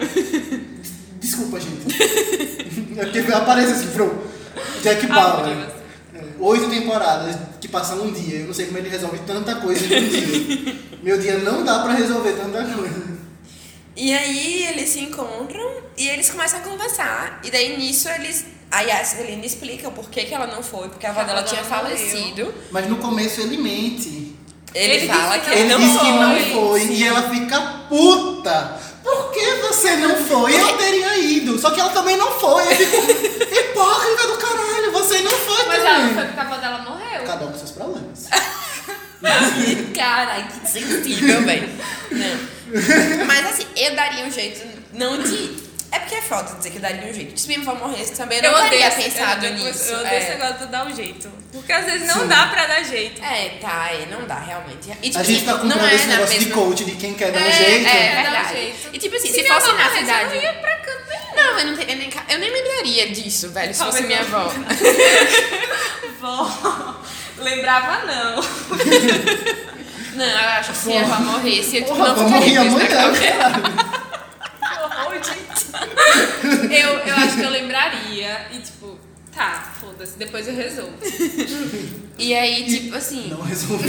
Desculpa, 1.20 1.60
gente. 1.60 3.00
É 3.00 3.06
porque 3.06 3.32
aparece 3.34 3.72
assim, 3.74 3.88
Fro. 3.88 4.24
Jack 4.84 5.08
Bauer. 5.08 5.48
É, 6.14 6.24
Oito 6.40 6.70
temporadas 6.70 7.36
que 7.60 7.68
passam 7.68 8.02
um 8.04 8.12
dia. 8.12 8.40
Eu 8.40 8.48
não 8.48 8.54
sei 8.54 8.68
como 8.68 8.78
ele 8.78 8.90
resolve 8.90 9.20
tanta 9.26 9.56
coisa 9.56 9.84
em 9.86 10.04
um 10.04 10.10
dia. 10.10 10.76
Meu 11.02 11.18
dia 11.20 11.38
não 11.40 11.64
dá 11.64 11.80
pra 11.80 11.94
resolver 11.94 12.34
tanta 12.34 12.64
coisa. 12.64 13.18
E 13.96 14.14
aí 14.14 14.68
eles 14.68 14.90
se 14.90 15.00
encontram 15.00 15.82
e 15.98 16.08
eles 16.08 16.30
começam 16.30 16.60
a 16.60 16.64
conversar. 16.64 17.40
E 17.44 17.50
daí 17.50 17.78
nisso 17.78 18.08
eles. 18.10 18.46
Aí 18.70 18.92
a 18.92 19.04
Celina 19.04 19.46
explica 19.46 19.88
o 19.88 19.92
porquê 19.92 20.24
que 20.26 20.34
ela 20.34 20.48
não 20.48 20.62
foi, 20.62 20.90
porque 20.90 21.06
a 21.06 21.10
avó 21.12 21.24
dela 21.24 21.44
tinha 21.44 21.62
dela 21.64 21.82
morreu. 21.82 21.98
falecido. 21.98 22.54
Mas 22.72 22.88
no 22.88 22.98
começo 22.98 23.40
ele 23.42 23.58
mente. 23.58 24.36
Ele, 24.74 24.94
Ele 24.96 25.08
fala 25.08 25.40
que 25.40 25.46
que 25.46 25.52
ele 25.52 25.60
Ele 25.62 25.70
não 25.74 25.80
diz 25.80 26.00
que 26.02 26.12
não 26.12 26.36
foi. 26.40 26.82
foi 26.82 26.86
e 26.94 27.04
ela 27.04 27.30
fica 27.30 27.62
puta. 27.88 28.78
Por 29.04 29.32
que 29.32 29.54
você 29.62 29.96
não 29.96 30.16
foi? 30.18 30.54
Eu 30.60 30.78
teria 30.78 31.18
ido. 31.18 31.58
Só 31.58 31.72
que 31.72 31.80
ela 31.80 31.92
também 31.92 32.18
não 32.18 32.30
foi. 32.38 32.64
Eu 32.64 32.76
fico 32.76 33.56
hipócrita 33.56 34.28
do 34.28 34.38
caralho. 34.38 34.92
Você 34.92 35.22
não 35.22 35.32
foi 35.32 35.66
Mas 35.66 35.78
também. 35.78 35.88
ela 35.94 36.00
não 36.04 36.14
foi 36.14 36.26
porque 36.26 36.40
a 36.40 36.44
avó 36.44 36.58
dela 36.58 36.80
morreu. 36.80 37.24
Cada 37.26 37.46
um 37.46 37.52
com 37.54 37.58
seus 37.58 37.72
problemas. 37.72 38.28
Caralho, 39.96 40.48
que 40.48 40.70
sensível, 40.70 41.42
velho. 41.44 41.70
Não. 42.12 43.26
Mas 43.26 43.46
assim, 43.50 43.66
eu 43.76 43.96
daria 43.96 44.26
um 44.26 44.32
jeito, 44.32 44.62
não 44.94 45.18
de. 45.22 45.67
É 45.92 46.00
porque 46.00 46.16
é 46.16 46.22
foda 46.22 46.54
dizer 46.56 46.70
que 46.72 46.78
eu 46.78 46.82
daria 46.82 47.10
um 47.10 47.14
jeito. 47.14 47.40
Se 47.40 47.48
minha 47.48 47.60
avó 47.62 47.74
morresse 47.76 48.12
também, 48.14 48.40
eu 48.44 48.52
não 48.52 48.70
teria 48.70 48.88
esse- 48.90 49.02
pensado 49.04 49.46
eu, 49.46 49.54
nisso. 49.54 49.84
Eu 49.92 50.00
odeio 50.00 50.14
é. 50.14 50.18
esse 50.20 50.30
negócio 50.32 50.58
de 50.58 50.66
dar 50.68 50.86
um 50.86 50.94
jeito. 50.96 51.32
Porque 51.54 51.72
às 51.72 51.86
vezes 51.86 52.08
não 52.08 52.22
Sim. 52.22 52.28
dá 52.28 52.48
pra 52.48 52.66
dar 52.68 52.84
jeito. 52.84 53.24
É, 53.24 53.50
tá, 53.62 53.90
é, 53.92 54.06
não 54.12 54.26
dá 54.28 54.36
realmente. 54.40 54.90
E, 55.02 55.08
tipo, 55.10 55.20
A 55.20 55.24
gente 55.24 55.38
assim, 55.38 55.46
tá 55.46 55.54
não 55.54 55.60
comprando 55.62 55.86
é 55.90 55.96
esse 55.96 56.08
negócio 56.08 56.40
de 56.40 56.46
mesma- 56.46 56.62
coach 56.64 56.86
de 56.86 56.92
quem 56.92 57.14
quer 57.14 57.32
dar 57.32 57.40
um 57.40 57.46
É, 57.46 57.52
jeito. 57.54 57.88
é, 57.88 57.92
Quer 57.92 58.14
dar 58.16 58.20
um 58.20 58.24
verdade. 58.34 58.54
jeito. 58.56 58.90
E 58.94 58.98
tipo 59.00 59.16
assim, 59.16 59.28
Se 59.30 59.34
se, 59.42 59.48
fosse 59.48 59.72
na 59.72 59.90
cidade. 59.92 60.24
eu 60.24 60.36
não 60.36 60.44
ia 60.44 60.54
pra 60.54 60.76
canto 60.76 61.04
nenhum. 61.10 61.36
Não, 61.36 61.60
eu, 61.60 61.66
não 61.68 61.78
teria 61.78 61.96
nem, 61.96 62.10
eu 62.30 62.40
nem 62.40 62.50
lembraria 62.52 63.10
disso, 63.10 63.50
velho, 63.52 63.74
se 63.74 63.84
fosse 63.84 64.02
minha 64.04 64.20
avó. 64.22 64.52
Vó, 66.20 66.96
lembrava 67.38 68.06
não. 68.06 68.36
Não, 70.16 70.26
eu 70.26 70.50
acho 70.50 70.72
que 70.72 70.78
se 70.78 70.88
minha 70.88 71.02
avó 71.04 71.20
morresse, 71.22 71.78
eu 71.78 71.84
tipo, 71.84 71.96
Porra, 71.96 72.08
não 72.10 72.16
vou 72.16 72.26
ficaria 72.42 72.64
morrer 72.64 72.88
com 72.88 72.88
isso 72.88 72.94
na 72.96 73.04
amanhã, 73.06 73.40
cabeça. 73.52 74.07
Eu, 76.72 77.00
eu 77.00 77.16
acho 77.16 77.36
que 77.38 77.44
eu 77.44 77.50
lembraria 77.50 78.48
e 78.52 78.60
tipo, 78.60 78.98
tá, 79.34 79.74
foda-se, 79.80 80.18
depois 80.18 80.48
eu 80.48 80.56
resolvo. 80.56 80.94
E 82.18 82.34
aí, 82.34 82.66
tipo 82.66 82.96
assim, 82.96 83.28
Não 83.30 83.42
resolvi. 83.42 83.88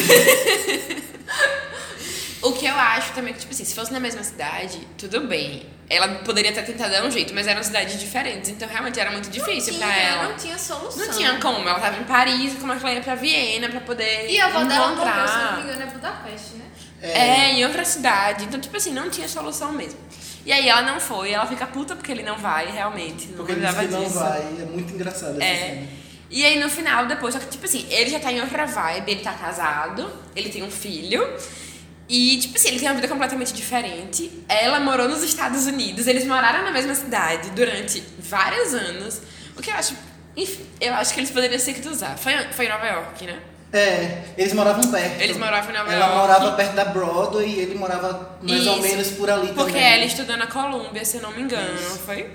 o 2.42 2.52
que 2.52 2.66
eu 2.66 2.74
acho 2.74 3.12
também 3.12 3.32
que, 3.32 3.40
tipo 3.40 3.52
assim, 3.52 3.64
se 3.64 3.74
fosse 3.74 3.92
na 3.92 4.00
mesma 4.00 4.22
cidade, 4.22 4.86
tudo 4.96 5.22
bem. 5.22 5.66
Ela 5.90 6.06
poderia 6.18 6.52
ter 6.52 6.62
tentado 6.64 6.90
dar 6.92 7.02
um 7.02 7.10
jeito, 7.10 7.34
mas 7.34 7.46
eram 7.46 7.62
cidades 7.62 7.98
diferentes, 7.98 8.50
então 8.50 8.68
realmente 8.68 9.00
era 9.00 9.10
muito 9.10 9.30
difícil 9.30 9.72
Tinha, 9.72 9.86
pra 9.86 9.96
ela. 9.96 10.28
Não 10.28 10.36
tinha 10.36 10.58
solução. 10.58 11.06
Não 11.06 11.12
tinha 11.14 11.38
como, 11.40 11.66
ela 11.66 11.80
tava 11.80 11.98
em 11.98 12.04
Paris, 12.04 12.52
como 12.60 12.72
é 12.74 12.76
que 12.76 12.82
ela 12.84 12.94
ia 12.94 13.00
pra 13.00 13.14
Viena 13.14 13.70
pra 13.70 13.80
poder 13.80 14.30
E 14.30 14.38
a 14.38 14.46
avó 14.46 14.64
dela 14.64 14.88
morreu, 14.88 15.04
se 15.04 15.06
não 15.06 15.22
encontrar. 15.24 15.56
me 15.56 15.62
engano, 15.62 15.82
é 15.82 15.86
Budapeste, 15.86 16.54
né? 16.56 16.64
É, 17.00 17.52
em 17.52 17.64
outra 17.64 17.84
cidade. 17.86 18.44
Então, 18.44 18.60
tipo 18.60 18.76
assim, 18.76 18.92
não 18.92 19.08
tinha 19.08 19.26
solução 19.28 19.72
mesmo. 19.72 19.98
E 20.46 20.52
aí 20.52 20.68
ela 20.68 20.82
não 20.82 20.98
foi, 21.00 21.32
ela 21.32 21.46
fica 21.46 21.66
puta 21.66 21.94
porque 21.94 22.10
ele 22.12 22.22
não 22.22 22.38
vai, 22.38 22.70
realmente. 22.70 23.26
Não 23.28 23.36
Porque 23.36 23.52
ele 23.52 23.66
disse 23.66 23.78
que 23.78 23.86
não 23.88 24.04
disso. 24.04 24.18
vai. 24.18 24.40
É 24.40 24.64
muito 24.64 24.94
engraçado 24.94 25.40
É. 25.42 25.56
cena. 25.56 25.86
E 26.30 26.44
aí 26.44 26.58
no 26.60 26.68
final, 26.68 27.06
depois, 27.06 27.34
só 27.34 27.40
que, 27.40 27.46
tipo 27.46 27.64
assim, 27.64 27.86
ele 27.90 28.10
já 28.10 28.20
tá 28.20 28.30
em 28.32 28.40
outra 28.40 28.66
vibe, 28.66 29.10
ele 29.10 29.20
tá 29.22 29.32
casado, 29.32 30.10
ele 30.36 30.48
tem 30.50 30.62
um 30.62 30.70
filho. 30.70 31.26
E, 32.08 32.38
tipo 32.38 32.56
assim, 32.56 32.68
ele 32.68 32.78
tem 32.78 32.88
uma 32.88 32.94
vida 32.94 33.08
completamente 33.08 33.52
diferente. 33.52 34.30
Ela 34.48 34.80
morou 34.80 35.08
nos 35.08 35.22
Estados 35.22 35.66
Unidos, 35.66 36.06
eles 36.06 36.24
moraram 36.24 36.64
na 36.64 36.70
mesma 36.70 36.94
cidade 36.94 37.50
durante 37.50 38.02
vários 38.18 38.72
anos. 38.74 39.20
O 39.56 39.60
que 39.60 39.70
eu 39.70 39.74
acho. 39.74 39.94
Enfim, 40.36 40.64
eu 40.80 40.94
acho 40.94 41.12
que 41.12 41.20
eles 41.20 41.30
poderiam 41.30 41.58
se 41.58 41.74
cruzar. 41.74 42.16
Foi, 42.16 42.32
foi 42.52 42.66
em 42.66 42.68
Nova 42.68 42.86
York, 42.86 43.26
né? 43.26 43.38
É, 43.72 44.24
eles 44.38 44.52
moravam 44.54 44.90
perto. 44.90 45.20
Eles 45.20 45.36
moravam 45.36 45.70
em 45.70 45.76
Nova 45.76 45.92
Ela 45.92 46.06
York. 46.06 46.18
morava 46.20 46.52
perto 46.52 46.74
da 46.74 46.84
Broadway 46.86 47.46
e 47.48 47.58
ele 47.60 47.74
morava 47.74 48.38
mais 48.42 48.66
ou 48.66 48.74
Isso. 48.74 48.82
menos 48.82 49.08
por 49.08 49.28
ali 49.28 49.48
Porque 49.48 49.72
também. 49.72 49.92
ela 49.94 50.04
estudou 50.04 50.36
na 50.38 50.46
Colômbia, 50.46 51.04
se 51.04 51.18
eu 51.18 51.22
não 51.22 51.32
me 51.32 51.42
engano, 51.42 51.74
Isso. 51.74 51.90
não 51.90 51.96
foi? 51.98 52.30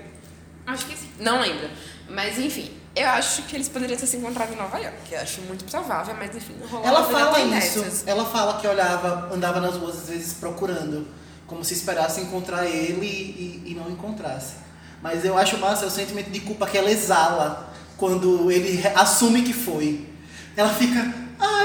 Acho 0.66 0.86
que 0.86 0.96
sim. 0.96 1.10
Não 1.18 1.40
lembro. 1.40 1.68
Mas 2.08 2.38
enfim, 2.38 2.70
eu 2.94 3.08
acho 3.08 3.42
que 3.42 3.56
eles 3.56 3.68
poderiam 3.68 3.98
ter 3.98 4.06
se 4.06 4.16
encontrado 4.16 4.52
em 4.52 4.56
Nova 4.56 4.78
York. 4.78 4.96
Eu 5.10 5.20
acho 5.20 5.40
muito 5.42 5.64
provável, 5.64 6.14
mas 6.16 6.36
enfim, 6.36 6.54
não 6.60 6.68
rolou. 6.68 6.86
Ela 6.86 7.02
fala 7.04 7.40
isso. 7.40 7.80
dessas. 7.80 8.04
Ela 8.06 8.24
fala 8.24 8.60
que 8.60 8.68
olhava, 8.68 9.30
andava 9.34 9.60
nas 9.60 9.74
ruas 9.76 10.02
às 10.02 10.08
vezes 10.10 10.34
procurando, 10.34 11.08
como 11.48 11.64
se 11.64 11.74
esperasse 11.74 12.20
encontrar 12.20 12.64
ele 12.66 13.06
e, 13.06 13.72
e 13.72 13.74
não 13.74 13.90
encontrasse. 13.90 14.54
Mas 15.02 15.24
eu 15.24 15.36
acho 15.36 15.58
massa 15.58 15.84
é 15.84 15.88
o 15.88 15.90
sentimento 15.90 16.30
de 16.30 16.40
culpa 16.40 16.64
que 16.66 16.78
ela 16.78 16.90
exala 16.90 17.74
quando 17.96 18.50
ele 18.52 18.80
assume 18.94 19.42
que 19.42 19.52
foi. 19.52 20.06
Ela 20.56 20.68
fica, 20.72 21.12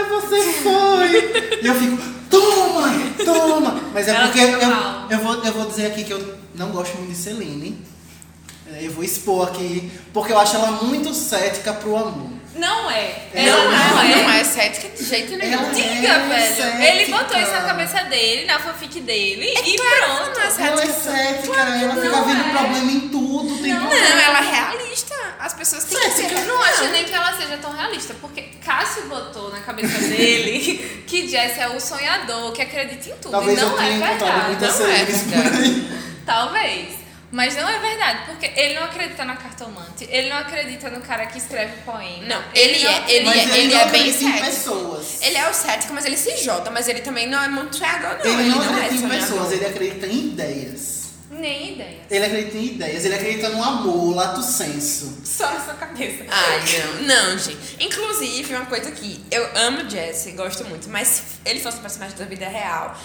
ai, 0.03 0.09
você 0.09 0.41
foi! 0.63 1.59
e 1.61 1.67
eu 1.67 1.75
fico, 1.75 1.97
toma, 2.29 2.89
toma! 3.25 3.81
Mas 3.93 4.07
é 4.07 4.11
Ela 4.11 4.27
porque 4.27 4.39
eu, 4.39 4.67
mal. 4.69 5.07
eu, 5.09 5.19
vou, 5.19 5.33
eu 5.43 5.53
vou 5.53 5.65
dizer 5.65 5.87
aqui 5.87 6.03
que 6.03 6.11
eu 6.13 6.35
não 6.55 6.69
gosto 6.71 6.95
muito 6.97 7.11
de 7.11 7.17
Celine. 7.17 7.85
É, 8.71 8.85
Eu 8.85 8.91
vou 8.91 9.03
expor 9.03 9.47
aqui, 9.47 9.91
porque 10.13 10.31
eu 10.31 10.37
acho 10.39 10.55
ela 10.55 10.71
muito 10.83 11.13
cética 11.13 11.73
pro 11.73 11.95
amor. 11.97 12.29
Não 12.55 12.91
é. 12.91 13.29
Não, 13.33 13.41
Ela 13.41 13.63
não, 13.63 13.71
não, 13.71 14.01
é. 14.01 14.15
não 14.23 14.29
é 14.31 14.43
cética 14.43 14.89
de 14.89 15.03
jeito 15.05 15.35
nenhum. 15.37 15.53
Ela 15.59 15.71
Diga, 15.71 16.07
é 16.07 16.27
velho. 16.27 16.55
cética. 16.55 16.83
Ele 16.83 17.11
botou 17.11 17.39
isso 17.39 17.51
na 17.51 17.61
cabeça 17.61 18.03
dele, 18.03 18.45
na 18.45 18.59
fanfic 18.59 18.99
dele, 19.01 19.53
e 19.65 19.75
pronto. 19.77 20.39
Não 20.39 20.65
é 20.65 20.67
Ela 20.67 20.83
é 20.83 20.85
cética. 20.87 21.15
cética, 21.15 21.61
ela 21.61 21.95
fica 21.95 22.09
não 22.09 22.25
vendo 22.25 22.41
é. 22.41 22.49
problema 22.51 22.91
em 22.91 22.99
tudo, 23.09 23.57
tem 23.61 23.73
Não, 23.73 23.79
problema. 23.79 24.21
ela 24.21 24.39
é 24.39 24.51
realista. 24.51 24.88
As 25.39 25.53
pessoas 25.53 25.85
têm 25.85 25.97
que 25.97 26.09
ser 26.11 26.31
Eu 26.33 26.45
não 26.47 26.61
acho 26.61 26.83
nem 26.89 27.05
que 27.05 27.13
ela 27.13 27.31
seja 27.37 27.57
tão 27.57 27.71
realista, 27.71 28.13
porque 28.19 28.41
Cássio 28.63 29.03
botou 29.07 29.49
na 29.51 29.61
cabeça 29.61 29.97
dele 30.07 31.03
que 31.07 31.27
Jess 31.29 31.57
é 31.57 31.69
o 31.69 31.79
sonhador, 31.79 32.51
que 32.51 32.61
acredita 32.61 33.09
em 33.09 33.13
tudo. 33.13 33.31
Talvez 33.31 33.57
e 33.57 33.61
não 33.61 33.81
é 33.81 33.97
verdade. 33.97 34.79
não 34.79 34.87
é 34.89 35.05
verdade. 35.05 35.87
Talvez. 36.25 36.99
Mas 37.31 37.55
não 37.55 37.69
é 37.69 37.77
verdade, 37.77 38.21
porque 38.25 38.51
ele 38.59 38.73
não 38.73 38.85
acredita 38.85 39.23
na 39.23 39.35
cartomante, 39.35 40.07
ele 40.09 40.29
não 40.29 40.37
acredita 40.37 40.89
no 40.89 40.99
cara 40.99 41.27
que 41.27 41.37
escreve 41.37 41.73
poema. 41.83 42.25
Não, 42.25 42.43
ele 42.55 42.83
não 42.83 42.89
é- 42.91 43.03
ele 43.11 43.25
Mas 43.25 43.37
é- 43.37 43.43
ele, 43.43 43.57
ele 43.59 43.73
não 43.75 43.81
é 43.81 43.85
bem 43.89 44.09
em 44.09 44.13
cético. 44.13 44.45
pessoas. 44.45 45.21
Ele 45.21 45.37
é 45.37 45.47
o 45.47 45.53
cético, 45.53 45.93
mas 45.93 46.05
ele 46.05 46.17
se 46.17 46.37
joga, 46.37 46.71
mas 46.71 46.87
ele 46.87 47.01
também 47.01 47.29
não 47.29 47.41
é 47.43 47.47
muito 47.47 47.77
sonhador, 47.77 48.17
não. 48.17 48.31
Ele, 48.39 48.49
não 48.49 48.63
é 48.63 48.65
acredita 48.65 48.95
em 48.95 48.97
sonhador. 49.09 49.27
pessoas, 49.29 49.51
ele 49.51 49.65
acredita 49.67 50.07
em 50.07 50.17
ideias. 50.27 51.08
Nem 51.39 51.73
ideia. 51.73 51.99
Ele 52.09 52.25
acredita 52.25 52.57
em 52.57 52.65
ideias, 52.65 53.05
ele 53.05 53.15
acredita 53.15 53.49
no 53.49 53.63
amor, 53.63 54.15
lato 54.15 54.41
senso. 54.41 55.19
Só 55.23 55.51
na 55.51 55.59
sua 55.63 55.73
cabeça. 55.75 56.25
Ai, 56.29 56.59
não, 57.05 57.29
não, 57.31 57.37
gente. 57.37 57.77
Inclusive, 57.79 58.55
uma 58.55 58.65
coisa 58.65 58.91
que 58.91 59.23
eu 59.31 59.47
amo 59.55 59.89
Jesse, 59.89 60.31
gosto 60.31 60.65
muito, 60.65 60.89
mas 60.89 61.07
se 61.07 61.23
ele 61.45 61.59
fosse 61.59 61.77
um 61.77 61.81
personagem 61.81 62.17
da 62.17 62.25
vida 62.25 62.47
real, 62.47 62.97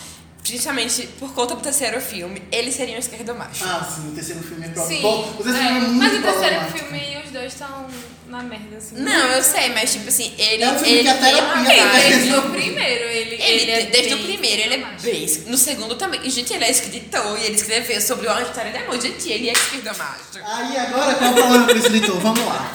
principalmente 0.42 1.06
por 1.18 1.32
conta 1.32 1.54
do 1.54 1.62
terceiro 1.62 2.00
filme, 2.00 2.42
ele 2.52 2.70
seria 2.70 2.96
um 2.96 2.98
esquerdo 2.98 3.34
macho. 3.34 3.64
Ah, 3.64 3.82
sim, 3.82 4.08
o 4.08 4.12
terceiro 4.12 4.42
filme 4.42 4.64
é 4.64 4.68
Sim. 4.68 4.74
problemático. 4.74 5.40
O 5.40 5.44
terceiro 5.44 5.68
é. 5.68 5.80
filme 5.80 5.86
é 5.86 5.88
muito 5.88 5.98
Mas 5.98 6.18
o 6.18 6.22
terceiro 6.22 6.64
filme 6.72 7.22
os 7.24 7.30
dois 7.30 7.52
estão 7.52 7.86
na 8.28 8.42
merda, 8.42 8.76
assim. 8.78 8.96
Não, 9.00 9.12
eu 9.32 9.42
sei, 9.42 9.70
mas 9.74 9.92
tipo 9.92 10.08
assim, 10.08 10.32
ele. 10.38 10.62
É 10.62 10.70
um 10.70 10.78
filme 10.78 10.92
ele 10.92 11.02
que 11.02 11.08
a 11.08 11.14
tem 11.14 11.34
uma 11.34 11.64
terapia 11.64 11.74
Sim, 11.74 11.80
Ele- 11.80 12.08
desde 12.16 12.34
o 12.36 12.42
primeiro, 12.50 13.04
ele, 13.04 13.42
Ele, 13.42 13.70
é 13.70 13.82
desde 13.86 14.14
o 14.14 14.18
primeiro, 14.18 14.62
ele 14.62 14.74
é 14.74 14.86
bem. 15.02 15.42
No 15.46 15.56
segundo 15.58 15.94
também. 15.96 16.20
E, 16.24 16.30
gente, 16.30 16.52
ele 16.52 16.64
é 16.64 16.70
escritor 16.70 17.38
e 17.38 17.44
ele 17.44 17.54
escreveu 17.56 18.00
sobre 18.00 18.26
uma 18.26 18.42
história 18.42 18.70
de 18.72 18.78
amor. 18.78 19.00
Gente, 19.00 19.28
ele 19.30 19.48
é 19.50 19.52
esquerdo 19.52 19.96
macho. 19.96 20.22
Aí 20.44 20.76
agora 20.76 21.14
qual 21.14 21.28
é 21.28 21.30
o 21.30 21.34
problema 21.34 21.66
pro 21.66 21.78
escritor? 21.78 22.18
Vamos 22.20 22.44
lá. 22.46 22.72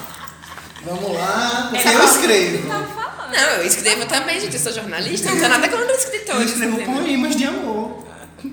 Vamos 0.84 1.14
lá, 1.14 1.68
porque 1.72 1.88
Ele 1.88 1.96
eu 1.96 2.00
tá 2.02 2.06
escrevo. 2.06 2.70
falando. 2.70 3.32
Não, 3.36 3.50
eu 3.58 3.66
escrevo 3.68 4.06
também, 4.06 4.40
gente. 4.40 4.54
Eu 4.56 4.60
sou 4.62 4.72
jornalista, 4.72 5.30
não 5.30 5.38
tenho 5.38 5.50
nada 5.50 5.68
contra 5.68 5.86
Eu 5.86 5.96
escritores. 5.98 6.52
escrevo 6.52 6.78
poemas 6.86 7.36
de 7.36 7.44
amor. 7.46 8.08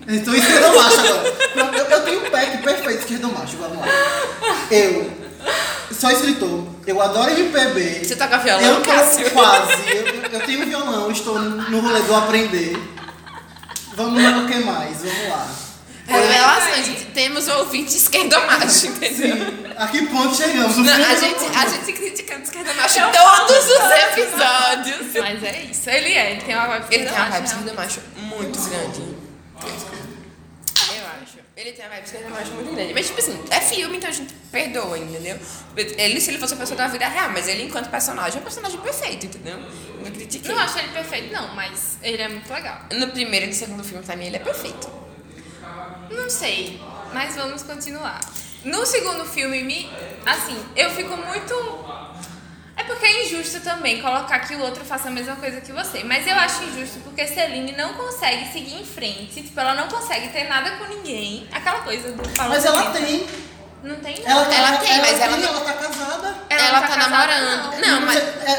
Então 0.09 0.35
esquerdo 0.35 0.75
macho 0.77 1.01
agora. 1.01 1.37
Eu, 1.55 1.85
eu 1.85 2.05
tenho 2.05 2.27
um 2.27 2.31
pack 2.31 2.59
perfeito 2.59 2.99
esquerdo 3.01 3.29
macho, 3.33 3.57
vamos 3.59 3.79
lá. 3.79 3.87
Eu 4.73 5.13
sou 5.99 6.11
escritor, 6.11 6.67
eu 6.87 7.01
adoro 7.03 7.31
MPB. 7.31 8.05
Você 8.05 8.17
toca 8.17 8.39
violão, 8.39 8.63
Eu 8.63 8.81
Cássio? 8.83 9.31
quase. 9.31 9.73
Eu, 9.91 10.07
eu- 10.33 10.47
tenho 10.47 10.65
violão, 10.67 11.11
estou 11.11 11.39
no 11.39 11.81
rolê 11.81 12.01
do 12.03 12.15
aprender. 12.15 12.77
Vamos 13.95 14.23
lá, 14.23 14.39
o 14.39 14.47
que 14.47 14.55
mais? 14.61 14.99
Vamos 14.99 15.29
lá. 15.31 15.49
Revelações, 16.07 16.87
gente. 16.87 17.05
Temos 17.07 17.49
ouvinte 17.49 17.97
esquerdo 17.97 18.37
macho, 18.47 18.87
entendeu? 18.87 19.37
A 19.77 19.89
que 19.89 20.07
ponto 20.07 20.35
chegamos? 20.37 20.77
Não, 20.77 20.93
a 20.95 21.15
gente, 21.17 21.45
a 21.57 21.67
gente 21.69 21.93
criticando 21.93 22.43
esquerdo 22.45 22.75
macho 22.77 22.99
em 22.99 23.11
todos 23.11 23.67
os 23.67 23.91
episódios. 24.21 25.13
Mas 25.19 25.43
é 25.43 25.63
isso. 25.71 25.91
Ele 25.91 26.13
é, 26.13 26.33
ele 26.33 26.43
tem 26.43 26.55
uma 26.55 26.67
vibe 26.69 26.87
Ele 26.91 27.05
tem 27.07 27.13
uma 27.13 27.25
vibe 27.29 27.41
macho, 27.43 27.57
esquerdo 27.57 27.77
macho 27.77 28.01
muito 28.17 28.61
grande. 28.69 29.17
Eu 31.37 31.43
acho. 31.43 31.47
Ele 31.57 31.73
tem 31.73 31.85
uma 31.85 31.91
vibe 31.95 32.05
esquerdo 32.05 32.31
macho 32.31 32.53
muito 32.53 32.75
grande. 32.75 32.95
Mas, 32.95 33.07
tipo 33.07 33.19
assim, 33.19 33.45
é 33.51 33.61
filme, 33.61 33.97
então 33.97 34.11
a 34.11 34.13
gente 34.13 34.35
perdoa, 34.53 34.99
entendeu? 34.99 35.39
Ele, 35.77 36.21
se 36.21 36.31
ele 36.31 36.39
fosse 36.39 36.55
uma 36.55 36.61
pessoa 36.61 36.77
da 36.77 36.89
vida 36.89 37.09
real, 37.09 37.31
mas 37.31 37.49
ele, 37.49 37.63
enquanto 37.63 37.91
personagem, 37.91 38.39
é 38.39 38.41
um 38.41 38.45
personagem 38.45 38.79
perfeito, 38.81 39.27
entendeu? 39.27 39.59
Não 39.59 40.11
critiquei. 40.11 40.53
Não 40.53 40.61
acho 40.61 40.79
ele 40.79 40.89
perfeito, 40.89 41.33
não, 41.33 41.55
mas 41.55 41.99
ele 42.03 42.23
é 42.23 42.29
muito 42.29 42.53
legal. 42.53 42.81
No 42.93 43.09
primeiro 43.09 43.47
e 43.47 43.49
no 43.49 43.55
segundo 43.55 43.85
filme 43.85 44.05
também 44.05 44.29
ele 44.29 44.37
é 44.37 44.41
perfeito. 44.41 44.89
Não 46.11 46.31
sei, 46.31 46.81
mas 47.13 47.35
vamos 47.35 47.63
continuar. 47.63 48.21
No 48.65 48.85
segundo 48.85 49.25
filme, 49.25 49.63
me, 49.63 49.91
assim, 50.25 50.57
eu 50.75 50.91
fico 50.91 51.17
muito. 51.17 51.55
É 52.87 52.89
porque 52.89 53.05
é 53.05 53.25
injusto 53.25 53.59
também 53.61 54.01
colocar 54.01 54.39
que 54.39 54.55
o 54.55 54.61
outro 54.61 54.85
faça 54.85 55.09
a 55.09 55.11
mesma 55.11 55.35
coisa 55.35 55.61
que 55.61 55.73
você. 55.73 56.05
Mas 56.05 56.25
eu 56.25 56.37
acho 56.37 56.63
injusto 56.63 57.01
porque 57.01 57.27
Celine 57.27 57.73
não 57.73 57.95
consegue 57.95 58.53
seguir 58.53 58.81
em 58.81 58.85
frente. 58.85 59.43
Tipo, 59.43 59.59
ela 59.59 59.75
não 59.75 59.89
consegue 59.89 60.29
ter 60.29 60.45
nada 60.45 60.71
com 60.77 60.85
ninguém. 60.85 61.49
Aquela 61.51 61.81
coisa 61.81 62.13
do 62.13 62.23
Paulo 62.29 62.55
Mas 62.55 62.65
ela 62.65 62.93
tem. 62.93 63.27
Não 63.87 63.97
tem 63.97 64.17
Ela, 64.25 64.41
nada. 64.41 64.51
tá, 64.51 64.57
Ela 64.57 64.77
tem, 64.79 64.99
mas 65.01 65.21
ela 65.21 65.33
tem, 65.37 65.43
não- 65.47 65.49
ela 65.51 65.61
tá 65.61 65.73
casada. 65.75 66.37
Ela, 66.49 66.73
não 66.73 66.81
tá, 66.81 66.89
casada, 66.89 67.09
namorando. 67.09 67.81
Não, 67.87 68.01
mas. 68.01 68.19
Sei 68.19 68.33
que 68.33 68.47
Ela 68.51 68.57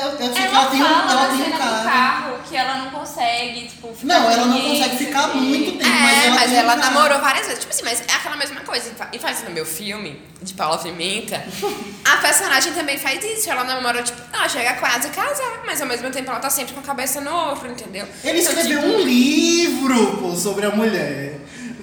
ela 0.61 0.65
tem 0.71 0.81
um, 0.81 0.85
fala 0.85 1.11
ela 1.11 1.27
tem 1.27 1.41
um 1.53 1.57
cara. 1.57 1.83
carro 1.83 2.37
que 2.47 2.55
ela 2.55 2.75
não 2.77 2.91
consegue, 2.91 3.67
tipo, 3.67 3.93
ficar 3.93 4.07
Não, 4.19 4.31
ela 4.31 4.45
não 4.45 4.61
consegue 4.61 4.95
ficar 4.97 5.27
muito 5.35 5.71
tempo. 5.77 5.85
É, 5.85 5.99
mas 6.01 6.23
ela, 6.23 6.35
mas 6.35 6.49
tem 6.49 6.59
ela 6.59 6.73
um 6.75 6.77
namorou 6.77 7.19
várias 7.19 7.45
vezes. 7.45 7.59
Tipo 7.59 7.73
assim, 7.73 7.83
mas 7.83 7.99
é 8.07 8.13
aquela 8.13 8.37
mesma 8.37 8.61
coisa. 8.61 8.89
E 9.11 9.19
faz 9.19 9.43
no 9.43 9.49
meu 9.49 9.65
filme, 9.65 10.21
de 10.41 10.53
Paula 10.53 10.77
Pimenta, 10.77 11.43
a 12.05 12.17
personagem 12.17 12.71
também 12.73 12.97
faz 12.97 13.21
isso. 13.23 13.49
Ela 13.49 13.65
namora, 13.65 14.01
tipo, 14.01 14.21
ela 14.33 14.47
chega 14.47 14.73
quase 14.75 15.07
a 15.07 15.11
casar, 15.11 15.61
mas 15.65 15.81
ao 15.81 15.87
mesmo 15.87 16.09
tempo 16.09 16.29
ela 16.31 16.39
tá 16.39 16.49
sempre 16.49 16.73
com 16.73 16.79
a 16.79 16.83
cabeça 16.83 17.19
no 17.19 17.35
outro, 17.35 17.67
entendeu? 17.69 18.07
Ele 18.23 18.39
Então, 18.39 18.53
escreveu 18.53 18.81
tipo, 18.81 18.93
um 18.93 19.01
livro, 19.01 20.17
pô, 20.21 20.33
sobre 20.35 20.65
a 20.65 20.69
mulher. 20.71 21.35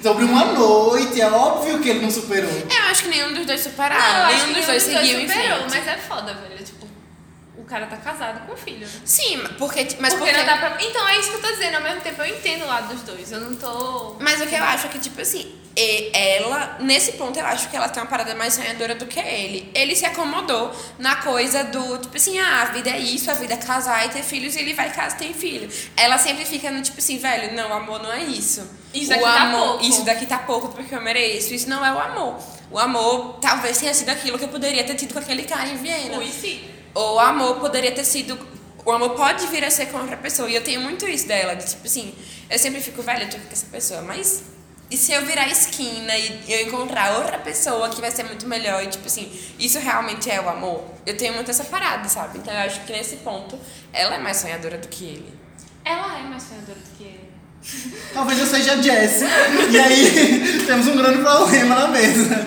Sobre 0.05 0.25
uma 0.27 0.45
noite. 0.45 1.19
É 1.19 1.31
óbvio 1.31 1.79
que 1.79 1.88
ele 1.88 2.01
não 2.01 2.11
superou. 2.11 2.51
Eu 2.51 2.90
acho 2.90 3.05
que 3.05 3.09
nenhum 3.09 3.33
dos 3.33 3.47
dois 3.47 3.62
superaram. 3.62 4.27
nenhum 4.27 4.47
dos 4.49 4.55
nenhum 4.55 4.67
dois 4.67 4.83
seguiu 4.83 5.21
superou. 5.23 5.61
Mas 5.71 5.88
é 5.88 5.97
foda, 5.97 6.35
velho. 6.35 6.55
O 7.64 7.66
cara 7.66 7.87
tá 7.87 7.96
casado 7.96 8.46
com 8.46 8.55
filho. 8.55 8.87
né? 8.87 8.92
Sim, 9.07 9.38
porque. 9.59 9.96
Mas 9.98 10.12
porque 10.12 10.31
porque. 10.31 10.33
não 10.33 10.44
dá 10.44 10.59
pra... 10.59 10.77
Então 10.85 11.09
é 11.09 11.18
isso 11.18 11.31
que 11.31 11.37
eu 11.37 11.40
tô 11.40 11.50
dizendo. 11.50 11.77
Ao 11.77 11.83
mesmo 11.83 12.03
tempo 12.03 12.20
eu 12.20 12.27
entendo 12.27 12.62
o 12.62 12.66
lado 12.66 12.88
dos 12.94 13.03
dois. 13.03 13.33
Eu 13.33 13.40
não 13.40 13.55
tô. 13.57 14.16
Mas 14.20 14.38
o 14.42 14.46
que 14.46 14.55
eu 14.55 14.62
acho 14.62 14.87
é 14.87 14.90
que, 14.90 14.98
tipo 14.98 15.18
assim, 15.18 15.50
ela, 16.12 16.77
nesse 16.81 17.12
ponto, 17.12 17.38
eu 17.38 17.46
acho 17.46 17.70
que 17.70 17.77
ela 17.77 17.88
tem 17.88 18.03
uma 18.03 18.09
parada 18.09 18.35
mais 18.35 18.53
sonhadora 18.53 18.94
do 18.94 19.07
que 19.07 19.18
ele. 19.18 19.70
Ele 19.74 19.96
se 19.96 20.05
acomodou 20.05 20.77
na 20.98 21.16
coisa 21.16 21.64
do, 21.64 21.96
tipo 21.96 22.14
assim, 22.14 22.38
ah, 22.38 22.62
a 22.62 22.64
vida 22.66 22.90
é 22.90 22.98
isso, 22.98 23.31
a 23.31 23.35
vida 23.35 23.55
é 23.55 23.57
casar 23.57 24.05
e 24.05 24.11
ter 24.11 24.22
filhos, 24.22 24.55
e 24.55 24.61
ele 24.61 24.74
vai 24.74 24.92
casar 24.92 25.16
e 25.16 25.18
tem 25.18 25.33
filho. 25.33 25.66
Ela 25.96 26.18
sempre 26.18 26.44
fica 26.44 26.70
no 26.70 26.83
tipo 26.83 26.98
assim, 26.98 27.16
velho, 27.16 27.55
não, 27.55 27.72
amor 27.72 28.03
não 28.03 28.12
é 28.12 28.24
isso. 28.24 28.68
Isso 28.92 29.07
o 29.07 29.09
daqui 29.09 29.24
tá 29.24 29.42
amor, 29.42 29.68
pouco. 29.68 29.85
Isso 29.85 30.05
daqui 30.05 30.27
tá 30.27 30.38
pouco 30.38 30.68
porque 30.68 30.94
eu 30.94 31.00
mereço. 31.00 31.55
Isso 31.55 31.68
não 31.68 31.83
é 31.83 31.90
o 31.90 31.98
amor. 31.98 32.38
O 32.70 32.79
amor 32.79 33.38
talvez 33.40 33.79
tenha 33.79 33.94
sido 33.94 34.11
aquilo 34.11 34.38
que 34.38 34.44
eu 34.44 34.48
poderia 34.48 34.85
ter 34.85 34.94
tido 34.94 35.14
com 35.14 35.18
aquele 35.18 35.44
cara 35.44 35.68
em 35.68 35.77
Viena. 35.77 36.18
Ui, 36.18 36.31
sim. 36.31 36.74
O 36.95 37.19
amor 37.19 37.61
poderia 37.61 37.93
ter 37.93 38.05
sido. 38.05 38.39
O 38.85 38.93
amor 38.93 39.11
pode 39.11 39.47
vir 39.49 39.65
a 39.65 39.71
ser 39.71 39.87
com 39.87 39.99
outra 39.99 40.17
pessoa. 40.17 40.49
E 40.49 40.55
eu 40.55 40.63
tenho 40.63 40.81
muito 40.81 41.09
isso 41.09 41.27
dela, 41.27 41.55
de 41.55 41.67
tipo 41.67 41.87
assim, 41.87 42.15
eu 42.49 42.59
sempre 42.59 42.81
fico, 42.81 43.03
velho, 43.03 43.23
eu 43.25 43.31
tô 43.31 43.39
com 43.39 43.53
essa 43.53 43.67
pessoa, 43.67 44.03
mas. 44.03 44.45
E 44.91 44.97
se 44.97 45.13
eu 45.13 45.25
virar 45.25 45.49
esquina 45.49 46.17
e 46.17 46.45
eu 46.47 46.69
encontrar 46.69 47.19
outra 47.19 47.39
pessoa 47.39 47.89
que 47.89 48.01
vai 48.01 48.11
ser 48.11 48.23
muito 48.25 48.47
melhor 48.47 48.85
e, 48.85 48.87
tipo 48.87 49.07
assim, 49.07 49.33
isso 49.59 49.79
realmente 49.79 50.31
é 50.31 50.41
o 50.41 50.49
amor? 50.49 50.85
Eu 51.07 51.17
tenho 51.17 51.35
muito 51.35 51.51
essa 51.51 51.65
parada, 51.65 52.09
sabe? 52.09 52.39
Então 52.39 52.53
eu 52.53 52.61
acho 52.61 52.81
que 52.83 52.93
nesse 52.93 53.17
ponto, 53.17 53.59
ela 53.93 54.15
é 54.15 54.19
mais 54.19 54.37
sonhadora 54.37 54.77
do 54.79 54.87
que 54.87 55.05
ele. 55.05 55.39
Ela 55.85 56.19
é 56.19 56.23
mais 56.23 56.43
sonhadora 56.43 56.79
do 56.79 56.97
que 56.97 57.05
ele. 57.05 57.34
Talvez 58.12 58.38
eu 58.38 58.46
seja 58.46 58.81
Jesse. 58.83 59.24
E 59.70 59.79
aí 59.79 60.62
temos 60.66 60.87
um 60.87 60.96
grande 60.96 61.18
problema 61.18 61.74
na 61.74 61.88
mesa. 61.88 62.46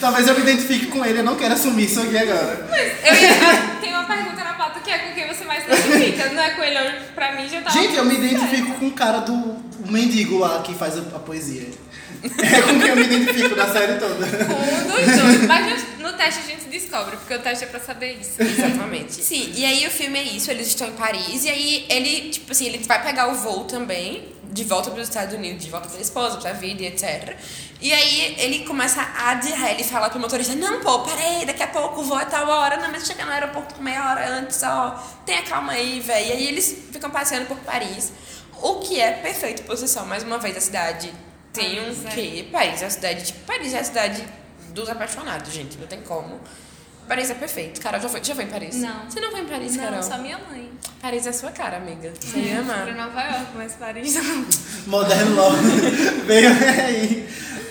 Talvez 0.00 0.28
eu 0.28 0.34
me 0.34 0.40
identifique 0.40 0.86
com 0.86 1.04
ele. 1.04 1.20
Eu 1.20 1.24
não 1.24 1.36
quero 1.36 1.54
assumir 1.54 1.84
isso 1.84 2.00
aqui 2.00 2.16
agora. 2.16 2.68
Eu 3.04 3.14
ia... 3.14 3.78
Tem 3.80 3.92
uma 3.92 4.04
pergunta 4.04 4.44
na 4.44 4.52
pauta 4.54 4.80
que 4.80 4.90
é 4.90 4.98
com 4.98 5.14
quem 5.14 5.26
você 5.26 5.44
mais 5.44 5.64
se 5.64 5.70
identifica. 5.70 6.30
Não 6.30 6.42
é 6.42 6.50
com 6.50 6.62
ele, 6.62 6.78
pra 7.14 7.32
mim 7.32 7.48
já 7.48 7.60
tá. 7.62 7.70
Gente, 7.70 7.96
eu 7.96 8.04
me 8.04 8.14
identifico 8.14 8.74
com 8.74 8.86
o 8.88 8.92
cara 8.92 9.20
do 9.20 9.32
o 9.32 9.92
mendigo 9.92 10.38
lá 10.38 10.60
que 10.62 10.74
faz 10.74 10.96
a, 10.96 11.00
a 11.00 11.18
poesia. 11.18 11.68
É 12.22 12.62
com 12.62 12.80
quem 12.80 12.88
eu 12.88 12.96
me 12.96 13.04
identifico 13.04 13.54
da 13.54 13.72
série 13.72 13.98
toda. 13.98 14.26
Com 14.26 14.54
um 14.54 15.04
dos 15.04 15.16
dois. 15.16 15.46
Mas 15.46 15.84
no, 15.98 16.10
no 16.10 16.16
teste 16.16 16.40
a 16.40 16.46
gente 16.46 16.64
descobre, 16.64 17.16
porque 17.16 17.34
o 17.34 17.38
teste 17.38 17.64
é 17.64 17.66
pra 17.66 17.80
saber 17.80 18.18
isso. 18.20 18.40
Exatamente. 18.40 19.14
Sim, 19.14 19.52
e 19.54 19.64
aí 19.64 19.86
o 19.86 19.90
filme 19.90 20.18
é 20.18 20.22
isso, 20.22 20.50
eles 20.50 20.68
estão 20.68 20.88
em 20.88 20.92
Paris, 20.92 21.44
e 21.44 21.50
aí 21.50 21.86
ele, 21.88 22.30
tipo 22.30 22.50
assim, 22.52 22.66
ele 22.66 22.78
vai 22.78 23.02
pegar 23.02 23.28
o 23.28 23.34
voo 23.34 23.64
também, 23.64 24.36
de 24.50 24.64
volta 24.64 24.90
para 24.90 25.00
os 25.00 25.08
Estados 25.08 25.34
Unidos, 25.34 25.64
de 25.64 25.70
volta 25.70 25.88
pra 25.88 26.00
esposa, 26.00 26.38
pra 26.38 26.52
vida 26.52 26.82
e 26.82 26.86
etc. 26.86 27.36
E 27.80 27.92
aí 27.92 28.34
ele 28.38 28.64
começa 28.64 29.00
a 29.00 29.30
adiar, 29.30 29.70
ele 29.70 29.84
fala 29.84 30.10
pro 30.10 30.18
motorista, 30.18 30.54
não, 30.54 30.80
pô, 30.80 31.00
peraí, 31.00 31.46
daqui 31.46 31.62
a 31.62 31.68
pouco 31.68 32.00
o 32.00 32.04
voo 32.04 32.18
é 32.18 32.24
tal 32.24 32.48
hora, 32.48 32.76
não, 32.76 32.90
mas 32.90 33.06
chega 33.06 33.24
no 33.24 33.30
aeroporto 33.30 33.74
com 33.74 33.82
meia 33.82 34.10
hora 34.10 34.28
antes, 34.30 34.60
ó, 34.64 34.90
tenha 35.24 35.42
calma 35.42 35.72
aí, 35.72 36.00
velho. 36.00 36.26
E 36.26 36.32
aí 36.32 36.48
eles 36.48 36.76
ficam 36.90 37.10
passeando 37.10 37.46
por 37.46 37.56
Paris, 37.58 38.12
o 38.60 38.76
que 38.76 39.00
é 39.00 39.12
perfeito 39.12 39.62
posição, 39.62 40.04
mais 40.06 40.24
uma 40.24 40.38
vez, 40.38 40.56
a 40.56 40.60
cidade 40.60 41.12
tem 41.58 41.80
um 41.80 41.94
Paris, 41.94 42.04
é. 42.06 42.10
quê? 42.10 42.48
Paris 42.50 42.82
é 42.82 42.86
a 42.86 42.90
cidade, 42.90 43.24
tipo, 43.26 43.38
Paris 43.40 43.74
é 43.74 43.78
a 43.80 43.84
cidade 43.84 44.24
dos 44.74 44.88
apaixonados, 44.88 45.52
gente. 45.52 45.76
Não 45.78 45.86
tem 45.86 46.00
como. 46.02 46.40
Paris 47.08 47.30
é 47.30 47.34
perfeito. 47.34 47.80
Carol, 47.80 48.00
já 48.00 48.08
foi, 48.08 48.22
já 48.22 48.34
foi 48.34 48.44
em 48.44 48.48
Paris? 48.48 48.76
Não. 48.76 49.08
Você 49.08 49.18
não 49.20 49.30
foi 49.30 49.40
em 49.40 49.46
Paris, 49.46 49.76
Não, 49.76 49.84
Carol? 49.84 50.02
só 50.02 50.18
minha 50.18 50.38
mãe. 50.50 50.70
Paris 51.00 51.26
é 51.26 51.30
a 51.30 51.32
sua 51.32 51.50
cara, 51.50 51.78
amiga. 51.78 52.12
Você 52.20 52.38
ia 52.38 52.62
Pra 52.62 52.74
amar. 52.74 52.94
Nova 52.94 53.22
York, 53.22 53.46
mas 53.56 53.72
Paris 53.74 54.14
não. 54.14 54.46
Modern 54.86 55.34
Love. 55.34 55.70
Veio 56.26 56.50
aí. 56.50 57.28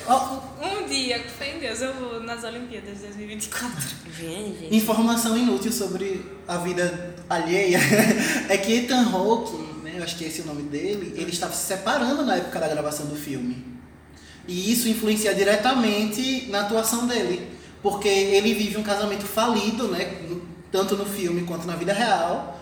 Ó, 0.08 0.40
Um 0.60 0.88
dia, 0.88 1.20
com 1.20 1.30
fé 1.30 1.56
em 1.56 1.60
Deus, 1.60 1.82
eu 1.82 1.94
vou 1.94 2.20
nas 2.24 2.44
Olimpíadas 2.44 2.96
de 2.98 3.04
2024. 3.08 3.72
Vem, 4.08 4.58
gente. 4.60 4.76
Informação 4.76 5.38
inútil 5.38 5.72
sobre 5.72 6.26
a 6.48 6.58
vida 6.58 7.16
alheia 7.30 7.78
é 8.50 8.58
que 8.58 8.74
Ethan 8.74 9.08
Hawke, 9.14 9.56
né, 9.84 9.96
eu 9.98 10.04
acho 10.04 10.18
que 10.18 10.24
esse 10.24 10.42
é 10.42 10.44
o 10.46 10.48
nome 10.48 10.64
dele, 10.64 11.14
ele 11.16 11.30
estava 11.30 11.54
se 11.54 11.68
separando 11.68 12.26
na 12.26 12.38
época 12.38 12.60
da 12.60 12.68
gravação 12.68 13.06
do 13.06 13.16
filme. 13.16 13.77
E 14.48 14.72
isso 14.72 14.88
influencia 14.88 15.34
diretamente 15.36 16.48
na 16.50 16.62
atuação 16.62 17.06
dele, 17.06 17.52
porque 17.82 18.08
ele 18.08 18.54
vive 18.54 18.78
um 18.78 18.84
casamento 18.84 19.26
falido, 19.26 19.88
né, 19.89 20.22
tanto 20.72 20.95
no 20.95 21.06
filme 21.06 21.43
quanto 21.43 21.68
na 21.68 21.76
vida 21.76 21.93
real. 21.93 22.58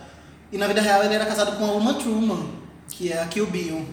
E 0.52 0.58
na 0.58 0.66
vida 0.66 0.80
real 0.80 1.02
ele 1.04 1.14
era 1.14 1.26
casado 1.26 1.56
com 1.56 1.64
a 1.64 1.72
Uma 1.72 1.94
Truman, 1.94 2.48
que 2.90 3.12
é 3.12 3.20
a 3.22 3.26
Kill 3.26 3.46
Bill. 3.46 3.84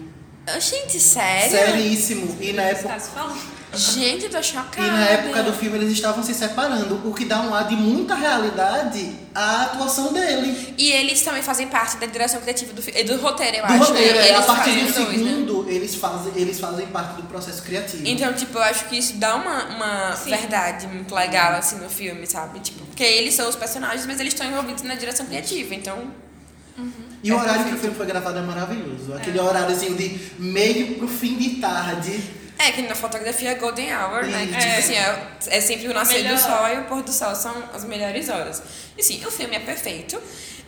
Gente, 0.60 1.00
sério? 1.00 1.50
Seríssimo. 1.50 2.36
E 2.40 2.52
na 2.52 2.62
época 2.62 2.88
Tá. 2.88 3.34
Gente, 3.76 4.24
eu 4.24 4.30
tô 4.30 4.42
chocada. 4.42 4.86
E 4.86 4.90
na 4.90 5.04
época 5.04 5.42
do 5.42 5.52
filme 5.52 5.76
eles 5.78 5.92
estavam 5.92 6.22
se 6.22 6.32
separando, 6.34 7.00
o 7.08 7.12
que 7.14 7.24
dá 7.24 7.40
um 7.40 7.54
ar 7.54 7.66
de 7.66 7.74
muita 7.76 8.14
realidade 8.14 9.12
à 9.34 9.62
atuação 9.64 10.12
dele. 10.12 10.74
E 10.78 10.90
eles 10.92 11.20
também 11.22 11.42
fazem 11.42 11.66
parte 11.68 11.96
da 11.96 12.06
direção 12.06 12.40
criativa 12.40 12.72
do, 12.72 12.80
fi- 12.82 12.92
e 12.96 13.04
do 13.04 13.16
roteiro, 13.16 13.56
eu 13.58 13.66
Do 13.66 13.72
acho. 13.72 13.84
roteiro, 13.92 14.14
né? 14.18 14.28
é, 14.28 14.34
a 14.36 14.42
partir 14.42 14.70
do 14.80 14.86
os 14.86 14.94
dois, 14.94 15.08
né? 15.08 15.14
segundo, 15.30 15.66
eles, 15.68 15.94
fazem, 15.94 16.32
eles 16.36 16.60
fazem 16.60 16.86
parte 16.86 17.16
do 17.16 17.22
processo 17.24 17.62
criativo. 17.62 18.02
Então, 18.06 18.32
tipo, 18.32 18.56
eu 18.58 18.62
acho 18.62 18.84
que 18.88 18.96
isso 18.98 19.14
dá 19.14 19.34
uma, 19.36 19.64
uma 19.66 20.16
Sim. 20.16 20.30
verdade 20.30 20.86
muito 20.86 21.14
legal, 21.14 21.52
assim, 21.54 21.76
no 21.76 21.88
filme, 21.90 22.26
sabe? 22.26 22.60
Tipo, 22.60 22.84
porque 22.86 23.02
eles 23.04 23.34
são 23.34 23.48
os 23.48 23.56
personagens, 23.56 24.06
mas 24.06 24.20
eles 24.20 24.32
estão 24.32 24.46
envolvidos 24.46 24.82
na 24.82 24.94
direção 24.94 25.26
criativa, 25.26 25.74
então... 25.74 26.10
e 27.22 27.30
o 27.32 27.34
é 27.34 27.40
horário 27.40 27.64
que 27.64 27.70
perfeito. 27.70 27.76
o 27.76 27.80
filme 27.80 27.96
foi 27.96 28.06
gravado 28.06 28.38
é 28.38 28.42
maravilhoso. 28.42 29.14
Aquele 29.14 29.38
horáriozinho 29.40 29.94
de 29.96 30.20
meio 30.38 30.96
pro 30.98 31.08
fim 31.08 31.36
de 31.36 31.56
tarde. 31.60 32.20
É, 32.58 32.70
que 32.70 32.82
na 32.82 32.94
fotografia 32.94 33.50
é 33.50 33.54
Golden 33.54 33.94
Hour, 33.94 34.26
né? 34.26 34.46
Que, 34.46 34.52
Isso. 34.52 34.66
tipo 34.66 34.78
assim, 34.78 34.94
é, 34.94 35.56
é 35.56 35.60
sempre 35.60 35.88
o 35.88 35.94
nascer 35.94 36.22
Melhor 36.22 36.36
do 36.36 36.40
sol 36.40 36.68
e 36.68 36.78
o 36.78 36.84
pôr 36.84 37.02
do 37.02 37.12
sol 37.12 37.34
são 37.34 37.54
as 37.74 37.84
melhores 37.84 38.28
horas. 38.28 38.62
E 38.96 39.02
sim, 39.02 39.24
o 39.26 39.30
filme 39.30 39.56
é 39.56 39.60
perfeito. 39.60 40.20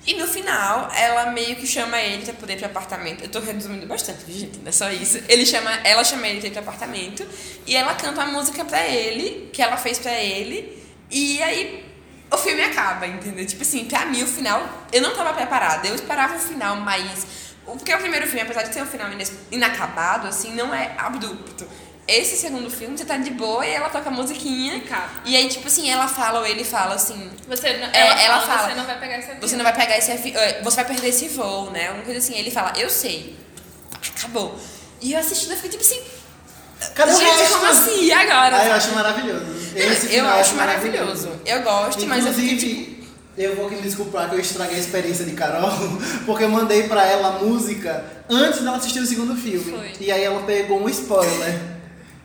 E 0.07 0.15
no 0.15 0.27
final, 0.29 0.89
ela 0.95 1.33
meio 1.33 1.57
que 1.57 1.67
chama 1.67 2.01
ele 2.01 2.25
pra 2.25 2.35
poder 2.35 2.55
ir 2.55 2.59
pro 2.59 2.67
apartamento. 2.67 3.25
Eu 3.25 3.29
tô 3.29 3.41
resumindo 3.41 3.87
bastante, 3.87 4.21
gente, 4.33 4.59
não 4.59 4.69
é 4.69 4.73
só 4.73 4.91
isso. 4.91 5.21
Ele 5.29 5.45
chama, 5.45 5.71
ela 5.83 6.05
chama 6.05 6.29
ele 6.29 6.39
pra 6.39 6.49
ir 6.49 6.53
pro 6.53 6.61
apartamento 6.61 7.27
e 7.67 7.75
ela 7.75 7.93
canta 7.95 8.23
a 8.23 8.27
música 8.27 8.65
pra 8.65 8.87
ele, 8.87 9.51
que 9.53 9.61
ela 9.61 9.77
fez 9.77 9.99
pra 9.99 10.13
ele. 10.13 10.81
E 11.11 11.43
aí 11.43 11.85
o 12.31 12.37
filme 12.37 12.63
acaba, 12.63 13.07
entendeu? 13.07 13.45
Tipo 13.47 13.63
assim, 13.63 13.85
pra 13.87 14.07
mim 14.07 14.23
o 14.23 14.27
final, 14.27 14.87
eu 14.93 15.03
não 15.03 15.13
tava 15.13 15.35
preparada. 15.35 15.89
Eu 15.89 15.95
esperava 15.97 16.37
o 16.37 16.39
final 16.39 16.77
mais. 16.77 17.27
Porque 17.75 17.93
o 17.95 17.99
primeiro 17.99 18.27
filme, 18.27 18.43
apesar 18.43 18.63
de 18.63 18.73
ser 18.73 18.83
um 18.83 18.87
final 18.87 19.09
inacabado, 19.51 20.27
assim, 20.29 20.55
não 20.55 20.75
é 20.75 20.93
abrupto. 20.97 21.67
Esse 22.09 22.37
segundo 22.37 22.71
filme, 22.71 22.97
você 22.97 23.05
tá 23.05 23.17
de 23.17 23.31
boa 23.31 23.67
e 23.67 23.71
ela 23.71 23.89
toca 23.89 24.09
a 24.09 24.13
musiquinha. 24.13 24.77
Acaba. 24.77 25.09
E 25.25 25.35
aí, 25.37 25.49
tipo 25.49 25.67
assim, 25.67 25.91
ela 25.91 26.07
fala, 26.07 26.39
ou 26.39 26.47
ele 26.47 26.63
fala 26.63 26.95
assim. 26.95 27.29
Você, 27.49 27.73
não- 27.79 27.89
É, 27.89 27.99
ela, 28.01 28.23
ela 28.23 28.41
fala, 28.41 28.59
fala, 28.59 28.69
você 28.69 28.75
não 28.77 28.85
vai 28.87 29.01
pegar 29.01 29.19
esse 29.19 29.31
avião. 29.31 29.41
Você 29.49 29.57
não 29.57 29.65
vai 29.65 29.73
pegar 29.75 29.99
esse 29.99 30.13
avi- 30.13 30.37
eh, 30.37 30.61
Você 30.63 30.77
vai 30.77 30.85
perder 30.85 31.09
esse 31.09 31.29
voo, 31.29 31.71
né? 31.71 31.89
Alguma 31.89 32.05
coisa 32.05 32.19
assim. 32.21 32.37
Ele 32.37 32.51
fala, 32.51 32.73
eu 32.77 32.89
sei. 32.89 33.37
Acabou. 34.17 34.57
E 35.01 35.13
eu 35.13 35.19
assistindo, 35.19 35.51
eu 35.51 35.57
fiquei 35.57 35.71
tipo 35.71 35.83
assim. 35.83 36.01
Cadê 36.95 37.11
o 37.13 37.19
gente, 37.19 37.29
resto? 37.39 37.59
como 37.59 37.67
assim? 37.73 38.05
E 38.05 38.13
agora? 38.13 38.57
Ah, 38.57 38.67
eu 38.67 38.73
acho 38.75 38.91
maravilhoso. 38.95 39.47
Esse 39.75 40.07
eu 40.07 40.11
final 40.11 40.39
acho 40.39 40.53
é 40.53 40.57
maravilhoso. 40.57 41.41
Eu 41.45 41.63
gosto, 41.63 42.07
mas 42.07 42.25
eu 42.27 42.33
fiquei 42.33 42.57
tipo. 42.57 42.96
Eu 43.37 43.55
vou 43.55 43.71
me 43.71 43.81
desculpar 43.83 44.31
que 44.31 44.37
eu 44.37 44.41
estraguei 44.41 44.77
a 44.77 44.81
experiência 44.81 45.25
de 45.25 45.33
Carol, 45.33 45.71
porque 46.25 46.45
eu 46.45 46.49
mandei 46.49 46.85
pra 46.85 47.05
ela 47.05 47.37
a 47.37 47.39
música 47.39 48.05
antes 48.31 48.63
dela 48.63 48.79
assistir 48.79 49.01
o 49.01 49.07
segundo 49.07 49.37
filme. 49.37 49.73
Foi. 49.73 49.93
E 50.01 50.11
aí 50.11 50.25
ela 50.25 50.43
pegou 50.43 50.83
um 50.83 50.89
spoiler 50.89 51.61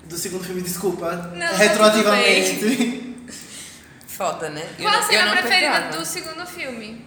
do 0.05 0.17
segundo 0.17 0.43
filme, 0.43 0.61
desculpa, 0.61 1.11
Não, 1.35 1.47
tá 1.47 1.55
retroativamente. 1.57 3.15
Foda, 4.07 4.49
né? 4.49 4.65
Eu 4.77 4.85
Qual 4.85 4.99
a 4.99 5.03
cena 5.03 5.31
preferida 5.31 5.71
perdoava. 5.71 5.97
do 5.97 6.05
segundo 6.05 6.45
filme? 6.45 7.05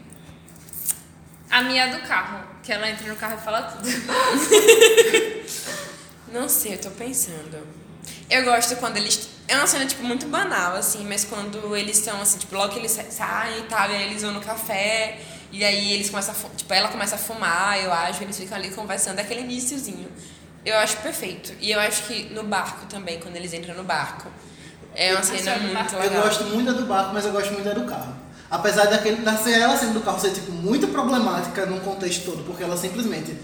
A 1.50 1.62
minha 1.62 1.84
é 1.84 1.96
do 1.96 2.07
carro. 2.07 2.40
Que 2.62 2.72
ela 2.72 2.90
entra 2.90 3.07
no 3.07 3.14
carro 3.14 3.38
e 3.40 3.44
fala 3.44 3.62
tudo. 3.62 3.88
Não 6.32 6.48
sei, 6.48 6.74
eu 6.74 6.78
tô 6.78 6.90
pensando. 6.90 7.59
Eu 8.28 8.44
gosto 8.44 8.74
quando 8.76 8.96
eles. 8.96 9.28
É 9.47 9.57
uma 9.57 9.66
cena, 9.66 9.84
tipo, 9.84 10.03
muito 10.03 10.26
banal, 10.26 10.74
assim, 10.74 11.05
mas 11.07 11.24
quando 11.24 11.76
eles 11.76 11.99
estão, 11.99 12.20
assim, 12.20 12.38
tipo, 12.38 12.55
logo 12.57 12.72
que 12.72 12.78
eles 12.78 12.92
sa- 12.92 13.05
saem 13.11 13.59
e 13.61 13.62
tal, 13.64 13.90
e 13.90 13.95
aí 13.95 14.03
eles 14.05 14.22
vão 14.22 14.32
no 14.32 14.40
café, 14.40 15.18
e 15.53 15.62
aí 15.62 15.92
eles 15.92 16.09
começam 16.09 16.34
a. 16.34 16.57
Tipo, 16.57 16.72
ela 16.72 16.88
começa 16.88 17.14
a 17.16 17.18
fumar, 17.18 17.78
eu 17.78 17.92
acho, 17.92 18.22
eles 18.22 18.36
ficam 18.38 18.57
ali 18.57 18.70
conversando, 18.70 19.18
é 19.18 19.22
aquele 19.22 19.40
iníciozinho. 19.42 20.09
Eu 20.64 20.76
acho 20.78 20.97
perfeito. 20.99 21.53
E 21.61 21.70
eu 21.70 21.78
acho 21.78 22.05
que 22.05 22.32
no 22.32 22.42
barco 22.45 22.86
também, 22.86 23.20
quando 23.20 23.36
eles 23.36 23.53
entram 23.53 23.74
no 23.74 23.84
barco. 23.84 24.30
É 24.95 25.12
uma 25.12 25.22
cena 25.22 25.57
muito 25.59 25.74
barco. 25.74 25.95
Eu 25.97 26.01
legal. 26.01 26.22
gosto 26.22 26.45
muito 26.45 26.72
da 26.72 26.80
do 26.80 26.86
barco, 26.86 27.12
mas 27.12 27.26
eu 27.26 27.32
gosto 27.32 27.53
muito 27.53 27.64
da 27.64 27.74
do 27.74 27.84
carro. 27.84 28.14
Apesar 28.51 28.86
daquele, 28.86 29.16
da 29.22 29.32
ela 29.51 29.76
sendo 29.76 29.95
do 29.95 30.01
carro 30.01 30.18
ser 30.20 30.30
tipo, 30.32 30.53
muito 30.53 30.88
problemática 30.88 31.66
num 31.66 31.80
contexto 31.80 32.24
todo, 32.24 32.45
porque 32.45 32.62
ela 32.62 32.76
simplesmente 32.76 33.36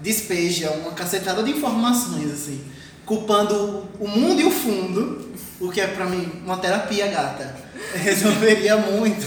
despeja 0.00 0.70
uma 0.72 0.92
cacetada 0.92 1.42
de 1.42 1.52
informações, 1.52 2.32
assim, 2.32 2.64
culpando 3.06 3.88
o 3.98 4.08
mundo 4.08 4.40
e 4.40 4.44
o 4.44 4.50
fundo, 4.50 5.27
o 5.60 5.70
que 5.70 5.80
é 5.80 5.86
pra 5.88 6.04
mim 6.06 6.42
uma 6.44 6.58
terapia 6.58 7.06
gata. 7.08 7.54
Resolveria 7.94 8.76
muito. 8.76 9.26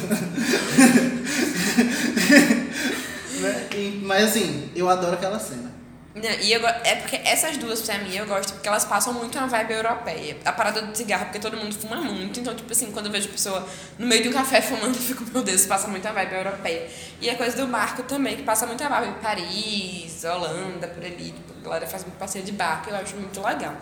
Né? 3.40 3.68
E- 3.76 4.02
Mas 4.04 4.24
assim, 4.32 4.70
eu 4.76 4.90
adoro 4.90 5.14
aquela 5.14 5.40
cena. 5.40 5.72
Não, 6.14 6.30
e 6.30 6.52
eu, 6.52 6.68
é 6.68 6.96
porque 6.98 7.16
essas 7.24 7.56
duas, 7.58 7.82
pra 7.82 7.98
mim, 8.00 8.14
eu 8.14 8.26
gosto 8.26 8.52
porque 8.54 8.68
elas 8.68 8.84
passam 8.84 9.14
muito 9.14 9.38
uma 9.38 9.48
vibe 9.48 9.72
europeia. 9.74 10.36
A 10.44 10.52
parada 10.52 10.82
do 10.82 10.94
cigarro, 10.96 11.26
porque 11.26 11.40
todo 11.40 11.56
mundo 11.56 11.74
fuma 11.74 11.96
muito. 12.02 12.38
Então, 12.38 12.54
tipo 12.54 12.70
assim, 12.72 12.92
quando 12.92 13.06
eu 13.06 13.12
vejo 13.14 13.30
pessoa 13.30 13.66
no 13.98 14.06
meio 14.06 14.22
de 14.22 14.28
um 14.28 14.34
café 14.34 14.60
fumando, 14.62 14.96
eu 14.98 15.02
fico, 15.02 15.24
meu 15.32 15.42
Deus, 15.42 15.66
passa 15.66 15.88
muito 15.88 16.06
a 16.06 16.12
vibe 16.12 16.34
europeia. 16.36 16.90
E 17.22 17.30
a 17.30 17.36
coisa 17.38 17.56
do 17.56 17.66
barco 17.68 18.04
também, 18.04 18.36
que 18.36 18.44
passa 18.44 18.68
muito 18.68 18.84
a 18.84 18.90
vibe 18.90 19.22
Paris, 19.22 20.24
Holanda, 20.26 20.88
por 20.90 21.04
ali. 21.04 21.32
Tipo, 21.32 21.54
a 21.62 21.64
galera 21.64 21.88
faz 21.88 22.04
muito 22.04 22.18
passeio 22.18 22.44
de 22.44 22.52
barco, 22.52 22.90
eu 22.90 22.96
acho 22.98 23.16
muito 23.16 23.42
legal. 23.42 23.74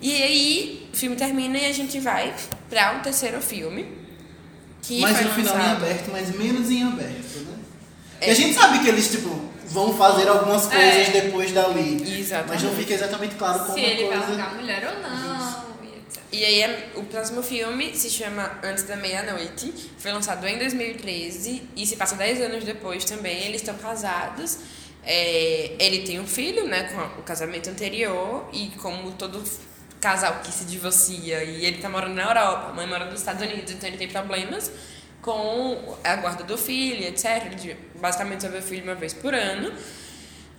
E 0.00 0.22
aí, 0.22 0.88
o 0.92 0.96
filme 0.96 1.16
termina 1.16 1.58
e 1.58 1.66
a 1.66 1.72
gente 1.72 1.98
vai 2.00 2.34
pra 2.68 2.92
um 2.92 3.00
terceiro 3.00 3.40
filme. 3.40 3.86
Que 4.82 5.00
mais 5.00 5.16
foi 5.16 5.26
um 5.26 5.30
final 5.34 5.58
em 5.58 5.70
aberto, 5.70 6.10
mas 6.12 6.34
menos 6.36 6.70
em 6.70 6.82
aberto, 6.84 7.38
né? 7.40 7.54
É. 8.20 8.28
E 8.28 8.30
a 8.30 8.34
gente 8.34 8.54
sabe 8.54 8.78
que 8.80 8.88
eles, 8.88 9.10
tipo, 9.10 9.28
vão 9.66 9.92
fazer 9.96 10.28
algumas 10.28 10.66
coisas 10.66 11.08
É. 11.08 11.10
depois 11.10 11.50
dali. 11.52 12.18
Exatamente. 12.20 12.48
Mas 12.54 12.62
não 12.62 12.74
fica 12.76 12.94
exatamente 12.94 13.34
claro 13.34 13.58
como 13.60 13.74
Se 13.74 13.80
ele 13.80 14.04
vai 14.06 14.18
coisa. 14.18 14.28
largar 14.32 14.50
a 14.50 14.54
mulher 14.54 14.94
ou 14.94 15.02
não. 15.02 15.66
E. 16.32 16.36
E 16.38 16.44
aí, 16.44 16.60
é- 16.62 16.90
o 16.94 17.02
próximo 17.04 17.42
filme 17.42 17.94
se 17.96 18.10
chama 18.10 18.58
Antes 18.62 18.84
da 18.84 18.96
Meia-Noite. 18.96 19.72
Foi 19.98 20.12
lançado 20.12 20.46
em 20.46 20.58
2013 20.58 21.62
e 21.74 21.86
se 21.86 21.96
passa 21.96 22.14
10 22.14 22.40
anos 22.40 22.62
depois 22.64 23.04
também. 23.04 23.38
Eles 23.44 23.62
estão 23.62 23.74
casados. 23.76 24.58
É, 25.04 25.72
ele 25.78 26.00
tem 26.00 26.18
um 26.20 26.26
filho, 26.26 26.66
né, 26.66 26.84
com 26.84 27.20
o 27.20 27.24
casamento 27.24 27.70
anterior. 27.70 28.48
E 28.52 28.68
como 28.80 29.12
todo 29.12 29.42
casal 30.06 30.40
que 30.44 30.52
se 30.52 30.64
divorcia 30.66 31.42
e 31.42 31.64
ele 31.66 31.78
tá 31.78 31.88
morando 31.88 32.14
na 32.14 32.22
Europa, 32.22 32.68
a 32.70 32.72
mãe 32.72 32.86
mora 32.86 33.06
nos 33.06 33.18
Estados 33.18 33.42
Unidos, 33.42 33.72
então 33.72 33.88
ele 33.88 33.96
tem 33.98 34.06
problemas 34.06 34.70
com 35.20 35.96
a 36.04 36.14
guarda 36.16 36.44
do 36.44 36.56
filho, 36.56 37.02
etc. 37.08 37.24
Ele 37.50 37.76
basicamente 37.96 38.42
só 38.44 38.48
vê 38.48 38.58
o 38.58 38.62
filho 38.62 38.84
uma 38.84 38.94
vez 38.94 39.12
por 39.12 39.34
ano. 39.34 39.72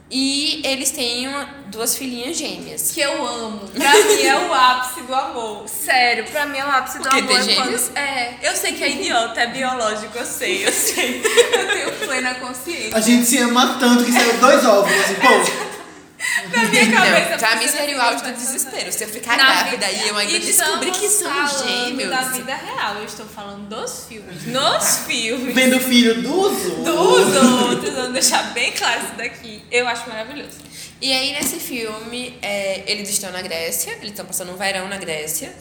E 0.09 0.61
eles 0.65 0.91
têm 0.91 1.27
uma- 1.29 1.45
duas 1.67 1.95
filhinhas 1.97 2.37
gêmeas. 2.37 2.91
Que 2.91 2.99
eu 3.01 3.25
amo. 3.25 3.67
Pra 3.71 3.93
mim 3.93 4.21
é 4.23 4.35
o 4.37 4.53
ápice 4.53 5.01
do 5.01 5.13
amor. 5.15 5.67
Sério, 5.67 6.25
pra 6.25 6.45
mim 6.45 6.57
é 6.57 6.65
o 6.65 6.69
ápice 6.69 6.97
do 6.97 7.03
Porque 7.03 7.19
amor. 7.19 7.27
tem 7.27 7.37
é 7.51 7.55
quando- 7.55 7.65
gêmeos? 7.65 7.91
É, 7.95 8.35
eu 8.43 8.55
sei 8.55 8.73
que 8.73 8.83
é 8.83 8.89
idiota, 8.91 9.39
é 9.41 9.47
biológico, 9.47 10.17
eu 10.17 10.25
sei, 10.25 10.65
eu 10.67 10.71
sei. 10.73 11.21
Eu 11.21 11.67
tenho 11.73 11.91
plena 12.07 12.35
consciência. 12.35 12.97
A 12.97 13.01
gente 13.01 13.25
se 13.25 13.37
ama 13.37 13.77
tanto 13.79 14.03
que 14.05 14.11
saiu 14.11 14.33
dois 14.39 14.65
óvulos, 14.65 14.99
assim, 15.01 15.15
pô. 15.15 15.76
Na 16.51 16.63
minha 16.69 16.91
cabeça. 16.91 17.29
Não, 17.31 17.37
pra 17.37 17.55
mim 17.57 17.67
seria 17.67 17.97
o 17.97 18.01
auge 18.01 18.23
do 18.23 18.31
desespero. 18.33 18.91
Se 18.91 19.03
eu 19.03 19.07
ficar 19.09 19.37
Na 19.37 19.43
grávida 19.45 19.87
vida- 19.87 19.91
e 20.03 20.07
eu 20.09 20.17
ainda 20.17 20.39
descobrir 20.39 20.91
que 20.91 21.07
são 21.09 21.31
falando 21.31 21.67
gêmeos. 21.67 22.09
da 22.09 22.21
vida 22.21 22.55
real, 22.55 22.95
eu 22.95 23.05
estou 23.05 23.25
falando 23.27 23.67
dos 23.69 24.05
filmes. 24.05 24.45
Nos 24.47 24.97
filmes. 25.05 25.53
Vendo 25.53 25.77
o 25.77 25.79
filho 25.79 26.21
do 26.21 26.35
outros. 26.35 26.73
Dos 26.73 27.35
outros, 27.61 27.93
vamos 27.93 28.13
deixar 28.13 28.43
bem 28.53 28.71
claro 28.71 29.01
isso 29.05 29.13
daqui. 29.15 29.63
Eu 29.71 29.87
acho 29.87 30.09
maravilhoso. 30.09 30.57
E 30.99 31.11
aí, 31.13 31.33
nesse 31.33 31.59
filme, 31.59 32.39
é, 32.41 32.83
eles 32.87 33.07
estão 33.09 33.31
na 33.31 33.41
Grécia, 33.43 33.91
eles 33.97 34.09
estão 34.09 34.25
passando 34.25 34.51
um 34.51 34.57
verão 34.57 34.87
na 34.87 34.97
Grécia. 34.97 35.53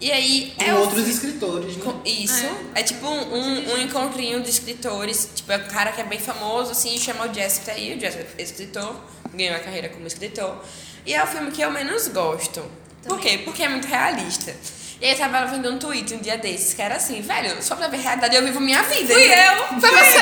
E 0.00 0.12
aí 0.12 0.52
Com 0.58 0.64
é 0.64 0.74
o 0.74 0.78
outros 0.80 1.06
escritores, 1.08 1.76
né? 1.76 1.82
Com- 1.84 2.00
Isso. 2.04 2.44
É, 2.74 2.82
tipo 2.82 3.06
um, 3.06 3.34
um, 3.34 3.72
um 3.74 3.78
encontrinho 3.78 4.42
de 4.42 4.50
escritores. 4.50 5.28
Tipo, 5.34 5.52
é 5.52 5.56
um 5.56 5.68
cara 5.68 5.92
que 5.92 6.00
é 6.00 6.04
bem 6.04 6.18
famoso, 6.18 6.72
assim, 6.72 6.98
chama 6.98 7.26
o 7.30 7.32
Jesse 7.34 7.60
pra 7.60 7.76
ir. 7.78 7.96
O 7.96 8.00
Jesse 8.00 8.18
é 8.18 8.42
escritor, 8.42 8.94
ganhou 9.36 9.56
a 9.56 9.60
carreira 9.60 9.88
como 9.88 10.06
escritor. 10.06 10.56
E 11.04 11.14
é 11.14 11.22
o 11.22 11.26
filme 11.26 11.50
que 11.50 11.62
eu 11.62 11.70
menos 11.70 12.08
gosto. 12.08 12.64
Por 13.06 13.20
quê? 13.20 13.42
Porque 13.44 13.62
é 13.62 13.68
muito 13.68 13.86
realista. 13.86 14.54
E 15.00 15.04
aí 15.04 15.12
eu 15.12 15.18
tava 15.18 15.46
vendo 15.46 15.70
um 15.70 15.78
tweet 15.78 16.14
um 16.14 16.18
dia 16.18 16.38
desses, 16.38 16.74
que 16.74 16.82
era 16.82 16.96
assim, 16.96 17.20
velho, 17.20 17.62
só 17.62 17.76
pra 17.76 17.86
ver 17.88 17.98
a 17.98 18.00
realidade 18.00 18.34
eu 18.34 18.44
vivo 18.44 18.60
minha 18.60 18.82
vida. 18.82 19.12
Fui 19.12 19.26
entendeu? 19.26 19.52
eu. 19.52 19.66
Foi 19.80 19.90
você. 19.90 20.18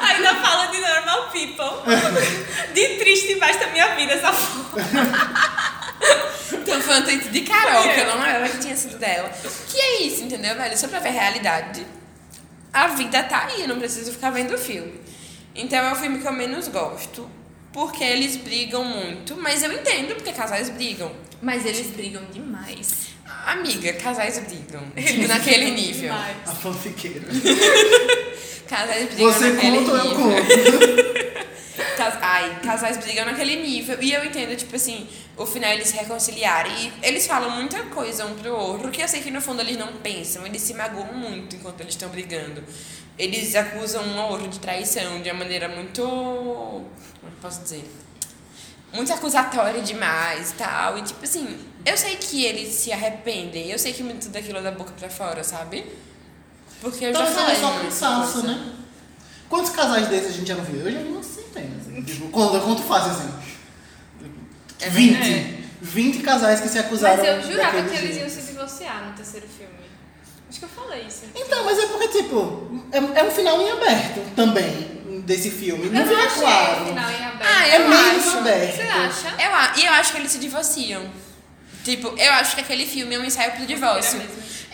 Ainda 0.00 0.34
fala 0.36 0.66
de 0.66 0.78
normal 0.80 1.30
people. 1.30 2.72
De 2.72 2.98
triste 2.98 3.34
basta 3.36 3.66
minha 3.68 3.94
vida 3.96 4.14
essa 4.14 4.32
foto. 4.32 4.76
Então 6.52 6.80
foi 6.80 7.00
um 7.00 7.02
tweet 7.02 7.28
de 7.28 7.40
Carol, 7.42 7.82
que 7.82 8.00
eu 8.00 8.06
não 8.06 8.14
lembrava 8.14 8.48
que 8.48 8.58
tinha 8.58 8.76
sido 8.76 8.96
dela. 8.96 9.28
Que 9.68 9.78
é 9.78 10.02
isso, 10.02 10.22
entendeu, 10.22 10.54
velho? 10.56 10.78
Só 10.78 10.88
pra 10.88 11.00
ver 11.00 11.08
a 11.08 11.12
realidade. 11.12 11.86
A 12.72 12.88
vida 12.88 13.22
tá 13.24 13.46
aí, 13.46 13.62
eu 13.62 13.68
não 13.68 13.78
preciso 13.78 14.12
ficar 14.12 14.30
vendo 14.30 14.54
o 14.54 14.58
filme. 14.58 15.00
Então 15.54 15.78
é 15.78 15.92
o 15.92 15.96
filme 15.96 16.20
que 16.20 16.26
eu 16.26 16.32
menos 16.32 16.68
gosto. 16.68 17.28
Porque 17.72 18.02
eles 18.02 18.36
brigam 18.36 18.84
muito, 18.84 19.36
mas 19.36 19.62
eu 19.62 19.72
entendo 19.72 20.14
porque 20.16 20.32
casais 20.32 20.68
brigam. 20.70 21.12
Mas 21.40 21.64
eles 21.64 21.86
brigam 21.88 22.22
demais. 22.32 23.10
Amiga, 23.46 23.92
casais 23.94 24.38
brigam. 24.40 24.82
Tipo, 24.96 25.28
naquele 25.28 25.70
nível. 25.70 26.12
Demais. 26.12 26.36
A 26.46 26.52
fanfiqueira. 26.54 27.22
Casais 28.68 29.06
brigam 29.12 29.32
Você 29.32 29.50
naquele 29.52 29.78
conta 29.78 29.90
ou 29.90 29.96
eu 29.98 30.04
nível. 30.04 30.40
conto? 30.40 31.20
Cas- 31.96 32.18
Ai, 32.22 32.60
casais 32.62 32.96
brigam 32.98 33.24
naquele 33.26 33.56
nível. 33.56 33.98
E 34.00 34.12
eu 34.12 34.24
entendo, 34.24 34.56
tipo 34.56 34.74
assim, 34.76 35.06
o 35.36 35.44
final 35.44 35.70
eles 35.72 35.88
se 35.88 35.96
reconciliarem. 35.96 36.72
E 36.72 36.92
eles 37.06 37.26
falam 37.26 37.50
muita 37.50 37.78
coisa 37.84 38.24
um 38.26 38.34
pro 38.36 38.54
outro, 38.54 38.90
que 38.90 39.02
eu 39.02 39.08
sei 39.08 39.20
que 39.20 39.30
no 39.30 39.40
fundo 39.40 39.60
eles 39.60 39.76
não 39.76 39.88
pensam. 39.94 40.46
Eles 40.46 40.62
se 40.62 40.72
magoam 40.74 41.12
muito 41.12 41.56
enquanto 41.56 41.80
eles 41.80 41.94
estão 41.94 42.08
brigando. 42.08 42.62
Eles 43.20 43.54
acusam 43.54 44.02
um 44.02 44.18
ao 44.18 44.30
outro 44.32 44.48
de 44.48 44.58
traição 44.58 45.20
de 45.20 45.28
uma 45.30 45.40
maneira 45.40 45.68
muito. 45.68 46.02
Como 46.02 46.86
eu 47.22 47.30
posso 47.42 47.60
dizer? 47.62 47.84
Muito 48.94 49.12
acusatória 49.12 49.82
demais 49.82 50.52
e 50.52 50.54
tal. 50.54 50.96
E 50.96 51.02
tipo 51.02 51.22
assim, 51.22 51.58
eu 51.84 51.96
sei 51.98 52.16
que 52.16 52.44
eles 52.46 52.72
se 52.74 52.90
arrependem. 52.92 53.70
Eu 53.70 53.78
sei 53.78 53.92
que 53.92 54.02
muito 54.02 54.28
daquilo 54.30 54.58
é 54.58 54.62
da 54.62 54.70
boca 54.72 54.92
pra 54.98 55.10
fora, 55.10 55.44
sabe? 55.44 55.84
Porque 56.80 57.04
eu 57.04 57.12
já 57.12 57.18
Talvez 57.26 57.36
falei. 57.38 57.54
seja 57.56 57.66
só 57.68 57.78
cansaço, 57.80 58.46
né? 58.46 58.72
Quantos 59.50 59.70
casais 59.72 60.08
desses 60.08 60.30
a 60.30 60.32
gente 60.32 60.48
já 60.48 60.54
não 60.54 60.64
viu? 60.64 60.80
Eu 60.80 60.90
já 60.92 60.98
vi 61.00 61.08
umas 61.08 61.26
centenas. 61.26 61.86
Assim. 61.88 62.02
Tipo, 62.02 62.28
quanto, 62.30 62.58
quanto 62.64 62.82
fácil 62.82 63.10
assim? 63.10 63.34
É 64.80 64.88
20. 64.88 65.12
verdade. 65.18 65.60
20 65.82 66.18
casais 66.22 66.60
que 66.60 66.68
se 66.68 66.78
acusaram 66.78 67.16
Mas 67.18 67.26
eu 67.26 67.42
jurava 67.52 67.82
que 67.82 67.96
eles 67.96 68.00
jeito. 68.14 68.18
iam 68.20 68.28
se 68.30 68.42
divorciar 68.50 69.08
no 69.08 69.12
terceiro 69.14 69.46
filme. 69.46 69.79
Acho 70.50 70.58
que 70.58 70.64
eu 70.64 70.68
falei 70.68 71.04
isso. 71.08 71.22
Então, 71.34 71.64
mas 71.64 71.78
é 71.78 71.86
porque, 71.86 72.08
tipo, 72.08 72.82
é, 72.92 73.20
é 73.20 73.24
um 73.24 73.30
final 73.30 73.58
em 73.62 73.70
aberto 73.70 74.20
também 74.36 75.22
desse 75.24 75.50
filme. 75.50 75.88
Não 75.88 76.00
eu 76.00 76.06
não 76.06 76.12
fica 76.12 76.26
achei 76.26 76.40
claro. 76.42 76.84
final 76.86 77.10
em 77.10 77.24
aberto. 77.24 77.42
Ah, 77.48 77.68
É 77.68 77.76
eu 77.76 77.88
menos 77.88 78.26
acho. 78.28 78.38
aberto. 78.38 78.76
Você 78.76 78.82
acha? 78.82 79.28
Eu, 79.42 79.80
e 79.82 79.86
eu 79.86 79.92
acho 79.92 80.12
que 80.12 80.18
eles 80.18 80.32
se 80.32 80.38
divorciam. 80.38 81.02
Tipo, 81.84 82.08
eu 82.18 82.32
acho 82.34 82.54
que 82.56 82.60
aquele 82.60 82.84
filme 82.84 83.14
é 83.14 83.18
um 83.18 83.24
ensaio 83.24 83.52
pro 83.52 83.64
divórcio. 83.64 84.20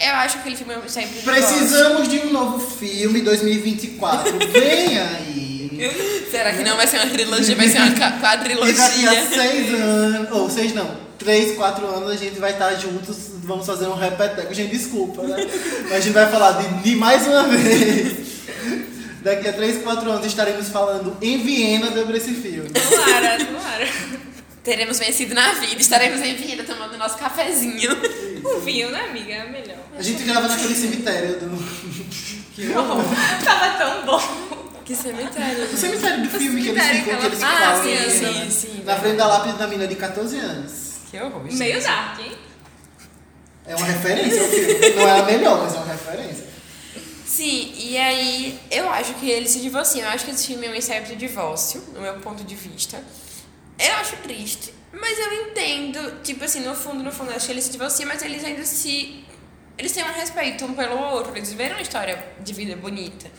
Eu 0.01 0.15
acho 0.17 0.35
que 0.35 0.41
aquele 0.41 0.57
filme 0.57 0.75
é 0.75 0.79
um 0.79 0.85
ensaio 0.85 1.07
pro 1.09 1.19
divórcio. 1.21 1.45
Precisamos 1.45 2.09
de 2.09 2.19
um 2.21 2.33
novo 2.33 2.59
filme 2.59 3.21
2024. 3.21 4.39
Vem 4.51 4.99
aí. 4.99 6.27
Será 6.31 6.53
que 6.55 6.63
não 6.65 6.77
vai 6.77 6.87
ser 6.87 6.97
uma 7.01 7.11
trilogia, 7.11 7.55
vai 7.55 7.69
ser 7.69 7.79
uma 7.79 7.91
ca- 7.91 7.95
E 7.95 7.99
daqui 7.99 8.15
a 8.15 8.21
quadrilogia? 8.21 9.27
seis 9.29 9.75
anos, 9.75 10.31
ou 10.33 10.49
seis 10.51 10.75
não, 10.75 10.91
três, 11.27 11.57
quatro 11.57 11.85
anos 11.89 12.09
a 12.13 12.15
gente 12.17 12.39
vai 12.39 12.53
estar 12.53 12.73
juntos, 12.77 13.17
vamos 13.43 13.67
fazer 13.67 13.87
um 13.89 13.97
repeteco. 13.97 14.55
Gente, 14.55 14.71
desculpa, 14.77 15.23
né? 15.25 15.45
Mas 15.83 15.93
a 15.93 15.99
gente 16.01 16.13
vai 16.13 16.31
falar 16.31 16.53
de, 16.53 16.83
de 16.85 16.95
mais 16.95 17.27
uma 17.27 17.43
vez. 17.51 18.17
Daqui 19.23 19.49
a 19.49 19.53
três, 19.53 19.83
quatro 19.83 20.09
anos 20.09 20.25
estaremos 20.25 20.69
falando 20.69 21.17
em 21.21 21.43
Viena 21.43 21.91
sobre 21.93 22.17
esse 22.19 22.33
filme. 22.33 22.71
Tomara, 22.71 23.45
tomara. 23.45 23.89
Teremos 24.63 24.99
vencido 25.01 25.35
na 25.35 25.53
vida, 25.55 25.81
estaremos 25.81 26.21
em 26.21 26.37
Viena 26.37 26.63
tomando 26.63 26.97
nosso 26.97 27.19
cafezinho. 27.19 27.91
O 28.45 28.61
vinho, 28.61 28.89
né, 28.93 29.07
amiga? 29.11 29.33
É 29.33 29.51
melhor. 29.51 29.79
A 29.99 30.03
gente 30.03 30.23
grava 30.23 30.47
naquele 30.47 30.77
cemitério 30.77 31.41
do. 31.41 31.57
Tava 33.45 33.79
tão 33.79 34.07
bom. 34.07 34.23
Que 34.85 34.95
cemitério. 34.95 35.65
O 35.65 35.77
cemitério 35.77 36.23
do 36.23 36.31
filme 36.39 36.63
que 36.63 36.69
eles 36.69 36.83
ficam, 36.85 37.19
que 37.19 37.27
eles 37.27 37.39
que 37.41 37.45
ela- 37.45 37.53
falam. 37.57 37.81
Ah, 37.81 37.83
sim, 37.83 37.95
né? 37.95 38.09
sim, 38.11 38.51
sim. 38.51 38.83
Na 38.85 38.95
frente 38.95 39.17
da 39.17 39.27
lápide 39.27 39.59
da 39.59 39.67
menina 39.67 39.89
de 39.89 39.97
14 39.97 40.39
anos. 40.39 40.86
Que 41.17 41.23
horror. 41.23 41.43
Meio 41.51 41.83
dark, 41.83 42.21
hein? 42.21 42.37
É 43.67 43.75
uma 43.75 43.87
referência 43.87 44.45
filme. 44.45 44.91
Não 44.95 45.09
é 45.09 45.21
a 45.21 45.23
melhor, 45.25 45.63
mas 45.63 45.75
é 45.75 45.79
uma 45.79 45.93
referência. 45.93 46.47
Sim, 47.25 47.73
e 47.75 47.97
aí 47.97 48.61
eu 48.71 48.89
acho 48.91 49.15
que 49.15 49.29
eles 49.29 49.51
se 49.51 49.61
divorciam. 49.61 50.07
Eu 50.07 50.13
acho 50.13 50.25
que 50.25 50.31
esse 50.31 50.47
filme 50.47 50.67
é 50.67 50.71
um 50.71 50.75
ensaio 50.75 51.05
pro 51.05 51.17
divórcio, 51.17 51.83
no 51.95 52.01
meu 52.01 52.15
ponto 52.21 52.45
de 52.45 52.55
vista. 52.55 53.03
Eu 53.79 53.93
acho 53.95 54.17
triste, 54.19 54.73
mas 54.93 55.19
eu 55.19 55.33
entendo, 55.49 56.23
tipo 56.23 56.45
assim, 56.45 56.61
no 56.61 56.75
fundo, 56.75 57.03
no 57.03 57.13
fundo, 57.13 57.31
eu 57.31 57.37
acho 57.37 57.47
que 57.47 57.53
eles 57.53 57.65
se 57.65 57.73
divorciam, 57.73 58.09
mas 58.09 58.23
eles 58.23 58.45
ainda 58.45 58.65
se. 58.65 59.25
Eles 59.77 59.93
têm 59.93 60.05
um 60.05 60.13
respeito 60.13 60.65
um 60.65 60.75
pelo 60.75 60.99
outro, 60.99 61.37
eles 61.37 61.51
viveram 61.51 61.77
uma 61.77 61.83
história 61.83 62.25
de 62.41 62.53
vida 62.53 62.77
bonita. 62.77 63.31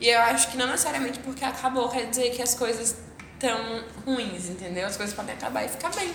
E 0.00 0.08
eu 0.08 0.20
acho 0.20 0.50
que 0.50 0.56
não 0.58 0.66
necessariamente 0.66 1.18
porque 1.20 1.44
acabou 1.44 1.88
quer 1.88 2.06
dizer 2.06 2.30
que 2.30 2.42
as 2.42 2.54
coisas 2.54 2.96
estão 3.34 3.84
ruins, 4.04 4.50
entendeu? 4.50 4.86
As 4.86 4.96
coisas 4.96 5.14
podem 5.14 5.34
acabar 5.34 5.64
e 5.64 5.68
ficar 5.68 5.90
bem. 5.94 6.12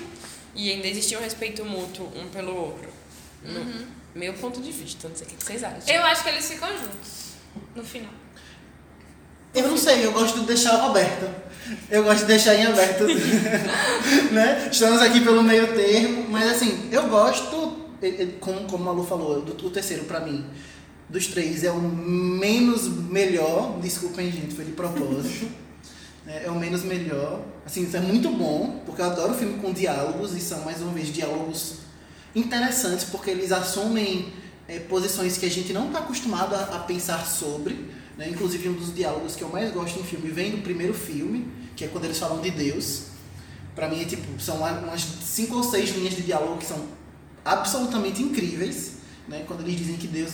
E 0.56 0.72
ainda 0.72 0.88
existe 0.88 1.16
um 1.16 1.20
respeito 1.20 1.64
mútuo 1.64 2.12
um 2.16 2.28
pelo 2.30 2.56
outro. 2.56 2.90
No 3.44 3.88
meu 4.14 4.34
ponto 4.34 4.62
de 4.62 4.72
vista, 4.72 5.08
não 5.08 5.16
sei 5.16 5.26
o 5.26 5.30
que 5.30 5.44
vocês 5.44 5.64
acham. 5.64 5.94
Eu 5.94 6.04
acho 6.04 6.24
que 6.24 6.30
eles 6.30 6.48
ficam 6.48 6.70
juntos. 6.70 7.32
No 7.76 7.84
final. 7.84 8.12
Eu 9.54 9.68
não 9.68 9.78
sei, 9.78 10.06
eu 10.06 10.12
gosto 10.12 10.42
de 10.42 10.46
deixar 10.46 10.84
aberto. 10.86 11.30
Eu 11.90 12.04
gosto 12.04 12.22
de 12.22 12.26
deixar 12.26 12.56
em 12.56 12.66
aberto. 12.66 13.06
né? 14.32 14.70
Estamos 14.72 15.02
aqui 15.02 15.22
pelo 15.22 15.44
meio 15.44 15.74
termo, 15.74 16.28
mas 16.30 16.52
assim, 16.52 16.90
eu 16.92 17.08
gosto, 17.08 17.78
como, 18.40 18.62
como 18.68 18.90
a 18.90 18.94
Lu 18.94 19.06
falou, 19.06 19.42
do, 19.42 19.66
o 19.66 19.70
terceiro 19.70 20.06
pra 20.06 20.20
mim, 20.20 20.46
dos 21.10 21.28
três, 21.28 21.64
é 21.64 21.72
o 21.72 21.82
menos 21.82 22.88
melhor. 22.88 23.80
Desculpem, 23.80 24.32
gente, 24.32 24.56
foi 24.56 24.66
de 24.66 24.72
propósito. 24.72 25.48
É, 26.32 26.46
é 26.46 26.50
o 26.52 26.56
menos 26.56 26.84
melhor. 26.84 27.42
Assim, 27.66 27.84
isso 27.84 27.98
é 27.98 28.00
muito 28.00 28.30
bom, 28.30 28.82
porque 28.86 29.02
eu 29.02 29.06
adoro 29.06 29.34
filme 29.34 29.60
com 29.60 29.74
diálogos, 29.74 30.34
e 30.34 30.40
são, 30.40 30.62
mais 30.64 30.82
uma 30.82 30.92
vez, 30.94 31.14
diálogos 31.14 31.76
interessantes, 32.34 33.06
porque 33.06 33.30
eles 33.30 33.52
assumem 33.52 34.32
é, 34.68 34.80
posições 34.80 35.38
que 35.38 35.46
a 35.46 35.50
gente 35.50 35.74
não 35.74 35.88
está 35.88 36.00
acostumado 36.00 36.56
a, 36.56 36.60
a 36.76 36.80
pensar 36.80 37.26
sobre. 37.26 37.74
Né? 38.18 38.30
Inclusive, 38.30 38.70
um 38.70 38.74
dos 38.74 38.94
diálogos 38.96 39.36
que 39.36 39.42
eu 39.42 39.50
mais 39.50 39.72
gosto 39.74 40.00
em 40.00 40.04
filme 40.04 40.30
vem 40.30 40.52
do 40.52 40.62
primeiro 40.62 40.94
filme, 40.94 41.48
que 41.76 41.84
é 41.84 41.88
quando 41.88 42.06
eles 42.06 42.18
falam 42.18 42.40
de 42.42 42.52
Deus. 42.52 43.04
Pra 43.76 43.90
mim, 43.90 44.02
é, 44.02 44.06
tipo, 44.06 44.40
são 44.40 44.58
uma- 44.58 44.72
umas 44.80 45.02
cinco 45.02 45.58
ou 45.58 45.64
seis 45.64 45.90
linhas 45.96 46.16
de 46.16 46.22
diálogo 46.24 46.58
que 46.58 46.66
são 46.66 46.86
absolutamente 47.44 48.22
incríveis. 48.22 48.94
Né? 49.28 49.44
Quando 49.48 49.62
eles 49.62 49.78
dizem 49.78 49.96
que 49.98 50.08
Deus 50.08 50.32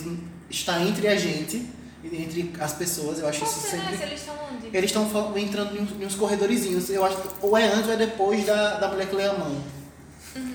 está 0.50 0.80
entre 0.82 1.08
a 1.08 1.16
gente, 1.16 1.66
entre 2.04 2.52
as 2.60 2.72
pessoas, 2.74 3.18
eu 3.18 3.28
acho 3.28 3.40
Qual 3.40 3.50
isso 3.50 3.60
será 3.60 3.82
sempre... 3.82 3.96
se 3.96 4.02
eles 4.04 4.20
estão 4.20 4.34
onde? 4.52 4.76
Eles 4.76 4.90
estão 4.90 5.38
entrando 5.38 5.76
em 5.76 5.82
uns, 5.82 5.90
em 6.00 6.06
uns 6.06 6.14
corredorzinhos. 6.14 6.90
Eu 6.90 7.04
acho 7.04 7.16
que 7.16 7.28
ou 7.42 7.56
é 7.56 7.66
antes 7.66 7.86
ou 7.86 7.92
é 7.92 7.96
depois 7.96 8.46
da, 8.46 8.78
da 8.78 8.88
mulher 8.88 9.08
que 9.08 9.16
lê 9.16 9.26
a 9.26 9.34
mão. 9.34 9.60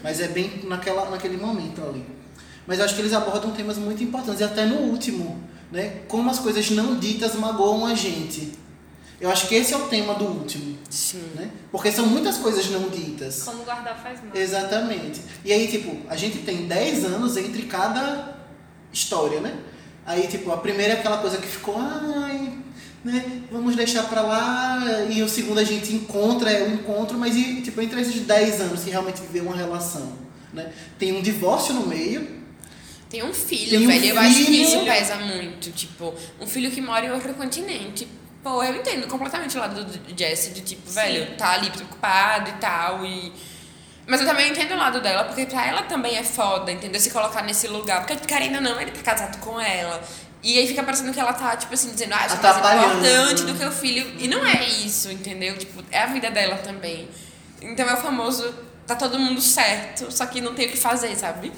Mas 0.01 0.21
é 0.21 0.27
bem 0.29 0.61
naquela, 0.63 1.09
naquele 1.09 1.37
momento 1.37 1.81
ali. 1.83 2.05
Mas 2.65 2.79
eu 2.79 2.85
acho 2.85 2.95
que 2.95 3.01
eles 3.01 3.13
abordam 3.13 3.51
temas 3.51 3.77
muito 3.77 4.01
importantes. 4.03 4.39
E 4.39 4.43
até 4.43 4.65
no 4.65 4.77
último, 4.77 5.41
né? 5.71 6.03
Como 6.07 6.29
as 6.29 6.39
coisas 6.39 6.69
não 6.71 6.97
ditas 6.97 7.35
magoam 7.35 7.85
a 7.85 7.93
gente. 7.93 8.53
Eu 9.19 9.29
acho 9.29 9.47
que 9.47 9.55
esse 9.55 9.73
é 9.73 9.77
o 9.77 9.87
tema 9.87 10.15
do 10.15 10.25
último. 10.25 10.77
Sim. 10.89 11.23
Né? 11.35 11.49
Porque 11.71 11.91
são 11.91 12.05
muitas 12.05 12.37
coisas 12.37 12.69
não 12.69 12.89
ditas. 12.89 13.43
Como 13.43 13.63
guardar 13.63 14.01
faz 14.01 14.21
mal. 14.21 14.35
Exatamente. 14.35 15.21
E 15.45 15.51
aí, 15.51 15.67
tipo, 15.67 15.97
a 16.09 16.15
gente 16.15 16.39
tem 16.39 16.67
10 16.67 17.05
anos 17.05 17.37
entre 17.37 17.63
cada 17.63 18.37
história, 18.91 19.39
né? 19.39 19.57
Aí, 20.05 20.27
tipo, 20.27 20.51
a 20.51 20.57
primeira 20.57 20.93
é 20.93 20.99
aquela 20.99 21.17
coisa 21.17 21.37
que 21.37 21.47
ficou, 21.47 21.75
ai, 21.77 22.51
né, 23.03 23.43
vamos 23.51 23.75
deixar 23.75 24.03
pra 24.03 24.21
lá, 24.21 25.05
e 25.09 25.21
o 25.23 25.29
segundo 25.29 25.59
a 25.59 25.63
gente 25.63 25.93
encontra, 25.93 26.51
é 26.51 26.63
o 26.63 26.73
encontro, 26.73 27.17
mas 27.17 27.35
e, 27.35 27.61
tipo, 27.61 27.81
entre 27.81 28.01
esses 28.01 28.21
10 28.21 28.61
anos 28.61 28.83
que 28.83 28.89
realmente 28.89 29.21
viveu 29.21 29.43
uma 29.43 29.55
relação, 29.55 30.13
né? 30.53 30.71
Tem 30.99 31.13
um 31.13 31.21
divórcio 31.21 31.73
no 31.73 31.87
meio, 31.87 32.43
Tem 33.09 33.23
um 33.23 33.33
filho, 33.33 33.69
Tem 33.69 33.85
um 33.85 33.87
velho. 33.87 34.05
Eu 34.05 34.19
acho 34.19 34.37
que 34.37 34.45
filho. 34.45 34.63
isso 34.63 34.83
pesa 34.85 35.15
muito. 35.17 35.71
Tipo, 35.71 36.15
um 36.41 36.47
filho 36.47 36.71
que 36.71 36.81
mora 36.81 37.05
em 37.05 37.11
outro 37.11 37.31
continente. 37.35 38.07
Pô, 38.41 38.63
eu 38.63 38.75
entendo 38.75 39.07
completamente 39.07 39.55
o 39.55 39.59
lado 39.59 39.85
do 39.85 40.19
Jesse, 40.19 40.49
de 40.49 40.61
tipo, 40.61 40.89
velho, 40.89 41.37
tá 41.37 41.51
ali 41.51 41.69
preocupado 41.69 42.49
e 42.49 42.53
tal. 42.53 43.05
E... 43.05 43.31
Mas 44.05 44.19
eu 44.19 44.27
também 44.27 44.51
entendo 44.51 44.73
o 44.73 44.77
lado 44.77 44.99
dela, 44.99 45.23
porque 45.23 45.45
pra 45.45 45.65
ela 45.65 45.83
também 45.83 46.17
é 46.17 46.23
foda, 46.23 46.71
entendeu? 46.71 46.99
Se 46.99 47.09
colocar 47.09 47.41
nesse 47.41 47.67
lugar. 47.67 48.05
Porque, 48.05 48.17
querendo 48.25 48.55
ou 48.55 48.61
não, 48.61 48.79
ele 48.79 48.91
tá 48.91 49.01
casado 49.01 49.37
com 49.39 49.59
ela. 49.59 50.03
E 50.43 50.59
aí 50.59 50.67
fica 50.67 50.83
parecendo 50.83 51.13
que 51.13 51.19
ela 51.19 51.31
tá, 51.31 51.55
tipo 51.55 51.73
assim, 51.73 51.91
dizendo, 51.91 52.13
ah, 52.13 52.23
eu 52.25 52.29
sou 52.31 52.39
mais 52.61 52.83
importante 52.83 53.43
do 53.43 53.53
que 53.53 53.65
o 53.65 53.71
filho. 53.71 54.13
E 54.19 54.27
não 54.27 54.45
é 54.45 54.65
isso, 54.65 55.09
entendeu? 55.09 55.57
Tipo, 55.57 55.81
é 55.89 55.99
a 55.99 56.07
vida 56.07 56.29
dela 56.29 56.57
também. 56.57 57.07
Então 57.61 57.87
é 57.87 57.93
o 57.93 57.97
famoso, 57.97 58.53
tá 58.85 58.93
todo 58.93 59.17
mundo 59.17 59.39
certo, 59.39 60.11
só 60.11 60.25
que 60.25 60.41
não 60.41 60.53
tem 60.53 60.67
o 60.67 60.69
que 60.71 60.77
fazer, 60.77 61.15
sabe? 61.15 61.53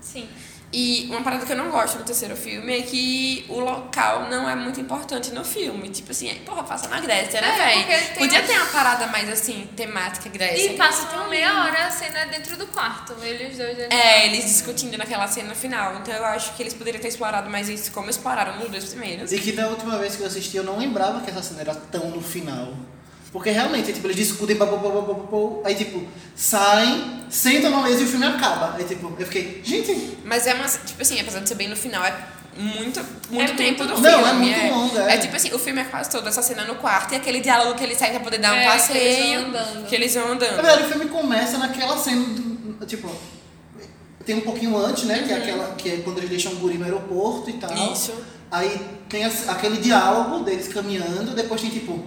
Sim. 0.00 0.28
E 0.76 1.06
uma 1.08 1.22
parada 1.22 1.46
que 1.46 1.52
eu 1.52 1.56
não 1.56 1.70
gosto 1.70 1.98
do 1.98 2.04
terceiro 2.04 2.36
filme 2.36 2.76
é 2.76 2.82
que 2.82 3.44
o 3.48 3.60
local 3.60 4.28
não 4.28 4.50
é 4.50 4.56
muito 4.56 4.80
importante 4.80 5.30
no 5.30 5.44
filme. 5.44 5.88
Tipo 5.88 6.10
assim, 6.10 6.28
é, 6.28 6.34
porra, 6.44 6.64
passa 6.64 6.88
na 6.88 6.98
Grécia, 7.00 7.40
né, 7.40 7.48
É, 7.48 7.84
velho? 7.84 8.14
Podia 8.18 8.40
uns- 8.40 8.46
ter 8.48 8.56
uma 8.56 8.66
parada 8.66 9.06
mais 9.06 9.28
assim, 9.30 9.68
temática 9.76 10.28
Grécia. 10.28 10.72
E 10.72 10.76
passa 10.76 11.06
por 11.06 11.28
meia 11.28 11.62
hora 11.62 11.86
a 11.86 11.90
cena 11.92 12.24
dentro 12.26 12.56
do 12.56 12.66
quarto, 12.66 13.14
ele 13.22 13.44
e 13.44 13.50
os 13.52 13.56
dois 13.56 13.76
dentro 13.76 13.96
É, 13.96 14.26
eles 14.26 14.44
discutindo 14.46 14.98
naquela 14.98 15.28
cena 15.28 15.54
final. 15.54 15.94
Então 16.00 16.12
eu 16.12 16.24
acho 16.24 16.54
que 16.56 16.62
eles 16.64 16.74
poderiam 16.74 17.00
ter 17.00 17.08
explorado 17.08 17.48
mais 17.48 17.68
isso, 17.68 17.92
como 17.92 18.10
exploraram 18.10 18.58
nos 18.58 18.68
dois 18.68 18.84
primeiros. 18.86 19.30
E 19.30 19.38
que 19.38 19.52
da 19.52 19.68
última 19.68 19.96
vez 19.98 20.16
que 20.16 20.22
eu 20.22 20.26
assisti 20.26 20.56
eu 20.56 20.64
não 20.64 20.76
lembrava 20.78 21.20
que 21.20 21.30
essa 21.30 21.40
cena 21.42 21.60
era 21.60 21.74
tão 21.74 22.10
no 22.10 22.20
final. 22.20 22.74
Porque 23.34 23.50
realmente, 23.50 23.92
tipo, 23.92 24.06
eles 24.06 24.14
discutem, 24.16 24.54
pá, 24.54 24.64
pá, 24.64 24.76
pá, 24.76 24.90
pá, 24.90 25.02
pá, 25.02 25.14
pá, 25.14 25.38
aí 25.64 25.74
tipo, 25.74 26.00
saem, 26.36 27.24
sentam 27.28 27.68
na 27.68 27.82
mesa 27.82 28.02
e 28.02 28.04
o 28.04 28.06
filme 28.06 28.24
acaba. 28.24 28.76
Aí 28.76 28.84
tipo, 28.84 29.12
eu 29.18 29.26
fiquei, 29.26 29.60
gente, 29.64 30.18
Mas 30.24 30.46
é 30.46 30.54
uma. 30.54 30.68
Tipo 30.68 31.02
assim, 31.02 31.20
apesar 31.20 31.40
de 31.40 31.48
ser 31.48 31.56
bem 31.56 31.66
no 31.68 31.74
final, 31.74 32.04
é 32.04 32.16
muito, 32.56 33.00
muito 33.30 33.52
É 33.52 33.56
tempo 33.56 33.82
muito 33.82 33.96
do 33.96 34.00
filme. 34.02 34.22
Não, 34.22 34.28
é 34.28 34.32
muito 34.34 34.72
longo, 34.72 34.98
é. 35.00 35.14
É 35.14 35.18
tipo 35.18 35.34
assim, 35.34 35.52
o 35.52 35.58
filme 35.58 35.80
é 35.80 35.84
quase 35.84 36.10
todo 36.10 36.28
essa 36.28 36.42
cena 36.42 36.64
no 36.64 36.76
quarto 36.76 37.12
e 37.12 37.16
aquele 37.16 37.40
diálogo 37.40 37.74
que 37.76 37.82
eles 37.82 37.98
saem 37.98 38.12
pra 38.12 38.20
poder 38.20 38.38
dar 38.38 38.52
um 38.52 38.56
É, 38.56 38.64
que 38.66 38.70
passeio. 38.70 39.00
eles 39.00 39.18
vão 39.34 39.48
andando. 39.48 39.86
Que 39.88 39.94
eles 39.96 40.14
vão 40.14 40.32
andando. 40.32 40.56
na 40.56 40.62
verdade 40.62 40.82
o 40.84 40.88
filme 40.88 41.06
começa 41.06 41.58
naquela 41.58 41.96
cena, 41.98 42.24
do, 42.24 42.86
tipo, 42.86 43.10
tem 44.24 44.36
um 44.36 44.42
pouquinho 44.42 44.76
antes, 44.78 45.04
né, 45.04 45.24
que 45.26 45.32
é 45.32 45.36
aquela, 45.36 45.74
que 45.74 45.90
é 45.90 45.96
quando 46.04 46.18
eles 46.18 46.30
deixam 46.30 46.52
o 46.52 46.56
guri 46.56 46.78
no 46.78 46.84
aeroporto 46.84 47.50
e 47.50 47.54
tal. 47.54 47.92
Isso. 47.92 48.12
Aí 48.48 48.80
tem 49.08 49.24
aquele 49.24 49.78
diálogo 49.78 50.44
deles 50.44 50.68
caminhando, 50.68 51.34
depois 51.34 51.60
tem 51.60 51.70
tipo, 51.70 52.04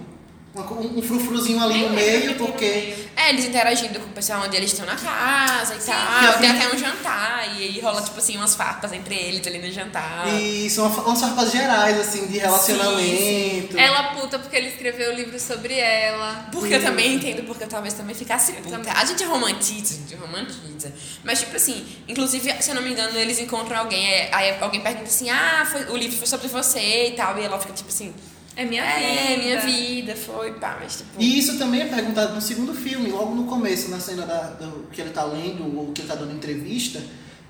um, 0.54 0.98
um 0.98 1.02
frufruzinho 1.02 1.62
ali 1.62 1.82
no 1.82 1.90
meio, 1.90 2.34
porque... 2.38 2.94
É, 3.16 3.30
eles 3.30 3.44
interagindo 3.46 3.98
com 3.98 4.06
o 4.06 4.12
pessoal 4.12 4.44
onde 4.44 4.56
eles 4.56 4.70
estão 4.70 4.86
na 4.86 4.94
casa 4.94 5.74
e 5.74 5.78
tal. 5.78 6.38
Tem 6.38 6.50
até 6.50 6.72
um 6.72 6.78
jantar. 6.78 7.58
E 7.58 7.64
aí 7.64 7.80
rola, 7.80 8.00
tipo 8.00 8.16
assim, 8.16 8.36
umas 8.36 8.54
farpas 8.54 8.92
entre 8.92 9.14
eles 9.14 9.44
ali 9.44 9.58
no 9.58 9.70
jantar. 9.72 10.28
E 10.40 10.70
são 10.70 10.86
umas 10.86 11.20
farpas 11.20 11.50
gerais, 11.50 11.98
assim, 11.98 12.28
de 12.28 12.38
relacionamento. 12.38 13.76
Ela 13.76 14.14
puta 14.14 14.38
porque 14.38 14.56
ele 14.56 14.68
escreveu 14.68 15.10
o 15.12 15.14
livro 15.14 15.38
sobre 15.38 15.74
ela. 15.78 16.48
Porque 16.52 16.74
eu 16.74 16.82
também 16.82 17.14
entendo, 17.14 17.44
porque 17.44 17.64
eu 17.64 17.68
talvez 17.68 17.94
também 17.94 18.14
ficasse 18.14 18.52
puta. 18.52 18.70
também. 18.70 18.92
A 18.92 19.04
gente 19.04 19.24
romantiza, 19.24 19.94
a 19.94 19.96
gente 19.98 20.14
romantiza. 20.14 20.92
Mas, 21.24 21.40
tipo 21.40 21.56
assim, 21.56 21.84
inclusive, 22.06 22.62
se 22.62 22.70
eu 22.70 22.74
não 22.76 22.82
me 22.82 22.90
engano, 22.92 23.18
eles 23.18 23.38
encontram 23.40 23.78
alguém, 23.78 24.08
é, 24.08 24.30
aí 24.32 24.56
alguém 24.60 24.80
pergunta 24.80 25.06
assim, 25.06 25.28
ah, 25.28 25.66
foi- 25.70 25.86
o 25.86 25.96
livro 25.96 26.16
foi 26.16 26.26
sobre 26.26 26.46
você 26.48 27.08
e 27.08 27.12
tal, 27.12 27.36
e 27.38 27.44
ela 27.44 27.58
fica 27.58 27.72
tipo 27.72 27.88
assim, 27.88 28.14
É 28.58 28.64
minha 28.64 28.82
é, 28.82 29.36
vida. 29.36 29.42
minha 29.44 29.60
vida, 29.60 30.16
foi, 30.16 30.52
pá, 30.54 30.78
mas 30.80 30.96
tipo... 30.96 31.10
E 31.16 31.38
isso 31.38 31.56
também 31.58 31.82
é 31.82 31.84
perguntado 31.86 32.34
no 32.34 32.40
segundo 32.40 32.74
filme, 32.74 33.08
logo 33.08 33.32
no 33.32 33.44
começo, 33.44 33.88
na 33.88 34.00
cena 34.00 34.26
da, 34.26 34.50
do, 34.50 34.88
que 34.90 35.00
ele 35.00 35.10
tá 35.10 35.22
lendo 35.22 35.78
ou 35.78 35.92
que 35.92 36.00
ele 36.00 36.08
tá 36.08 36.16
dando 36.16 36.32
entrevista, 36.32 37.00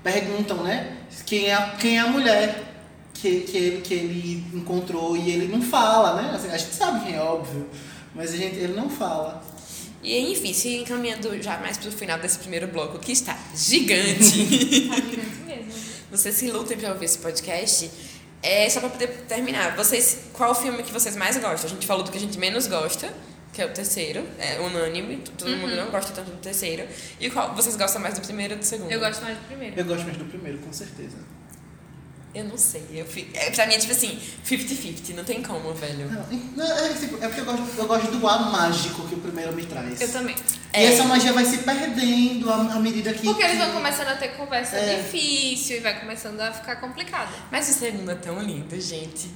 perguntam, 0.03 0.63
né, 0.63 0.97
quem 1.25 1.47
é, 1.47 1.53
a- 1.55 1.75
quem 1.79 1.97
é 1.97 2.01
a 2.01 2.07
mulher 2.07 2.63
que, 3.15 3.41
que, 3.41 3.57
ele, 3.57 3.81
que 3.81 3.93
ele 3.93 4.45
encontrou 4.53 5.17
e 5.17 5.31
ele 5.31 5.47
não 5.47 5.61
fala, 5.63 6.21
né? 6.21 6.31
Assim, 6.33 6.47
a 6.49 6.57
gente 6.57 6.73
sabe 6.75 7.03
quem 7.05 7.15
é 7.15 7.21
óbvio, 7.21 7.67
mas 8.15 8.31
a 8.31 8.37
gente, 8.37 8.55
ele 8.55 8.73
não 8.73 8.87
fala. 8.87 9.43
E 10.01 10.17
enfim, 10.31 10.53
se 10.53 10.77
encaminhando 10.77 11.41
já 11.41 11.57
mais 11.57 11.77
pro 11.77 11.91
final 11.91 12.17
desse 12.19 12.37
primeiro 12.39 12.67
bloco, 12.67 12.97
que 12.99 13.11
está 13.11 13.37
gigante. 13.53 14.13
Tá 14.87 14.95
gigante 14.95 15.39
mesmo. 15.45 15.71
vocês 16.09 16.35
se 16.35 16.49
lutem 16.49 16.77
pra 16.77 16.93
ouvir 16.93 17.05
esse 17.05 17.17
podcast. 17.17 17.91
É 18.41 18.69
só 18.69 18.79
pra 18.79 18.89
poder 18.89 19.07
terminar. 19.27 19.75
Vocês, 19.75 20.25
qual 20.33 20.51
o 20.51 20.55
filme 20.55 20.81
que 20.83 20.91
vocês 20.91 21.15
mais 21.15 21.37
gostam? 21.37 21.69
A 21.69 21.73
gente 21.73 21.85
falou 21.85 22.03
do 22.03 22.11
que 22.11 22.17
a 22.17 22.21
gente 22.21 22.37
menos 22.39 22.67
gosta, 22.67 23.13
que 23.51 23.61
é 23.61 23.65
o 23.65 23.69
terceiro, 23.69 24.25
é 24.37 24.59
unânime, 24.59 25.17
todo 25.37 25.49
mundo 25.57 25.75
não 25.75 25.89
gosta 25.91 26.13
tanto 26.13 26.31
do 26.31 26.37
terceiro. 26.37 26.87
E 27.19 27.29
qual 27.29 27.53
vocês 27.53 27.75
gostam 27.75 28.01
mais 28.01 28.15
do 28.17 28.21
primeiro 28.21 28.53
ou 28.53 28.59
do 28.59 28.65
segundo? 28.65 28.91
Eu 28.91 28.99
gosto 28.99 29.21
mais 29.23 29.37
do 29.37 29.45
primeiro. 29.45 29.79
Eu 29.79 29.85
gosto 29.85 30.05
mais 30.05 30.17
do 30.17 30.25
primeiro, 30.25 30.57
com 30.59 30.71
certeza. 30.71 31.17
Eu 32.39 32.45
não 32.45 32.57
sei. 32.57 32.81
Eu 32.93 33.05
fico, 33.05 33.37
é, 33.37 33.49
pra 33.51 33.67
mim 33.67 33.73
é 33.73 33.77
tipo 33.77 33.91
assim, 33.91 34.17
50-50, 34.47 35.13
não 35.13 35.23
tem 35.25 35.41
como, 35.43 35.73
velho. 35.73 36.09
Não, 36.09 36.25
não, 36.55 36.77
é, 36.85 36.89
tipo, 36.93 37.17
é 37.21 37.27
porque 37.27 37.41
eu 37.41 37.45
gosto, 37.45 37.63
eu 37.77 37.85
gosto 37.85 38.11
do 38.11 38.25
ar 38.27 38.49
mágico 38.49 39.05
que 39.09 39.15
o 39.15 39.17
primeiro 39.17 39.51
me 39.53 39.65
traz. 39.65 39.99
Eu 39.99 40.09
também. 40.09 40.35
E 40.73 40.83
essa 40.85 41.03
magia 41.03 41.33
vai 41.33 41.43
se 41.43 41.57
perdendo 41.57 42.49
à, 42.49 42.55
à 42.75 42.79
medida 42.79 43.11
que. 43.13 43.23
Porque 43.25 43.43
eles 43.43 43.57
vão 43.57 43.73
começando 43.73 44.07
a 44.07 44.15
ter 44.15 44.29
conversa 44.29 44.77
É. 44.77 45.01
difícil 45.01 45.77
e 45.77 45.79
vai 45.81 45.99
começando 45.99 46.39
a 46.39 46.51
ficar 46.53 46.77
complicado. 46.77 47.29
Mas 47.51 47.67
o 47.69 47.73
segundo 47.73 48.09
é 48.09 48.15
tão 48.15 48.39
lindo, 48.41 48.79
gente. 48.79 49.29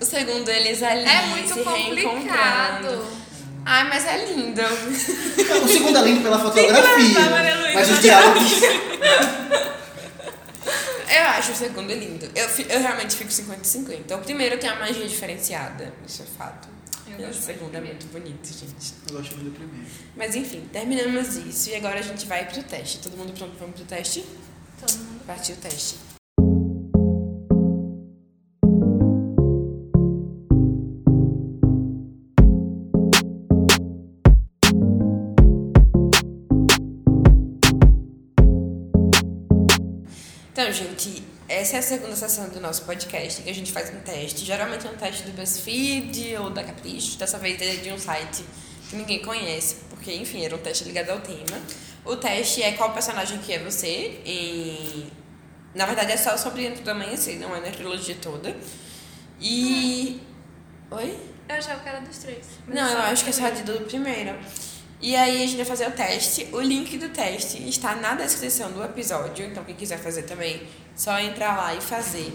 O 0.00 0.04
segundo, 0.04 0.48
eles 0.48 0.80
ali 0.82 1.04
É 1.08 1.26
muito 1.26 1.54
complicado. 1.64 3.04
Ai, 3.66 3.88
mas 3.88 4.06
é 4.06 4.26
lindo. 4.26 4.60
O 4.60 5.68
segundo 5.68 5.98
é 5.98 6.02
lindo 6.02 6.22
pela 6.22 6.38
fotografia. 6.38 7.20
Mas 7.74 7.90
os 7.90 8.00
diálogos. 8.00 8.52
Eu 11.08 11.24
acho 11.30 11.52
o 11.52 11.54
segundo 11.54 11.92
lindo. 11.92 12.28
Eu, 12.34 12.48
eu 12.68 12.80
realmente 12.80 13.16
fico 13.16 13.30
50-50. 13.30 14.16
O 14.16 14.18
primeiro 14.18 14.58
tem 14.58 14.68
a 14.68 14.76
magia 14.76 15.06
diferenciada, 15.06 15.92
isso 16.06 16.22
é 16.22 16.26
fato. 16.26 16.68
Eu 17.06 17.28
E 17.28 17.30
o 17.30 17.34
segundo 17.34 17.74
é 17.74 17.80
muito 17.80 18.06
bonito, 18.06 18.46
gente. 18.46 18.94
Eu 19.08 19.16
gosto 19.16 19.36
muito 19.36 19.50
do 19.50 19.56
primeiro. 19.56 19.86
Mas 20.16 20.34
enfim, 20.34 20.68
terminamos 20.72 21.36
isso 21.36 21.70
e 21.70 21.76
agora 21.76 21.98
a 21.98 22.02
gente 22.02 22.26
vai 22.26 22.46
pro 22.46 22.62
teste. 22.62 22.98
Todo 22.98 23.16
mundo 23.16 23.32
pronto? 23.36 23.54
Vamos 23.58 23.76
pro 23.76 23.84
teste? 23.84 24.24
Todo 24.80 24.96
mundo. 24.98 25.24
Partiu 25.26 25.54
o 25.54 25.58
teste. 25.58 26.13
Então, 40.54 40.70
gente, 40.70 41.20
essa 41.48 41.74
é 41.74 41.78
a 41.80 41.82
segunda 41.82 42.14
sessão 42.14 42.48
do 42.48 42.60
nosso 42.60 42.84
podcast, 42.84 43.42
que 43.42 43.50
a 43.50 43.52
gente 43.52 43.72
faz 43.72 43.92
um 43.92 43.98
teste. 43.98 44.44
Geralmente 44.44 44.86
é 44.86 44.90
um 44.90 44.94
teste 44.94 45.24
do 45.24 45.32
BuzzFeed 45.32 46.36
ou 46.36 46.48
da 46.48 46.62
Capricho. 46.62 47.18
Dessa 47.18 47.40
vez 47.40 47.60
é 47.60 47.74
de 47.74 47.90
um 47.90 47.98
site 47.98 48.44
que 48.88 48.94
ninguém 48.94 49.20
conhece, 49.20 49.78
porque, 49.90 50.14
enfim, 50.14 50.44
era 50.44 50.54
um 50.54 50.58
teste 50.58 50.84
ligado 50.84 51.10
ao 51.10 51.20
tema. 51.20 51.60
O 52.04 52.14
teste 52.14 52.62
é 52.62 52.70
qual 52.70 52.92
personagem 52.92 53.38
que 53.38 53.52
é 53.52 53.58
você 53.58 54.20
em... 54.24 55.10
Na 55.74 55.86
verdade, 55.86 56.12
é 56.12 56.16
só 56.16 56.36
sobre 56.36 56.68
Antes 56.68 56.82
do 56.82 56.90
Amanhecer, 56.92 57.36
não 57.40 57.56
é 57.56 57.58
na 57.58 57.72
trilogia 57.72 58.14
toda. 58.22 58.56
E... 59.40 60.20
Oi? 60.88 61.18
Eu 61.48 61.56
achava 61.56 61.80
que 61.80 61.88
era 61.88 62.00
dos 62.00 62.18
três. 62.18 62.46
Não, 62.68 62.92
eu 62.92 62.98
acho 63.00 63.24
que 63.24 63.30
é 63.30 63.32
só 63.32 63.50
de 63.50 63.64
do 63.64 63.80
primeiro. 63.86 64.38
E 65.00 65.14
aí 65.14 65.42
a 65.42 65.46
gente 65.46 65.56
vai 65.56 65.64
fazer 65.64 65.88
o 65.88 65.92
teste. 65.92 66.48
O 66.52 66.60
link 66.60 66.96
do 66.96 67.08
teste 67.10 67.68
está 67.68 67.94
na 67.94 68.14
descrição 68.14 68.70
do 68.72 68.82
episódio. 68.82 69.46
Então 69.46 69.64
quem 69.64 69.74
quiser 69.74 69.98
fazer 69.98 70.22
também, 70.22 70.66
só 70.96 71.18
entrar 71.18 71.56
lá 71.56 71.74
e 71.74 71.80
fazer. 71.80 72.32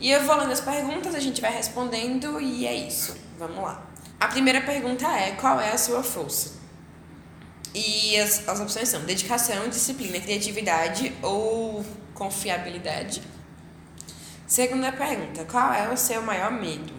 E 0.00 0.10
eu 0.10 0.22
vou 0.24 0.36
lendo 0.36 0.52
as 0.52 0.60
perguntas, 0.60 1.14
a 1.14 1.20
gente 1.20 1.40
vai 1.40 1.52
respondendo 1.52 2.40
e 2.40 2.66
é 2.66 2.74
isso. 2.74 3.16
Vamos 3.38 3.62
lá. 3.62 3.86
A 4.18 4.28
primeira 4.28 4.60
pergunta 4.60 5.06
é: 5.06 5.32
qual 5.32 5.60
é 5.60 5.72
a 5.72 5.78
sua 5.78 6.02
força? 6.02 6.54
E 7.74 8.16
as, 8.18 8.48
as 8.48 8.60
opções 8.60 8.88
são 8.88 9.04
dedicação, 9.04 9.68
disciplina, 9.68 10.18
criatividade 10.18 11.12
ou 11.22 11.84
confiabilidade. 12.14 13.22
Segunda 14.46 14.92
pergunta: 14.92 15.44
qual 15.44 15.72
é 15.72 15.92
o 15.92 15.96
seu 15.96 16.22
maior 16.22 16.50
medo? 16.50 16.95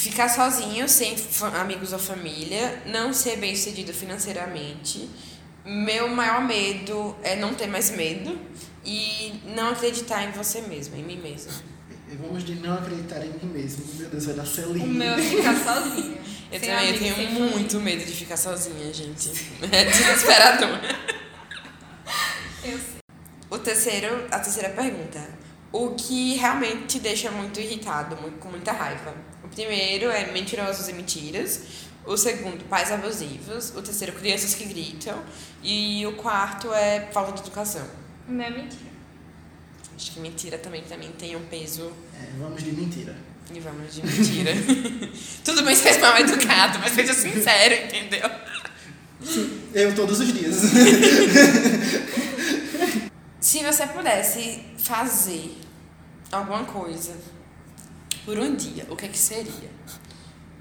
Ficar 0.00 0.30
sozinho, 0.30 0.88
sem 0.88 1.14
amigos 1.60 1.92
ou 1.92 1.98
família, 1.98 2.82
não 2.86 3.12
ser 3.12 3.36
bem 3.36 3.54
sucedido 3.54 3.92
financeiramente. 3.92 5.10
Meu 5.62 6.08
maior 6.08 6.42
medo 6.42 7.14
é 7.22 7.36
não 7.36 7.52
ter 7.52 7.66
mais 7.66 7.90
medo 7.90 8.38
e 8.82 9.34
não 9.54 9.68
acreditar 9.68 10.24
em 10.24 10.30
você 10.30 10.62
mesmo, 10.62 10.96
em 10.96 11.04
mim 11.04 11.18
mesmo. 11.18 11.52
Vamos 12.18 12.42
de 12.44 12.54
não 12.54 12.78
acreditar 12.78 13.22
em 13.22 13.28
mim 13.28 13.52
mesmo. 13.52 13.84
Meu 13.96 14.08
Deus, 14.08 14.24
vai 14.24 14.34
dar 14.36 14.46
selinho. 14.46 14.86
O 14.86 14.88
meu 14.88 15.12
é 15.12 15.18
ficar 15.22 15.54
sozinha. 15.54 16.18
Eu 16.50 16.58
Sem 16.58 16.68
também 16.70 16.98
tenho 16.98 17.14
sem 17.14 17.26
família. 17.26 17.56
muito 17.56 17.80
medo 17.80 18.02
de 18.04 18.12
ficar 18.12 18.38
sozinha, 18.38 18.92
gente. 18.94 19.30
É 19.70 19.84
desesperador. 19.84 20.80
Eu 22.64 22.78
sei. 22.78 23.00
O 23.50 23.58
terceiro, 23.58 24.26
a 24.30 24.38
terceira 24.38 24.70
pergunta. 24.70 25.20
O 25.70 25.90
que 25.90 26.36
realmente 26.36 26.86
te 26.86 26.98
deixa 27.00 27.30
muito 27.30 27.60
irritado, 27.60 28.16
muito, 28.16 28.38
com 28.38 28.48
muita 28.48 28.72
raiva? 28.72 29.14
O 29.50 29.54
primeiro 29.54 30.08
é 30.10 30.30
mentirosos 30.32 30.88
e 30.88 30.92
mentiras. 30.92 31.62
O 32.06 32.16
segundo, 32.16 32.64
pais 32.64 32.90
abusivos. 32.92 33.70
O 33.76 33.82
terceiro, 33.82 34.12
crianças 34.12 34.54
que 34.54 34.64
gritam. 34.64 35.22
E 35.62 36.06
o 36.06 36.12
quarto 36.14 36.72
é 36.72 37.08
falta 37.12 37.32
de 37.32 37.40
educação. 37.40 37.86
O 38.28 38.32
meu 38.32 38.46
é 38.46 38.50
mentira. 38.50 38.90
Acho 39.94 40.12
que 40.12 40.20
mentira 40.20 40.56
também 40.56 40.82
pra 40.82 40.96
mim 40.96 41.12
tem 41.18 41.36
um 41.36 41.44
peso. 41.46 41.92
É, 42.14 42.38
vamos 42.38 42.62
de 42.62 42.72
mentira. 42.72 43.14
E 43.52 43.60
vamos 43.60 43.94
de 43.94 44.06
mentira. 44.06 44.52
Tudo 45.44 45.62
bem 45.62 45.74
ser 45.74 45.98
mal 45.98 46.16
educado, 46.18 46.78
mas 46.78 46.92
seja 46.92 47.12
sincero, 47.12 47.74
entendeu? 47.84 48.30
Eu 49.74 49.94
todos 49.94 50.20
os 50.20 50.32
dias. 50.32 50.56
Se 53.40 53.62
você 53.62 53.86
pudesse 53.88 54.64
fazer 54.78 55.58
alguma 56.30 56.64
coisa 56.64 57.14
por 58.30 58.38
um 58.38 58.54
dia, 58.54 58.86
o 58.88 58.94
que, 58.94 59.08
que 59.08 59.18
seria? 59.18 59.68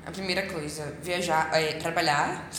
A 0.04 0.10
primeira 0.10 0.42
coisa, 0.48 0.92
viajar, 1.04 1.52
é, 1.54 1.74
trabalhar. 1.74 2.50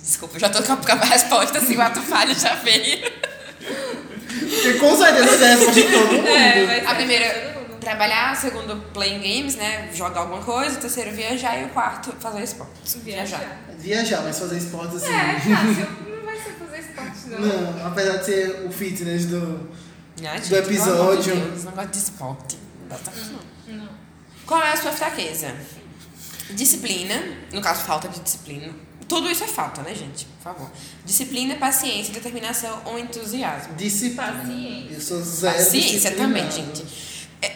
Desculpa, 0.00 0.36
eu 0.36 0.40
já 0.40 0.48
tô 0.48 0.62
com 0.62 0.92
a, 0.92 1.04
resposta, 1.06 1.58
assim, 1.58 1.76
o 1.76 1.82
ato 1.82 2.00
falho 2.00 2.32
já 2.38 2.54
veio. 2.54 3.10
Porque 3.58 4.74
com 4.74 4.96
certeza 4.96 5.44
é 5.44 5.52
a 5.52 5.56
resposta 5.56 5.82
de 5.82 5.90
todo 5.90 6.12
mundo. 6.12 6.28
É, 6.28 6.66
ser 6.66 6.86
A 6.86 6.94
primeira, 6.94 7.66
trabalhar, 7.80 8.30
a 8.30 8.34
segundo, 8.36 8.76
playing 8.92 9.20
games, 9.20 9.56
né? 9.56 9.90
Jogar 9.92 10.20
alguma 10.20 10.40
coisa, 10.40 10.78
o 10.78 10.80
terceiro, 10.80 11.10
viajar 11.10 11.60
e 11.60 11.64
o 11.64 11.70
quarto, 11.70 12.12
fazer 12.20 12.44
esporte. 12.44 12.98
Viajar. 13.00 13.58
Viajar, 13.76 14.22
mas 14.22 14.38
fazer 14.38 14.58
esportes 14.58 15.02
assim. 15.02 15.12
É, 15.12 15.40
fácil. 15.50 15.88
Não 16.16 16.24
vai 16.24 16.36
ser 16.36 16.52
fazer 16.52 16.78
esporte, 16.78 17.28
não. 17.28 17.40
Não, 17.40 17.86
apesar 17.88 18.18
de 18.18 18.24
ser 18.24 18.66
o 18.68 18.70
fitness 18.70 19.26
do. 19.26 19.68
Né, 20.20 20.40
Do 20.48 20.56
episódio. 20.56 21.00
Amor 21.00 21.16
de 21.16 21.32
Deus, 21.32 21.64
negócio 21.64 21.90
de 21.90 21.98
esporte. 21.98 22.58
Não 22.82 22.88
dá 22.88 22.96
certo, 22.98 23.32
não. 23.32 23.53
Qual 24.46 24.62
é 24.62 24.72
a 24.72 24.76
sua 24.76 24.92
fraqueza? 24.92 25.54
Disciplina, 26.50 27.14
no 27.52 27.60
caso, 27.60 27.82
falta 27.82 28.08
de 28.08 28.20
disciplina. 28.20 28.72
Tudo 29.08 29.30
isso 29.30 29.44
é 29.44 29.46
falta, 29.46 29.82
né, 29.82 29.94
gente? 29.94 30.24
Por 30.26 30.42
favor. 30.42 30.70
Disciplina, 31.04 31.54
paciência, 31.56 32.12
determinação 32.12 32.82
ou 32.86 32.98
entusiasmo. 32.98 33.74
Disciplina. 33.74 34.32
Paciência. 34.32 34.94
Eu 34.94 35.00
sou 35.00 35.22
zero. 35.22 35.56
Paciência 35.56 36.10
também, 36.12 36.50
gente. 36.50 36.84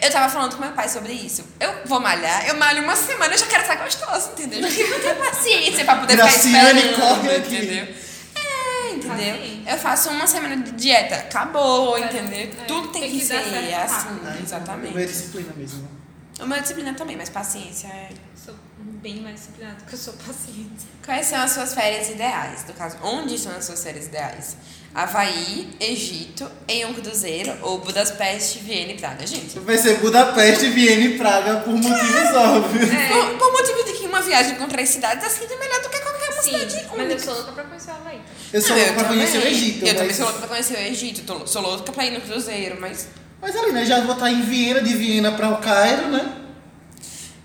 Eu 0.01 0.11
tava 0.11 0.31
falando 0.31 0.55
com 0.55 0.61
meu 0.61 0.71
pai 0.73 0.87
sobre 0.87 1.13
isso. 1.13 1.43
Eu 1.59 1.73
vou 1.85 1.99
malhar, 1.99 2.47
eu 2.47 2.55
malho 2.57 2.83
uma 2.83 2.95
semana, 2.95 3.33
eu 3.33 3.37
já 3.39 3.47
quero 3.47 3.63
estar 3.63 3.75
gostosa, 3.75 4.31
entendeu? 4.33 4.59
Eu 4.61 4.99
ter 5.01 5.15
paciência 5.15 5.83
pra 5.83 5.95
poder 5.95 6.15
Graciane, 6.15 6.81
ficar 6.81 6.95
corre 7.01 7.19
esperando, 7.19 7.45
aqui. 7.45 7.55
entendeu? 7.55 7.95
É, 8.35 8.91
entendeu? 8.91 9.63
Eu 9.73 9.77
faço 9.79 10.09
uma 10.11 10.27
semana 10.27 10.57
de 10.57 10.71
dieta, 10.73 11.15
acabou, 11.15 11.97
entendeu? 11.97 12.39
é, 12.39 12.65
Tudo 12.67 12.89
tem, 12.89 13.01
tem 13.01 13.11
que, 13.19 13.25
ser 13.25 13.37
assim, 13.37 14.19
exatamente. 14.43 14.93
Meu 14.93 15.03
é 15.03 15.07
disciplina 15.07 15.51
mesmo. 15.57 15.98
O 16.39 16.45
meu 16.45 16.57
é 16.57 16.61
disciplina 16.61 16.93
também, 16.93 17.17
mas 17.17 17.29
paciência 17.29 17.87
é... 17.87 18.09
Sou 18.35 18.55
bem 18.77 19.17
mais 19.21 19.35
disciplinada 19.35 19.75
porque 19.79 19.95
eu 19.95 19.99
sou 19.99 20.13
paciente. 20.13 20.85
Quais 21.05 21.27
são 21.27 21.39
as 21.41 21.51
suas 21.51 21.73
férias 21.73 22.09
ideais? 22.09 22.65
No 22.67 22.73
caso, 22.73 22.97
onde 23.03 23.37
são 23.37 23.51
as 23.51 23.65
suas 23.65 23.83
férias 23.83 24.05
ideais? 24.05 24.55
Havaí, 24.95 25.69
Egito, 25.79 26.49
em 26.67 26.85
um 26.85 26.93
cruzeiro 26.93 27.53
ou 27.61 27.79
Budapeste, 27.79 28.59
Viena 28.59 28.93
e 28.93 28.97
Praga? 28.97 29.27
Gente, 29.27 29.59
Vai 29.59 29.77
ser 29.77 29.99
Budapeste, 29.99 30.69
Viena 30.69 31.03
e 31.03 31.17
Praga 31.17 31.57
por 31.57 31.73
motivos 31.73 32.35
óbvios. 32.35 32.89
por, 33.07 33.37
por 33.37 33.51
motivo 33.51 33.83
de 33.83 33.93
que 33.93 34.05
uma 34.07 34.21
viagem 34.21 34.55
com 34.55 34.67
três 34.67 34.89
cidades 34.89 35.25
é 35.25 35.29
sempre 35.29 35.55
melhor 35.57 35.81
do 35.81 35.89
que 35.89 35.99
qualquer 35.99 36.29
uma 36.31 36.41
Sim, 36.41 36.51
cidade 36.51 36.75
mas 36.89 36.99
eu 36.99 37.05
única. 37.05 37.19
sou 37.19 37.33
louca 37.35 37.51
pra 37.51 37.63
conhecer 37.65 37.91
o 37.91 37.93
Havaí. 37.95 38.21
Eu 38.51 38.61
sou 38.61 38.69
Não, 38.75 38.77
louco 38.83 38.93
pra 38.95 39.03
conhecer 39.09 39.37
o 39.37 39.41
também. 39.41 39.53
Egito. 39.53 39.85
Eu 39.85 39.93
também 39.93 40.07
mas... 40.07 40.15
sou 40.15 40.25
louca 40.25 40.39
pra 40.39 40.47
conhecer 40.47 40.73
o 40.73 40.81
Egito. 40.81 41.21
Tô, 41.23 41.47
sou 41.47 41.61
louca 41.61 41.91
pra 41.91 42.05
ir 42.05 42.11
no 42.11 42.21
cruzeiro, 42.21 42.77
mas... 42.79 43.07
Mas 43.41 43.55
ali, 43.55 43.71
né? 43.71 43.85
Já 43.85 44.01
vou 44.01 44.13
estar 44.13 44.29
em 44.29 44.41
Viena, 44.41 44.81
de 44.81 44.95
Viena 44.95 45.31
pra 45.31 45.49
o 45.49 45.57
Cairo, 45.57 46.09
né? 46.09 46.35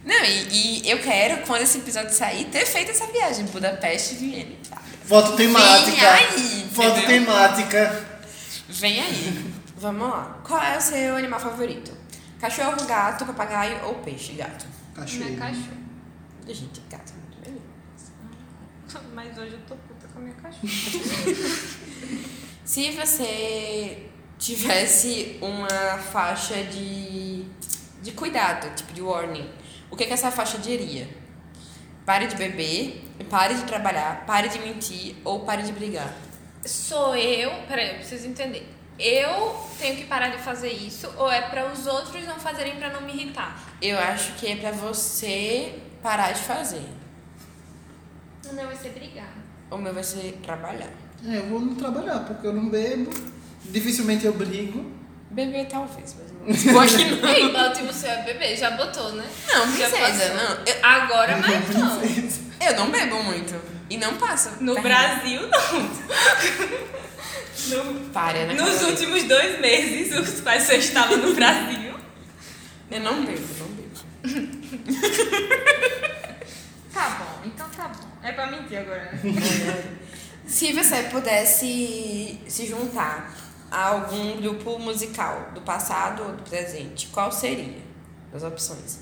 Não, 0.05 0.25
e, 0.25 0.83
e 0.83 0.91
eu 0.91 1.01
quero, 1.01 1.47
quando 1.47 1.63
esse 1.63 1.79
episódio 1.79 2.13
sair, 2.13 2.45
ter 2.47 2.67
feito 2.67 2.91
essa 2.91 3.07
viagem. 3.07 3.47
Budapeste, 3.47 4.17
Viena 4.17 4.51
e 4.51 4.69
Praga. 4.69 4.85
Foto 5.05 5.37
temática. 5.37 5.91
Vem 5.91 6.09
aí, 6.09 6.69
Foto 6.73 7.07
temática. 7.07 8.07
Vem 8.69 9.01
aí. 9.01 9.55
Vamos 9.77 10.09
lá. 10.09 10.41
Qual 10.45 10.63
é 10.63 10.77
o 10.77 10.81
seu 10.81 11.17
animal 11.17 11.41
favorito? 11.41 11.93
Cachorro, 12.41 12.85
gato, 12.87 13.25
papagaio 13.25 13.85
ou 13.85 13.95
peixe? 13.97 14.33
Gato. 14.33 14.67
Cachorro. 14.95 15.25
Minha 15.25 15.39
cachorra. 15.39 15.85
Gente, 16.47 16.81
gato 16.91 17.13
é 17.13 17.17
muito 17.17 17.51
melhor. 17.51 19.05
Mas 19.15 19.39
hoje 19.39 19.53
eu 19.53 19.61
tô 19.61 19.75
puta 19.77 20.07
com 20.13 20.19
a 20.19 20.23
minha 20.23 20.35
cachorra. 20.35 20.69
Se 22.65 22.91
você 22.93 24.11
tivesse 24.39 25.39
uma 25.41 25.99
faixa 25.99 26.63
de, 26.65 27.45
de 28.03 28.13
cuidado, 28.13 28.75
tipo 28.75 28.93
de 28.93 29.03
warning, 29.03 29.49
o 29.91 29.97
que, 29.97 30.07
que 30.07 30.13
essa 30.13 30.31
faixa 30.31 30.59
diria? 30.59 31.09
Pare 32.05 32.27
de 32.27 32.37
beber, 32.37 33.03
pare 33.31 33.55
de 33.55 33.63
trabalhar, 33.65 34.27
pare 34.27 34.49
de 34.49 34.59
mentir 34.59 35.17
ou 35.25 35.41
pare 35.41 35.63
de 35.63 35.73
brigar. 35.73 36.13
Sou 36.65 37.15
eu. 37.17 37.51
Peraí, 37.67 37.91
eu 37.91 37.95
preciso 37.97 38.27
entender. 38.27 38.69
Eu 38.99 39.57
tenho 39.79 39.97
que 39.97 40.05
parar 40.05 40.29
de 40.29 40.39
fazer 40.39 40.71
isso 40.71 41.11
ou 41.17 41.31
é 41.31 41.43
pra 41.43 41.73
os 41.73 41.87
outros 41.87 42.25
não 42.27 42.37
fazerem 42.37 42.77
pra 42.77 42.91
não 42.91 43.01
me 43.01 43.13
irritar? 43.13 43.59
Eu 43.83 43.99
acho 43.99 44.33
que 44.35 44.47
é 44.47 44.57
pra 44.57 44.71
você 44.71 45.79
parar 46.03 46.33
de 46.33 46.41
fazer. 46.43 46.87
Não, 48.53 48.67
vai 48.67 48.77
ser 48.77 48.91
brigar. 48.91 49.33
O 49.71 49.77
meu 49.79 49.93
vai 49.93 50.05
ser 50.05 50.39
trabalhar. 50.43 50.91
É, 51.27 51.39
eu 51.39 51.47
vou 51.49 51.61
não 51.61 51.75
trabalhar, 51.75 52.21
porque 52.21 52.47
eu 52.47 52.53
não 52.53 52.69
bebo. 52.69 53.11
Dificilmente 53.67 54.25
eu 54.27 54.33
brigo. 54.33 54.93
Beber 55.31 55.67
talvez, 55.67 56.15
mas 56.19 56.33
não. 56.73 56.81
Acho 56.81 56.97
que 56.97 57.05
não. 57.05 57.29
Ei, 57.29 57.53
Belt, 57.53 57.79
você 57.81 58.07
é 58.07 58.23
bebê, 58.23 58.57
já 58.57 58.71
botou, 58.73 59.13
né? 59.13 59.25
Não, 59.49 59.73
princesa, 59.73 59.97
passou. 59.99 60.35
não. 60.37 60.65
Eu, 60.65 60.77
Agora 60.83 61.37
mais 61.39 61.69
não. 61.71 62.03
eu 62.67 62.77
não 62.77 62.91
bebo 62.91 63.23
muito. 63.25 63.55
E 63.91 63.97
não 63.97 64.15
passo. 64.17 64.51
No 64.61 64.75
perna. 64.75 64.89
Brasil, 64.89 65.41
não. 65.49 65.83
No- 67.69 68.11
Para, 68.11 68.47
né? 68.47 68.55
nos 68.55 68.83
últimos 68.83 69.25
dois 69.25 69.59
meses, 69.61 70.17
os 70.17 70.41
pais 70.41 70.65
só 70.65 70.73
estavam 70.75 71.17
no 71.17 71.35
Brasil. 71.35 71.95
Eu 72.91 73.01
não 73.01 73.25
bebo, 73.25 73.47
não 73.59 73.69
bebo. 73.69 73.95
Tá 76.93 77.09
bom, 77.19 77.41
então 77.49 77.69
tá 77.71 77.89
bom. 77.89 78.09
É 78.23 78.31
pra 78.33 78.47
mentir 78.47 78.79
agora, 78.79 79.11
né? 79.13 79.21
Se 80.47 80.73
você 80.73 81.03
pudesse 81.05 82.39
se 82.47 82.67
juntar 82.67 83.35
a 83.75 83.89
algum 83.89 84.37
grupo 84.41 84.79
musical 84.79 85.51
do 85.55 85.61
passado 85.63 86.23
ou 86.23 86.33
do 86.33 86.43
presente, 86.49 87.09
qual 87.09 87.33
seria? 87.33 87.83
As 88.33 88.43
opções. 88.45 88.99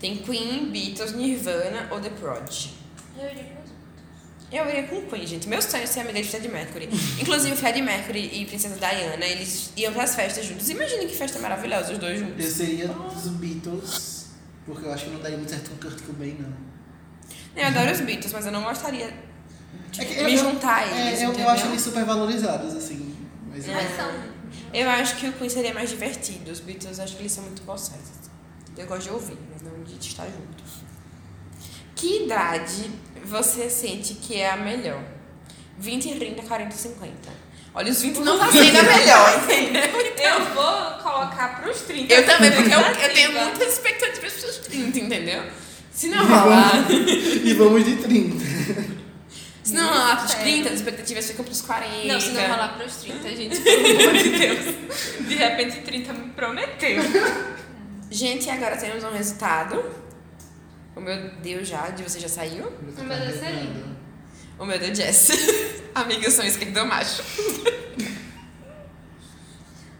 Tem 0.00 0.16
Queen, 0.16 0.70
Beatles, 0.70 1.12
Nirvana 1.12 1.88
ou 1.90 2.00
The 2.00 2.10
Prodigy. 2.10 2.70
Eu 3.18 3.28
digo 3.28 3.54
Eu 4.52 4.68
iria 4.68 4.84
com 4.84 5.02
Queen, 5.02 5.26
gente. 5.26 5.48
Meu 5.48 5.60
sonho 5.60 5.82
é 5.82 5.86
ser 5.86 6.00
amiga 6.00 6.22
de 6.22 6.28
Fred 6.28 6.48
Mercury. 6.48 6.88
Inclusive, 7.20 7.52
o 7.54 7.56
Fred 7.56 7.80
Mercury 7.82 8.30
e 8.32 8.46
Princesa 8.46 8.76
Diana, 8.76 9.24
eles 9.26 9.72
iam 9.76 9.92
pras 9.92 10.14
festas 10.14 10.44
juntos. 10.46 10.68
Imagina 10.70 11.04
que 11.04 11.14
festa 11.16 11.38
maravilhosa, 11.38 11.92
os 11.92 11.98
dois 11.98 12.18
juntos. 12.18 12.44
Eu 12.44 12.50
seria 12.50 12.88
dos 12.88 13.28
Beatles, 13.32 14.26
porque 14.64 14.86
eu 14.86 14.92
acho 14.92 15.04
que 15.04 15.10
não 15.10 15.20
daria 15.20 15.36
muito 15.36 15.50
certo 15.50 15.70
com 15.70 15.76
Kurt 15.76 16.00
Cobain, 16.02 16.36
não. 16.38 16.52
Eu 17.56 17.66
adoro 17.68 17.90
os 17.92 18.00
Beatles, 18.00 18.32
mas 18.32 18.46
eu 18.46 18.52
não 18.52 18.62
gostaria 18.62 19.12
de 19.90 20.00
É 20.00 20.04
que 20.04 20.18
eu- 20.18 20.24
me 20.24 20.34
eu- 20.34 20.38
juntar 20.38 20.78
a 20.78 20.82
É, 20.88 21.08
eles, 21.08 21.20
eu, 21.20 21.26
eu 21.28 21.32
entendeu? 21.32 21.50
acho 21.50 21.66
eles 21.66 21.82
super 21.82 22.04
valorizados, 22.04 22.74
assim. 22.74 23.03
Mas 23.54 23.96
são. 23.96 24.10
Eu 24.72 24.88
acho 24.88 25.16
que 25.16 25.28
o 25.28 25.32
Queen 25.32 25.48
seria 25.48 25.74
mais 25.74 25.90
divertido. 25.90 26.50
Os 26.50 26.60
Beatles, 26.60 26.98
eu 26.98 27.04
acho 27.04 27.16
que 27.16 27.22
eles 27.22 27.32
são 27.32 27.44
muito 27.44 27.62
bosses. 27.62 27.92
Eu 28.76 28.86
gosto 28.86 29.04
de 29.04 29.10
ouvir, 29.10 29.38
mas 29.52 29.62
não 29.62 29.82
de 29.82 29.94
estar 30.06 30.24
junto. 30.24 30.64
Que 31.94 32.24
idade 32.24 32.90
você 33.24 33.70
sente 33.70 34.14
que 34.14 34.36
é 34.36 34.50
a 34.50 34.56
melhor? 34.56 35.02
20, 35.78 36.14
30, 36.16 36.42
40, 36.42 36.70
50. 36.74 37.12
Olha, 37.74 37.90
os 37.90 38.02
20 38.02 38.18
não 38.18 38.38
tá 38.38 38.50
sendo 38.50 38.78
a 38.78 38.82
melhor, 38.82 39.42
entendeu? 39.42 39.82
Eu 39.82 40.54
vou 40.54 41.02
colocar 41.02 41.60
pros 41.60 41.82
30. 41.82 42.12
Eu 42.12 42.26
também, 42.26 42.52
porque 42.52 42.74
eu, 42.74 42.80
eu 42.80 43.14
tenho 43.14 43.32
muitas 43.32 43.72
expectativas 43.74 44.32
pros 44.34 44.58
30, 44.58 44.98
entendeu? 44.98 45.42
Se 45.92 46.08
não 46.08 46.26
rolar, 46.26 46.86
e 46.90 47.54
vamos 47.54 47.84
de 47.84 47.96
30. 47.96 49.03
Se 49.64 49.72
não 49.74 49.88
rolar 49.88 50.16
pros 50.18 50.30
Sério? 50.32 50.52
30, 50.52 50.68
as 50.68 50.74
expectativas 50.76 51.26
ficam 51.26 51.44
pros 51.44 51.60
40. 51.62 52.06
Não, 52.12 52.20
se 52.20 52.30
não 52.30 52.42
rolar 52.42 52.76
pros 52.76 52.96
30, 52.96 53.28
gente, 53.36 53.60
pelo 53.64 54.00
amor 54.00 54.12
de 54.22 54.28
Deus. 54.30 54.64
De 55.26 55.34
repente 55.34 55.80
30 55.80 56.12
me 56.12 56.28
prometeu. 56.30 57.02
Gente, 58.10 58.48
agora 58.50 58.76
temos 58.76 59.02
um 59.02 59.10
resultado. 59.10 59.82
O 60.94 61.00
meu 61.00 61.30
deu 61.42 61.64
já, 61.64 61.88
de 61.88 62.02
você 62.04 62.20
já 62.20 62.28
saiu? 62.28 62.66
O 62.66 63.02
meu 63.02 63.18
deve 63.18 63.32
ser 63.38 63.50
lindo. 63.50 63.96
O 64.58 64.64
meu 64.64 64.78
deu 64.78 64.94
Jess. 64.94 65.30
Amigas 65.94 66.34
são 66.34 66.44
esquerdo 66.44 66.84
macho. 66.86 67.22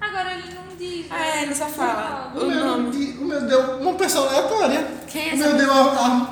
Agora 0.00 0.32
ele 0.34 0.54
não 0.54 0.76
diz. 0.76 1.06
Ah, 1.10 1.26
é, 1.38 1.42
ele 1.42 1.54
só 1.54 1.66
fala 1.66 2.32
O 2.36 2.40
o 2.44 2.46
meu, 2.48 2.64
nome. 2.64 3.12
o 3.18 3.24
meu 3.24 3.40
deu 3.42 3.60
uma 3.78 3.94
pessoa 3.94 4.28
aleatória. 4.28 4.86
Quem 5.08 5.30
é 5.30 5.32
O 5.32 5.36
essa 5.36 5.48
meu 5.48 5.56
deu 5.56 5.72
a, 5.72 5.76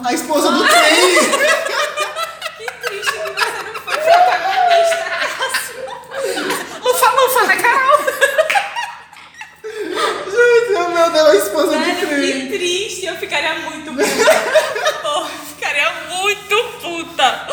a, 0.05 0.09
a 0.09 0.13
esposa 0.13 0.53
do 0.53 0.65
trem. 0.69 0.83
Que 2.59 2.71
triste 2.89 3.13
que 3.13 3.19
você 3.19 3.63
não 3.63 3.81
foi 3.81 3.97
protagonista. 3.97 5.07
Ufa, 6.85 7.09
ufa, 7.25 7.47
na 7.47 7.57
Carol. 7.57 7.99
Gente, 10.31 10.73
o 10.77 10.89
meu 10.95 11.11
deu 11.11 11.27
a 11.27 11.37
esposa 11.37 11.67
do 11.79 11.85
Velho, 11.85 12.07
trem. 12.09 12.41
que 12.43 12.47
triste. 12.59 13.07
Eu 13.07 13.17
ficaria 13.17 13.55
muito 13.61 13.91
puta. 13.93 14.05
Porra, 15.03 15.31
eu 15.31 15.47
ficaria 15.47 15.91
muito 16.11 16.57
puta. 16.81 17.47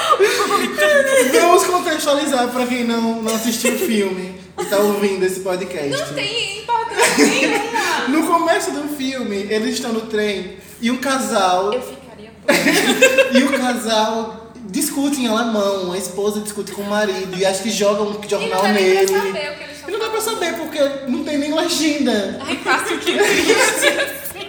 Vamos 1.39 1.63
contextualizar 2.09 2.47
pra 2.49 2.65
quem 2.65 2.83
não, 2.83 3.21
não 3.21 3.35
assistiu 3.35 3.73
o 3.73 3.77
filme 3.79 4.35
e 4.59 4.65
tá 4.65 4.77
ouvindo 4.77 5.23
esse 5.25 5.39
podcast. 5.41 5.89
Não 5.89 6.13
tem 6.13 6.59
importância 6.59 7.25
nenhuma. 7.25 7.59
No 8.09 8.25
começo 8.25 8.71
do 8.71 8.95
filme, 8.95 9.35
eles 9.49 9.75
estão 9.75 9.93
no 9.93 10.01
trem 10.01 10.57
e 10.81 10.89
um 10.89 10.97
casal. 10.97 11.71
Eu 11.73 11.81
ficaria. 11.81 12.31
E 13.39 13.43
o 13.43 13.51
casal 13.59 14.51
discute 14.65 15.21
em 15.21 15.27
alemão. 15.27 15.91
A 15.91 15.97
esposa 15.97 16.39
discute 16.39 16.71
com 16.71 16.81
o 16.81 16.89
marido 16.89 17.37
e 17.37 17.45
acho 17.45 17.61
que 17.61 17.69
joga 17.69 18.01
um 18.01 18.19
E 18.23 18.27
jornal 18.29 18.63
nem 18.63 18.73
nele. 18.73 19.07
pra 19.07 19.17
saber 19.21 19.29
o 19.51 19.55
que 19.57 19.63
eles 19.63 19.83
E 19.87 19.91
não 19.91 19.99
dá 19.99 20.09
pra 20.09 20.21
saber 20.21 20.53
porque 20.55 20.79
não 21.07 21.23
tem 21.23 21.37
nem 21.37 21.53
legenda. 21.53 22.39
Ai, 22.41 22.55
quase 22.63 22.97
que 22.97 23.13
triste. 23.17 24.39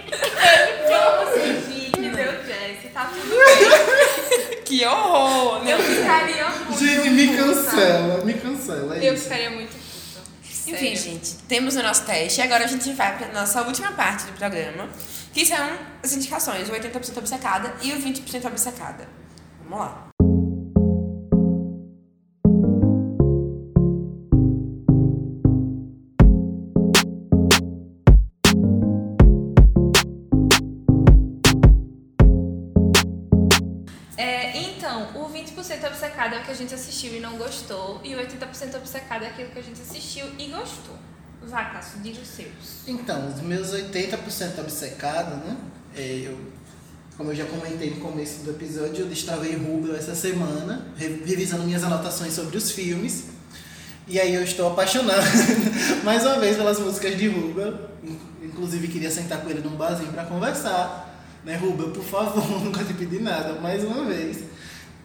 Vamos 0.89 1.41
fingir 1.41 1.91
que 1.91 2.01
deu 2.09 2.31
Jess, 2.47 2.91
tá 2.93 3.11
tudo 3.13 3.29
bem. 3.29 4.60
Que 4.71 4.85
horror, 4.85 5.63
né? 5.65 5.73
Eu 5.73 5.79
ficaria 5.79 6.49
muito 6.49 6.79
Gente, 6.79 7.09
me 7.09 7.27
puta. 7.27 7.43
cancela, 7.43 8.23
me 8.23 8.33
cancela. 8.35 8.97
É 8.97 9.09
Eu 9.09 9.13
isso. 9.15 9.23
ficaria 9.23 9.49
muito 9.49 9.71
puta. 9.71 10.71
Enfim, 10.71 10.95
gente, 10.95 11.35
temos 11.49 11.75
o 11.75 11.83
nosso 11.83 12.05
teste. 12.05 12.39
E 12.39 12.43
agora 12.43 12.63
a 12.63 12.67
gente 12.67 12.93
vai 12.93 13.17
para 13.17 13.27
nossa 13.33 13.61
última 13.63 13.91
parte 13.91 14.23
do 14.27 14.31
programa, 14.31 14.87
que 15.33 15.45
são 15.45 15.57
as 16.01 16.13
indicações, 16.13 16.69
o 16.69 16.71
80% 16.71 17.17
obcecada 17.17 17.73
e 17.81 17.91
o 17.91 17.97
20% 18.01 18.45
obcecada. 18.45 19.09
Vamos 19.61 19.79
lá. 19.79 20.10
Assistiu 37.01 37.15
e 37.17 37.19
não 37.19 37.37
gostou, 37.37 37.99
e 38.03 38.13
o 38.13 38.19
80% 38.19 38.75
obcecado 38.75 39.23
é 39.23 39.27
aquilo 39.29 39.49
que 39.49 39.59
a 39.59 39.61
gente 39.63 39.81
assistiu 39.81 40.25
e 40.37 40.47
gostou. 40.47 40.95
Vá, 41.43 41.65
Cássio, 41.65 41.99
os 42.21 42.27
seus. 42.27 42.87
Então, 42.87 43.27
os 43.27 43.41
meus 43.41 43.69
80% 43.73 44.59
obcecado, 44.59 45.35
né? 45.43 45.57
é, 45.95 46.21
Eu, 46.27 46.37
como 47.17 47.31
eu 47.31 47.35
já 47.35 47.45
comentei 47.45 47.89
no 47.89 47.95
começo 47.97 48.43
do 48.43 48.51
episódio, 48.51 49.05
eu 49.05 49.07
destravei 49.07 49.55
Rubel 49.55 49.95
essa 49.95 50.13
semana, 50.13 50.87
re- 50.95 51.23
revisando 51.25 51.63
minhas 51.63 51.83
anotações 51.83 52.33
sobre 52.33 52.55
os 52.57 52.71
filmes. 52.71 53.25
E 54.07 54.19
aí 54.19 54.33
eu 54.35 54.43
estou 54.43 54.67
apaixonado 54.71 55.23
mais 56.03 56.23
uma 56.23 56.39
vez 56.39 56.57
pelas 56.57 56.79
músicas 56.79 57.17
de 57.17 57.27
Rubel. 57.27 57.73
In- 58.03 58.19
Inclusive 58.43 58.87
queria 58.89 59.09
sentar 59.09 59.41
com 59.41 59.49
ele 59.49 59.61
num 59.61 59.75
barzinho 59.75 60.11
para 60.11 60.25
conversar. 60.25 61.07
Né, 61.43 61.55
Rubel, 61.55 61.89
por 61.89 62.03
favor, 62.03 62.47
nunca 62.61 62.83
te 62.83 62.93
pedi 62.93 63.19
nada, 63.19 63.53
mais 63.59 63.83
uma 63.83 64.03
vez. 64.05 64.43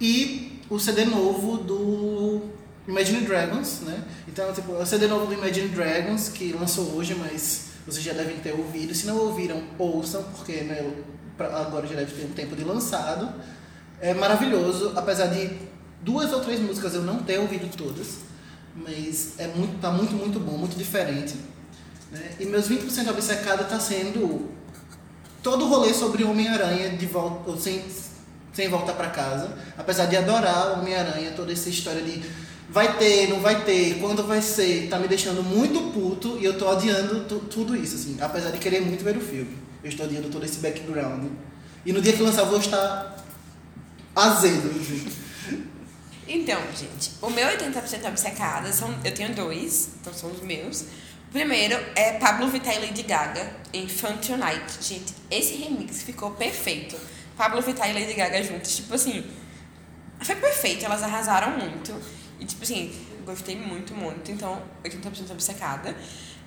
E 0.01 0.56
o 0.69 0.79
CD 0.79 1.05
novo 1.05 1.59
do 1.59 2.43
Imagine 2.89 3.21
Dragons, 3.23 3.81
né? 3.81 4.03
Então, 4.29 4.53
tipo, 4.53 4.73
o 4.73 4.87
CD 4.87 5.07
novo 5.07 5.27
do 5.27 5.35
Imagine 5.35 5.69
Dragons, 5.69 6.29
que 6.29 6.53
lançou 6.53 6.95
hoje, 6.95 7.14
mas 7.14 7.67
vocês 7.87 8.05
já 8.05 8.12
devem 8.12 8.37
ter 8.39 8.53
ouvido. 8.53 8.95
Se 8.95 9.07
não 9.07 9.17
ouviram, 9.17 9.62
ouçam, 9.79 10.23
porque 10.23 10.62
né, 10.62 10.93
agora 11.39 11.87
já 11.87 11.95
deve 11.95 12.12
ter 12.14 12.27
um 12.27 12.33
tempo 12.33 12.57
de 12.57 12.64
lançado. 12.64 13.33
É 14.01 14.12
maravilhoso, 14.12 14.93
apesar 14.97 15.27
de 15.27 15.51
duas 16.03 16.33
ou 16.33 16.41
três 16.41 16.61
músicas 16.61 16.95
eu 16.95 17.03
não 17.03 17.19
ter 17.23 17.39
ouvido 17.39 17.75
todas, 17.77 18.19
mas 18.75 19.35
é 19.39 19.49
muito, 19.49 19.81
tá 19.81 19.91
muito, 19.91 20.12
muito 20.14 20.39
bom, 20.39 20.59
muito 20.59 20.77
diferente. 20.77 21.35
Né? 22.11 22.33
E 22.39 22.45
meus 22.45 22.69
20% 22.69 23.09
obcecado 23.09 23.69
tá 23.69 23.81
sendo 23.81 24.51
todo 25.43 25.64
o 25.64 25.69
rolê 25.69 25.95
sobre 25.95 26.25
Homem-Aranha 26.25 26.91
de 26.91 27.07
volta, 27.07 27.57
sem, 27.59 27.83
sem 28.57 28.69
voltar 28.69 28.95
pra 28.95 29.09
casa. 29.11 29.51
Apesar 29.77 30.07
de 30.07 30.17
adorar 30.17 30.71
o 30.73 30.81
Homem-Aranha, 30.81 31.33
toda 31.37 31.53
essa 31.53 31.69
história 31.69 32.01
de 32.01 32.23
vai 32.71 32.97
ter, 32.97 33.29
não 33.29 33.39
vai 33.41 33.63
ter, 33.65 33.99
quando 34.01 34.27
vai 34.27 34.41
ser, 34.43 34.89
tá 34.89 34.99
me 34.99 35.07
deixando 35.07 35.43
muito 35.43 35.93
puto 35.93 36.39
e 36.41 36.45
eu 36.47 36.59
tô 36.59 36.69
adiando 36.69 37.25
tu- 37.27 37.39
tudo 37.51 37.77
isso, 37.77 37.95
assim. 37.95 38.17
Apesar 38.21 38.51
de 38.51 38.59
querer 38.59 38.81
muito 38.81 39.05
ver 39.05 39.17
o 39.17 39.21
filme. 39.21 39.59
Eu 39.85 39.91
estou 39.91 40.07
adiando 40.07 40.29
todo 40.31 40.45
esse 40.45 40.59
background. 40.59 41.27
E 41.85 41.93
no 41.93 42.01
dia 42.01 42.13
que 42.15 42.23
lançar 42.23 42.45
vou 42.45 42.59
estar 42.59 43.25
azedo, 44.17 44.71
assim. 44.81 45.07
Então, 46.29 46.61
gente, 46.77 47.13
o 47.23 47.31
meu 47.31 47.47
80% 47.47 48.09
obcecada 48.09 48.73
são. 48.73 48.93
Eu 49.05 49.15
tenho 49.15 49.33
dois, 49.35 49.91
então 50.01 50.13
são 50.13 50.31
os 50.33 50.41
meus. 50.43 50.81
O 50.81 51.33
primeiro 51.33 51.79
é 51.95 52.13
Pablo 52.15 52.49
Vittar 52.49 52.75
e 52.77 52.87
Lady 52.87 53.03
Gaga 53.03 53.49
em 53.73 53.87
Fun 53.87 54.17
Tonight. 54.17 54.65
Gente, 54.81 55.15
esse 55.31 55.55
remix 55.55 56.03
ficou 56.03 56.31
perfeito. 56.33 56.97
Pablo 57.37 57.61
Vittar 57.61 57.91
e 57.91 57.93
Lady 57.93 58.14
Gaga 58.14 58.43
juntos, 58.43 58.76
tipo 58.76 58.95
assim. 58.95 59.24
Foi 60.20 60.37
perfeito, 60.37 60.84
elas 60.84 61.03
arrasaram 61.03 61.59
muito. 61.59 61.95
E, 62.41 62.45
tipo 62.45 62.62
assim, 62.62 62.95
gostei 63.24 63.57
muito, 63.57 63.95
muito. 63.95 64.30
Então, 64.30 64.62
80% 64.84 65.30
obcecada. 65.30 65.95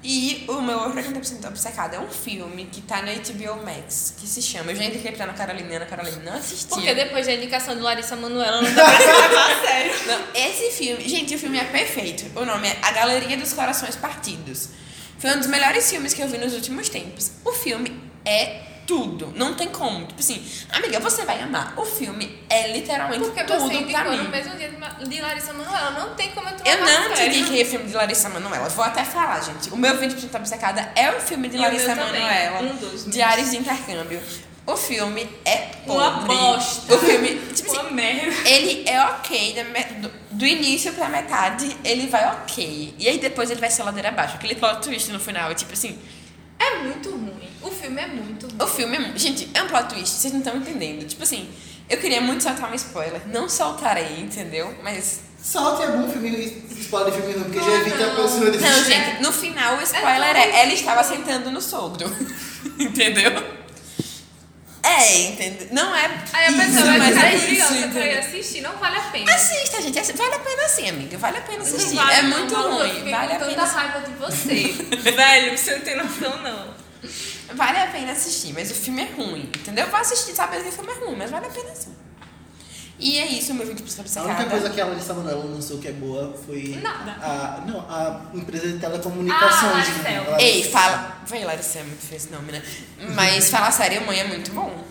E 0.02 0.46
o 0.48 0.62
meu 0.62 0.80
outro 0.80 0.98
80% 0.98 1.46
obcecado 1.46 1.94
é 1.94 2.00
um 2.00 2.08
filme 2.08 2.66
que 2.72 2.82
tá 2.82 3.02
na 3.02 3.12
HBO 3.12 3.66
Max, 3.66 4.16
que 4.18 4.26
se 4.26 4.42
chama. 4.42 4.72
Eu 4.72 4.76
já 4.78 4.86
indiquei 4.86 5.12
pra 5.12 5.26
Ana 5.26 5.34
Carolina 5.34 5.76
Ana 5.76 5.86
Carolina 5.86 6.22
não 6.24 6.34
assistiu. 6.38 6.70
Porque 6.70 6.94
depois 6.94 7.28
da 7.28 7.34
indicação 7.34 7.76
de 7.76 7.82
Larissa 7.82 8.16
Manoela, 8.16 8.62
não 8.62 8.74
dá 8.74 8.86
pra 8.86 9.18
levar 9.18 9.62
sério. 9.62 9.94
Não, 10.08 10.22
esse 10.34 10.72
filme, 10.72 11.08
gente, 11.08 11.36
o 11.36 11.40
filme 11.40 11.60
é 11.60 11.66
perfeito. 11.66 12.40
O 12.40 12.46
nome 12.46 12.70
é 12.70 12.78
A 12.82 12.92
Galeria 12.94 13.36
dos 13.36 13.52
Corações 13.52 13.98
Partidos. 13.98 14.70
Foi 15.18 15.32
um 15.32 15.38
dos 15.38 15.48
melhores 15.48 15.90
filmes 15.90 16.14
que 16.14 16.22
eu 16.22 16.30
vi 16.30 16.38
nos 16.38 16.54
últimos 16.54 16.88
tempos. 16.88 17.32
O 17.44 17.52
filme 17.52 18.02
é 18.24 18.69
tudo, 18.90 19.32
não 19.36 19.54
tem 19.54 19.68
como. 19.68 20.08
Tipo 20.08 20.20
assim, 20.20 20.44
amiga, 20.72 21.00
você 21.00 21.24
vai 21.24 21.40
amar. 21.42 21.74
O 21.78 21.86
filme 21.86 22.40
é 22.50 22.72
literalmente 22.74 23.20
Porque 23.24 23.44
tudo 23.44 23.60
você 23.60 23.84
pra 23.84 24.04
mim. 24.06 24.18
no 24.18 24.30
mesmo 24.30 24.56
dia 24.58 24.68
de 24.72 24.80
de 25.08 25.22
Larissa 25.22 25.54
Manoela. 25.54 25.92
Não 25.92 26.16
tem 26.16 26.32
como 26.32 26.50
eu 26.50 26.56
Eu 26.66 26.78
não 26.86 27.14
te 27.14 27.22
indiquei 27.22 27.62
o 27.62 27.66
filme 27.68 27.86
de 27.86 27.94
Larissa 27.94 28.30
Manoela. 28.30 28.68
Vou 28.70 28.84
até 28.84 29.04
falar, 29.06 29.42
gente. 29.42 29.70
O 29.70 29.78
meu 29.78 29.96
20% 29.96 30.34
obcecada 30.36 30.92
é 30.96 31.12
o 31.12 31.22
filme 31.22 31.48
de 31.50 31.58
E 31.58 31.60
Larissa 31.60 31.94
Manoela. 31.96 32.62
um 32.64 32.76
dos. 32.78 33.06
Diários 33.06 33.52
de 33.52 33.58
Intercâmbio. 33.58 34.20
O 34.66 34.76
filme 34.76 35.30
é 35.46 35.70
Uma 35.86 36.22
podre. 36.22 36.36
bosta. 36.36 36.96
O 36.96 36.98
filme, 36.98 37.36
tipo 37.54 37.70
assim, 37.72 37.80
Uma 37.82 37.92
merda. 37.92 38.50
ele 38.50 38.90
é 38.90 39.04
ok, 39.04 39.64
do, 40.02 40.12
do 40.32 40.46
início 40.46 40.94
pra 40.94 41.10
metade, 41.10 41.78
ele 41.84 42.08
vai 42.08 42.26
ok. 42.28 42.96
E 42.98 43.08
aí 43.08 43.20
depois 43.20 43.52
ele 43.52 43.60
vai 43.60 43.70
ser 43.70 43.84
ladeira 43.84 44.10
abaixo. 44.10 44.36
Aquele 44.36 44.56
plot 44.56 44.82
twist 44.82 45.12
no 45.12 45.20
final, 45.20 45.52
é 45.52 45.54
tipo 45.56 45.74
assim, 45.74 45.98
É 46.60 46.80
muito 46.80 47.10
ruim. 47.12 47.50
O 47.62 47.70
filme 47.72 48.02
é 48.02 48.08
muito 48.08 48.46
ruim. 48.48 48.58
o 48.62 48.68
filme 48.68 48.98
é. 48.98 49.18
Gente, 49.18 49.50
é 49.54 49.64
um 49.64 49.68
plot 49.68 49.90
twist, 49.90 50.10
vocês 50.16 50.34
não 50.34 50.40
estão 50.42 50.58
entendendo. 50.58 51.08
Tipo 51.08 51.24
assim, 51.24 51.50
eu 51.90 51.98
queria 51.98 52.22
muito 52.22 52.44
soltar 52.44 52.70
um 52.72 52.76
spoiler. 52.76 53.22
Não 53.28 53.48
soltarei, 53.50 54.20
entendeu? 54.20 54.74
Mas. 54.84 55.22
Solte 55.42 55.84
é 55.84 55.88
bom 55.92 56.10
filme, 56.10 56.30
spoiler 56.82 57.14
de 57.14 57.18
filme 57.18 57.34
ruim, 57.34 57.44
porque 57.46 57.60
já 57.60 57.66
Não, 57.66 57.76
evita 57.80 58.04
a 58.04 58.08
não. 58.08 58.16
pessoa 58.24 58.52
de 58.52 58.58
Não, 58.58 58.84
gente, 58.84 59.22
no 59.24 59.32
final 59.32 59.78
o 59.78 59.82
spoiler 59.82 60.34
tão 60.34 60.42
é, 60.42 60.62
ela 60.64 60.74
estava 60.74 61.02
sentando 61.04 61.50
no 61.50 61.62
sogro. 61.62 62.12
entendeu? 62.78 63.32
É, 65.02 65.22
entendeu? 65.30 65.68
Não 65.72 65.96
é. 65.96 66.06
Aí 66.34 66.46
a 66.46 66.50
isso, 66.52 66.58
pessoa 66.60 66.86
vai 66.86 66.98
mas 67.00 67.08
ficar 67.16 67.28
é 67.28 67.36
isso, 67.36 67.46
curiosa 67.68 67.88
pra 67.90 68.06
ir 68.06 68.18
assistir. 68.20 68.62
Não 68.62 68.78
vale 68.78 68.98
a 68.98 69.02
pena. 69.02 69.34
Assista, 69.36 69.82
gente. 69.82 70.00
assi- 70.00 70.14
Vale 70.14 70.36
a 70.36 70.40
pena 70.40 70.68
sim, 70.70 70.90
amiga. 70.90 71.18
Vale 71.18 71.38
a 71.38 71.42
pena 71.42 71.62
assistir. 71.62 71.96
Não 71.96 72.04
vale 72.06 72.14
é 72.20 72.22
não, 72.24 72.38
muito 72.40 72.54
eu 72.54 72.72
ruim. 72.72 72.94
fiquei 72.96 73.12
Vale 73.12 73.34
a 73.34 73.40
com 73.40 73.46
pena 73.46 73.66
tanta 73.66 73.78
raiva 73.80 74.00
de 74.02 74.12
você. 74.14 74.86
Velho, 75.12 75.58
você 75.58 75.72
não 75.76 75.82
tem 75.82 75.96
noção, 75.98 76.38
não. 76.42 76.74
Vale 77.56 77.80
a 77.80 77.88
pena 77.88 78.12
assistir, 78.12 78.54
mas 78.54 78.70
o 78.70 78.76
filme 78.76 79.02
é 79.02 79.06
ruim, 79.06 79.50
entendeu? 79.58 79.86
Eu 79.86 79.90
vou 79.92 80.00
assistir 80.00 80.36
sabendo 80.36 80.64
que 80.64 80.70
o 80.70 80.72
filme 80.72 80.92
é 80.92 80.96
ruim, 81.06 81.16
mas 81.16 81.32
vale 81.32 81.48
a 81.48 81.50
pena 81.50 81.74
sim. 81.74 81.96
E 83.00 83.18
é 83.18 83.26
isso, 83.28 83.54
meu 83.54 83.66
20% 83.66 83.80
A 83.80 84.02
obcecada. 84.02 84.28
única 84.28 84.46
coisa 84.50 84.70
que 84.70 84.82
a 84.82 84.86
Larissa 84.86 85.14
Manoela 85.14 85.46
lançou 85.46 85.78
que 85.78 85.88
é 85.88 85.94
boa 85.94 86.36
foi 86.46 86.78
Nada. 86.82 87.12
a, 87.22 87.64
não, 87.66 87.80
a 87.90 88.22
empresa 88.34 88.68
de 88.68 88.78
telecomunicações. 88.78 89.88
Ah, 89.88 90.02
né? 90.04 90.38
Ei, 90.38 90.64
fala. 90.70 91.18
Vai, 91.26 91.46
Larissa, 91.46 91.80
é 91.80 91.84
muito 91.84 92.02
feio 92.06 92.18
esse 92.18 92.30
nome, 92.30 92.52
né? 92.52 92.62
Mas 93.16 93.48
Fala 93.52 93.72
Sério 93.72 94.06
Mãe 94.06 94.20
é 94.20 94.26
muito 94.26 94.52
bom. 94.52 94.84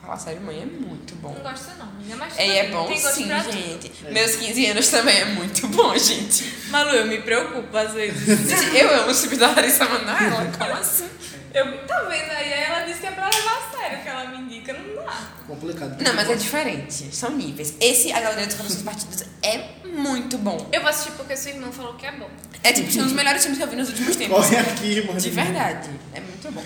Fala 0.00 0.16
Sério 0.16 0.40
Mãe 0.42 0.62
é 0.62 0.66
muito 0.66 1.14
bom. 1.16 1.34
Não 1.34 1.42
gosto 1.42 1.76
não, 1.78 1.86
menina, 1.92 2.16
mas 2.16 2.38
É, 2.38 2.58
é 2.58 2.70
bom 2.70 2.88
sim, 2.96 3.26
gente. 3.26 3.92
Meus 4.10 4.36
15 4.36 4.66
anos 4.66 4.88
também 4.88 5.16
é 5.18 5.24
muito 5.24 5.66
bom, 5.68 5.96
gente. 5.98 6.44
Malu, 6.68 6.90
eu 6.90 7.06
me 7.06 7.20
preocupo 7.22 7.76
às 7.76 7.92
vezes. 7.92 8.28
Eu 8.72 9.02
amo 9.02 9.10
o 9.10 9.14
filme 9.14 9.36
da 9.36 9.48
Larissa 9.48 9.84
Manoela, 9.84 10.50
como 10.56 10.72
assim? 10.74 11.08
Eu, 11.52 11.64
vendo 11.66 12.30
aí? 12.30 12.52
Ela 12.52 12.80
disse 12.84 13.00
que 13.00 13.06
é 13.06 13.10
pra 13.10 13.24
levar 13.28 13.58
a 13.58 13.76
sério 13.76 13.98
o 13.98 14.02
que 14.02 14.08
ela 14.08 14.24
me 14.26 14.38
indica. 14.38 14.72
Não 14.72 15.04
dá. 15.04 15.28
Complicado. 15.46 16.02
Não, 16.02 16.14
mas 16.14 16.30
é 16.30 16.34
diferente. 16.36 17.14
São 17.14 17.30
níveis. 17.32 17.74
Esse, 17.80 18.12
A 18.12 18.20
Galeria 18.20 18.46
dos 18.46 18.56
Corações 18.56 18.82
Partidos, 18.82 19.24
é 19.42 19.86
muito 19.86 20.38
bom. 20.38 20.68
Eu 20.72 20.80
vou 20.80 20.90
assistir 20.90 21.12
porque 21.12 21.36
sua 21.36 21.50
irmã 21.50 21.72
falou 21.72 21.94
que 21.94 22.06
é 22.06 22.12
bom. 22.12 22.30
É 22.62 22.72
tipo 22.72 22.88
um 23.00 23.04
dos 23.04 23.12
melhores 23.12 23.42
filmes 23.42 23.58
que 23.58 23.64
eu 23.64 23.68
vi 23.68 23.76
nos 23.76 23.88
últimos 23.88 24.16
tempos. 24.16 24.36
Corre 24.36 24.56
aqui, 24.58 25.06
mano. 25.06 25.20
De 25.20 25.30
verdade. 25.30 25.90
É 26.14 26.20
muito 26.20 26.52
bom. 26.52 26.64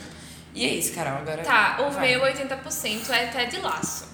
E 0.54 0.64
é 0.64 0.68
isso, 0.68 0.92
Carol. 0.92 1.18
Agora. 1.18 1.42
Tá, 1.42 1.78
o 1.80 1.90
vai. 1.90 2.08
meu 2.08 2.20
80% 2.20 3.10
é 3.10 3.26
Ted 3.26 3.56
Laço. 3.58 4.06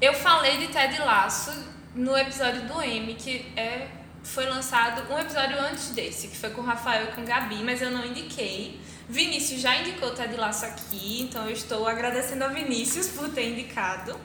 Eu 0.00 0.14
falei 0.14 0.58
de 0.58 0.68
Ted 0.68 0.98
Laço 1.00 1.52
no 1.94 2.16
episódio 2.16 2.62
do 2.62 2.82
M, 2.82 3.14
que 3.14 3.52
é, 3.56 3.86
foi 4.22 4.46
lançado 4.46 5.12
um 5.12 5.18
episódio 5.18 5.58
antes 5.60 5.90
desse, 5.90 6.28
que 6.28 6.36
foi 6.36 6.50
com 6.50 6.62
o 6.62 6.64
Rafael 6.64 7.04
e 7.04 7.12
com 7.12 7.20
a 7.20 7.24
Gabi, 7.24 7.62
mas 7.62 7.80
eu 7.82 7.90
não 7.90 8.04
indiquei. 8.04 8.79
Vinícius 9.10 9.60
já 9.60 9.76
indicou 9.76 10.10
Ted 10.12 10.36
Laço 10.36 10.64
aqui, 10.64 11.20
então 11.22 11.44
eu 11.46 11.52
estou 11.52 11.86
agradecendo 11.86 12.44
a 12.44 12.48
Vinícius 12.48 13.08
por 13.08 13.28
ter 13.28 13.50
indicado. 13.50 14.16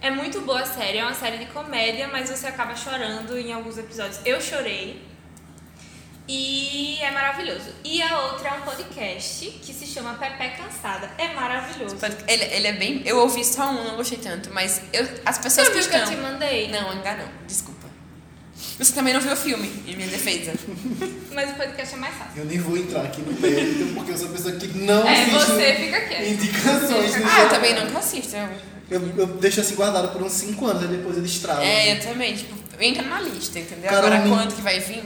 É 0.00 0.10
muito 0.10 0.40
boa 0.40 0.60
a 0.60 0.66
série, 0.66 0.98
é 0.98 1.04
uma 1.04 1.14
série 1.14 1.38
de 1.38 1.46
comédia, 1.46 2.08
mas 2.08 2.28
você 2.28 2.48
acaba 2.48 2.74
chorando 2.74 3.38
em 3.38 3.52
alguns 3.52 3.78
episódios. 3.78 4.20
Eu 4.24 4.40
chorei. 4.40 5.00
E 6.26 6.98
é 7.00 7.10
maravilhoso. 7.12 7.70
E 7.84 8.02
a 8.02 8.18
outra 8.22 8.48
é 8.48 8.52
um 8.54 8.62
podcast 8.62 9.46
que 9.62 9.72
se 9.72 9.86
chama 9.86 10.14
Pepe 10.14 10.56
Cansada. 10.56 11.10
É 11.16 11.28
maravilhoso. 11.28 11.96
Ele, 12.26 12.44
ele 12.44 12.66
é 12.66 12.72
bem. 12.72 13.02
Eu 13.04 13.18
ouvi 13.18 13.44
só 13.44 13.70
um, 13.70 13.84
não 13.84 13.96
gostei 13.96 14.18
tanto, 14.18 14.50
mas 14.52 14.82
eu, 14.92 15.06
as 15.24 15.38
pessoas 15.38 15.68
Você 15.68 15.82
que 15.82 15.88
que 15.88 15.96
eu 15.96 16.06
te 16.06 16.16
mandei? 16.16 16.68
Não, 16.68 16.90
ainda 16.90 17.14
não. 17.14 17.28
Desculpa. 17.46 17.73
Você 18.78 18.92
também 18.92 19.14
não 19.14 19.20
viu 19.20 19.32
o 19.32 19.36
filme, 19.36 19.70
em 19.86 19.94
minha 19.96 20.08
defesa. 20.08 20.52
Mas 21.32 21.50
o 21.50 21.54
podcast 21.54 21.94
é 21.94 21.98
mais 21.98 22.14
fácil. 22.14 22.32
Eu 22.38 22.44
nem 22.44 22.58
vou 22.58 22.76
entrar 22.76 23.02
aqui 23.02 23.22
no 23.22 23.32
mérito, 23.40 23.94
porque 23.94 24.10
eu 24.12 24.16
sou 24.18 24.28
a 24.28 24.32
pessoa 24.32 24.52
que 24.56 24.66
não 24.78 25.06
É, 25.06 25.22
assiste 25.22 25.50
você 25.52 25.74
fica 25.76 26.00
quieto. 26.00 26.22
indicações. 26.28 27.10
Você 27.12 27.18
fica- 27.18 27.30
Ah, 27.36 27.42
eu 27.42 27.48
também 27.50 27.74
nunca 27.84 27.98
assisto. 27.98 28.34
Eu, 28.36 28.48
Eu, 28.90 29.00
eu 29.16 29.26
deixo 29.26 29.60
assim 29.60 29.76
guardado 29.76 30.08
por 30.12 30.22
uns 30.22 30.32
5 30.32 30.66
anos, 30.66 30.82
aí 30.82 30.88
depois 30.88 31.16
eu 31.16 31.22
destravo. 31.22 31.62
é, 31.62 31.92
eu 31.96 32.00
também. 32.00 32.34
Tipo, 32.36 32.54
entra 32.80 33.02
na 33.02 33.20
lista, 33.20 33.58
entendeu? 33.58 33.88
Carol, 33.90 34.06
Agora 34.08 34.20
me- 34.22 34.28
quando 34.28 34.54
que 34.54 34.60
vai 34.62 34.78
vir? 34.80 35.04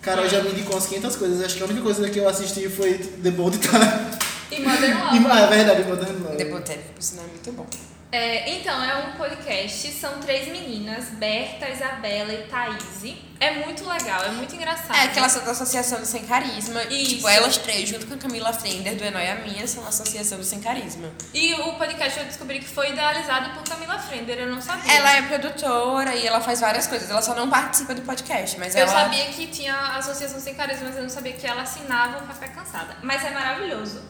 Carol 0.00 0.26
já 0.28 0.42
me 0.42 0.50
indicou 0.52 0.74
umas 0.74 0.86
500 0.86 1.16
coisas. 1.16 1.44
Acho 1.44 1.56
que 1.56 1.62
a 1.62 1.66
única 1.66 1.82
coisa 1.82 2.08
que 2.08 2.18
eu 2.18 2.28
assisti 2.28 2.68
foi 2.70 2.94
The 2.94 3.30
Bold 3.32 3.58
Time. 3.58 4.20
E 4.50 4.60
Modern 4.62 4.92
E, 4.92 5.18
Love. 5.18 5.26
ah, 5.30 5.40
é 5.40 5.46
verdade, 5.48 5.82
Modern 5.84 6.22
Love. 6.22 6.36
The 6.36 6.44
Botânico, 6.46 6.88
por 6.94 7.02
sinal, 7.02 7.24
é 7.26 7.28
muito 7.28 7.52
bom. 7.52 7.66
É, 8.12 8.56
então, 8.56 8.82
é 8.82 8.96
um 9.06 9.12
podcast, 9.12 9.92
são 9.92 10.18
três 10.18 10.48
meninas, 10.48 11.10
Berta, 11.10 11.68
Isabela 11.68 12.32
e 12.32 12.42
Thaís. 12.48 13.16
É 13.38 13.52
muito 13.64 13.88
legal, 13.88 14.24
é 14.24 14.30
muito 14.32 14.54
engraçado. 14.54 14.96
É 14.96 15.04
aquela 15.04 15.28
da 15.28 15.52
Associação 15.52 16.00
do 16.00 16.04
Sem 16.06 16.26
Carisma. 16.26 16.82
E, 16.90 17.06
tipo, 17.06 17.28
elas 17.28 17.56
três, 17.56 17.88
junto 17.88 18.08
com 18.08 18.14
a 18.14 18.18
Camila 18.18 18.52
Frender, 18.52 18.96
do 18.96 19.04
Enóia 19.04 19.36
Minha, 19.36 19.66
são 19.66 19.84
a 19.84 19.88
Associação 19.88 20.38
do 20.38 20.44
Sem 20.44 20.60
Carisma. 20.60 21.08
E 21.32 21.54
o 21.54 21.74
podcast 21.74 22.18
eu 22.18 22.26
descobri 22.26 22.58
que 22.58 22.66
foi 22.66 22.90
idealizado 22.90 23.50
por 23.50 23.62
Camila 23.62 23.96
Frender, 23.98 24.38
eu 24.40 24.48
não 24.48 24.60
sabia. 24.60 24.92
Ela 24.92 25.12
é 25.16 25.22
produtora 25.22 26.14
e 26.16 26.26
ela 26.26 26.40
faz 26.40 26.60
várias 26.60 26.88
coisas. 26.88 27.08
Ela 27.08 27.22
só 27.22 27.34
não 27.34 27.48
participa 27.48 27.94
do 27.94 28.02
podcast, 28.02 28.58
mas 28.58 28.74
Eu 28.74 28.82
ela... 28.82 28.92
sabia 28.92 29.26
que 29.26 29.46
tinha 29.46 29.74
a 29.74 29.98
Associação 29.98 30.40
Sem 30.40 30.54
Carisma, 30.54 30.86
mas 30.86 30.96
eu 30.96 31.02
não 31.02 31.10
sabia 31.10 31.32
que 31.32 31.46
ela 31.46 31.62
assinava 31.62 32.24
o 32.24 32.26
Café 32.26 32.48
Cansada. 32.48 32.96
Mas 33.02 33.24
é 33.24 33.30
maravilhoso. 33.30 34.02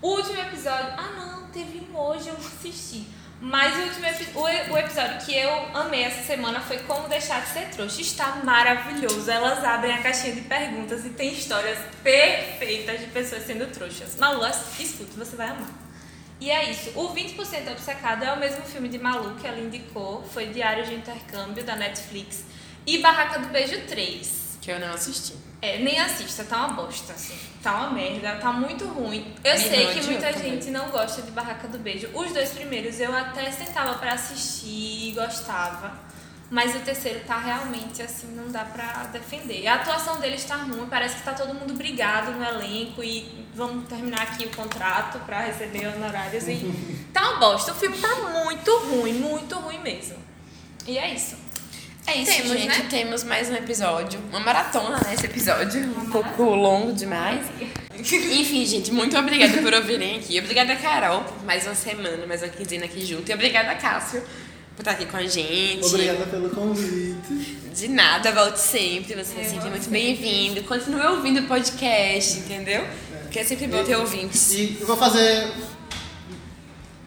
O 0.00 0.10
último 0.10 0.40
episódio. 0.40 0.94
Ah, 0.96 1.10
não, 1.16 1.48
teve 1.48 1.80
um 1.80 1.98
hoje, 1.98 2.28
eu 2.28 2.34
não 2.34 2.46
assisti. 2.46 3.19
Mas 3.40 3.74
o 3.74 3.80
último 3.80 4.06
o, 4.34 4.72
o 4.74 4.78
episódio 4.78 5.24
que 5.24 5.34
eu 5.34 5.50
amei 5.74 6.04
essa 6.04 6.22
semana 6.22 6.60
foi 6.60 6.78
Como 6.80 7.08
Deixar 7.08 7.40
de 7.40 7.48
Ser 7.48 7.70
Trouxa. 7.70 8.00
Está 8.02 8.36
maravilhoso. 8.44 9.30
Elas 9.30 9.64
abrem 9.64 9.94
a 9.94 10.02
caixinha 10.02 10.34
de 10.34 10.42
perguntas 10.42 11.06
e 11.06 11.10
tem 11.10 11.32
histórias 11.32 11.78
perfeitas 12.02 13.00
de 13.00 13.06
pessoas 13.06 13.46
sendo 13.46 13.66
trouxas. 13.72 14.16
Malu, 14.16 14.46
escute, 14.46 15.12
você 15.16 15.36
vai 15.36 15.48
amar. 15.48 15.70
E 16.38 16.50
é 16.50 16.70
isso. 16.70 16.90
O 16.98 17.14
20% 17.14 17.72
Obcecado 17.72 18.24
é 18.24 18.32
o 18.32 18.38
mesmo 18.38 18.62
filme 18.62 18.88
de 18.88 18.98
Malu 18.98 19.34
que 19.36 19.46
ela 19.46 19.58
indicou. 19.58 20.22
Foi 20.22 20.46
Diário 20.48 20.84
de 20.84 20.94
Intercâmbio, 20.94 21.64
da 21.64 21.76
Netflix. 21.76 22.44
E 22.86 22.98
Barraca 22.98 23.38
do 23.38 23.48
Beijo 23.48 23.80
3. 23.86 24.58
Que 24.60 24.70
eu 24.70 24.78
não 24.78 24.92
assisti. 24.92 25.34
É, 25.62 25.78
nem 25.78 25.98
assista, 25.98 26.44
tá 26.44 26.66
uma 26.66 26.74
bosta, 26.74 27.14
assim. 27.14 27.38
Tá 27.62 27.74
uma 27.74 27.90
merda, 27.90 28.36
tá 28.36 28.52
muito 28.52 28.86
ruim. 28.86 29.34
Eu 29.44 29.54
Minha 29.54 29.68
sei 29.68 29.80
irmã 29.82 29.92
que 30.00 30.06
muita 30.06 30.32
também. 30.32 30.50
gente 30.52 30.70
não 30.70 30.88
gosta 30.88 31.20
de 31.20 31.30
Barraca 31.30 31.68
do 31.68 31.78
Beijo. 31.78 32.08
Os 32.14 32.32
dois 32.32 32.50
primeiros 32.50 32.98
eu 32.98 33.14
até 33.14 33.50
sentava 33.50 33.94
pra 33.98 34.14
assistir 34.14 35.08
e 35.08 35.12
gostava. 35.14 35.92
Mas 36.50 36.74
o 36.74 36.80
terceiro 36.80 37.20
tá 37.26 37.38
realmente 37.38 38.02
assim, 38.02 38.28
não 38.34 38.50
dá 38.50 38.64
pra 38.64 39.04
defender. 39.12 39.66
A 39.68 39.74
atuação 39.74 40.18
deles 40.18 40.42
tá 40.44 40.56
ruim, 40.56 40.86
parece 40.90 41.16
que 41.16 41.22
tá 41.22 41.32
todo 41.32 41.54
mundo 41.54 41.74
brigado 41.74 42.32
no 42.32 42.42
elenco 42.42 43.04
e 43.04 43.46
vamos 43.54 43.86
terminar 43.88 44.22
aqui 44.22 44.46
o 44.46 44.50
contrato 44.56 45.20
pra 45.20 45.40
receber 45.40 45.86
honorários. 45.94 46.48
E 46.48 46.56
tá 47.12 47.30
uma 47.30 47.38
bosta. 47.38 47.72
O 47.72 47.74
filme 47.76 47.98
tá 47.98 48.08
muito 48.44 48.78
ruim, 48.78 49.12
muito 49.12 49.54
ruim 49.60 49.78
mesmo. 49.80 50.16
E 50.88 50.98
é 50.98 51.12
isso. 51.14 51.36
É 52.12 52.16
isso, 52.22 52.32
Temos, 52.32 52.52
gente. 52.52 52.66
né? 52.66 52.86
Temos 52.90 53.24
mais 53.24 53.48
um 53.48 53.54
episódio. 53.54 54.18
Uma 54.30 54.40
maratona, 54.40 54.96
né? 55.04 55.14
Esse 55.14 55.26
episódio. 55.26 55.80
um 55.96 56.10
pouco 56.10 56.42
longo 56.42 56.92
demais. 56.92 57.40
Enfim, 57.96 58.66
gente, 58.66 58.90
muito 58.90 59.16
obrigada 59.16 59.58
por 59.62 59.72
ouvirem 59.72 60.16
aqui. 60.18 60.38
Obrigada, 60.40 60.74
Carol, 60.74 61.22
por 61.22 61.44
mais 61.44 61.64
uma 61.66 61.74
semana, 61.74 62.26
mais 62.26 62.42
uma 62.42 62.48
quinzena 62.48 62.86
aqui 62.86 63.06
junto. 63.06 63.30
E 63.30 63.34
obrigada, 63.34 63.74
Cássio, 63.76 64.22
por 64.74 64.80
estar 64.80 64.92
aqui 64.92 65.06
com 65.06 65.18
a 65.18 65.26
gente. 65.26 65.84
Obrigada 65.84 66.26
pelo 66.26 66.50
convite. 66.50 67.58
De 67.74 67.86
nada, 67.88 68.32
volte 68.32 68.58
sempre. 68.58 69.14
Você 69.14 69.38
é 69.38 69.44
Eu 69.44 69.50
sempre 69.50 69.70
muito 69.70 69.88
bem-vindo. 69.88 70.62
Continue 70.64 71.02
ouvindo 71.06 71.40
o 71.40 71.46
podcast, 71.46 72.38
entendeu? 72.38 72.84
Porque 73.22 73.38
é 73.38 73.44
sempre 73.44 73.68
bom 73.68 73.84
ter 73.84 73.94
ouvintes. 73.96 74.50
E 74.52 74.78
eu 74.80 74.86
vou 74.86 74.96
fazer 74.96 75.52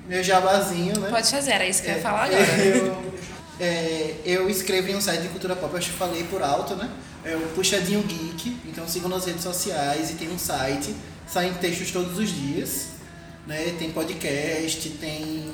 meu 0.07 0.23
jabazinho, 0.23 0.97
né? 0.99 1.09
Pode 1.09 1.29
fazer, 1.29 1.51
era 1.51 1.65
isso 1.65 1.81
que 1.81 1.89
eu 1.89 1.93
ia 1.93 1.99
É, 1.99 2.01
falar 2.01 2.23
agora. 2.25 2.41
Eu, 2.63 3.13
é, 3.59 4.15
eu 4.25 4.49
escrevo 4.49 4.89
em 4.89 4.95
um 4.95 5.01
site 5.01 5.21
de 5.23 5.29
cultura 5.29 5.55
pop, 5.55 5.71
eu 5.73 5.77
acho 5.77 5.91
que 5.91 5.97
falei 5.97 6.23
por 6.23 6.41
alto, 6.41 6.75
né? 6.75 6.89
É 7.25 7.35
o 7.35 7.41
Puxadinho 7.55 8.01
Geek, 8.03 8.57
então 8.67 8.87
sigam 8.87 9.09
nas 9.09 9.25
redes 9.25 9.43
sociais 9.43 10.11
e 10.11 10.15
tem 10.15 10.29
um 10.29 10.37
site, 10.37 10.93
saem 11.27 11.53
textos 11.53 11.91
todos 11.91 12.17
os 12.17 12.29
dias, 12.29 12.87
né? 13.47 13.73
Tem 13.79 13.91
podcast, 13.91 14.89
tem 14.99 15.53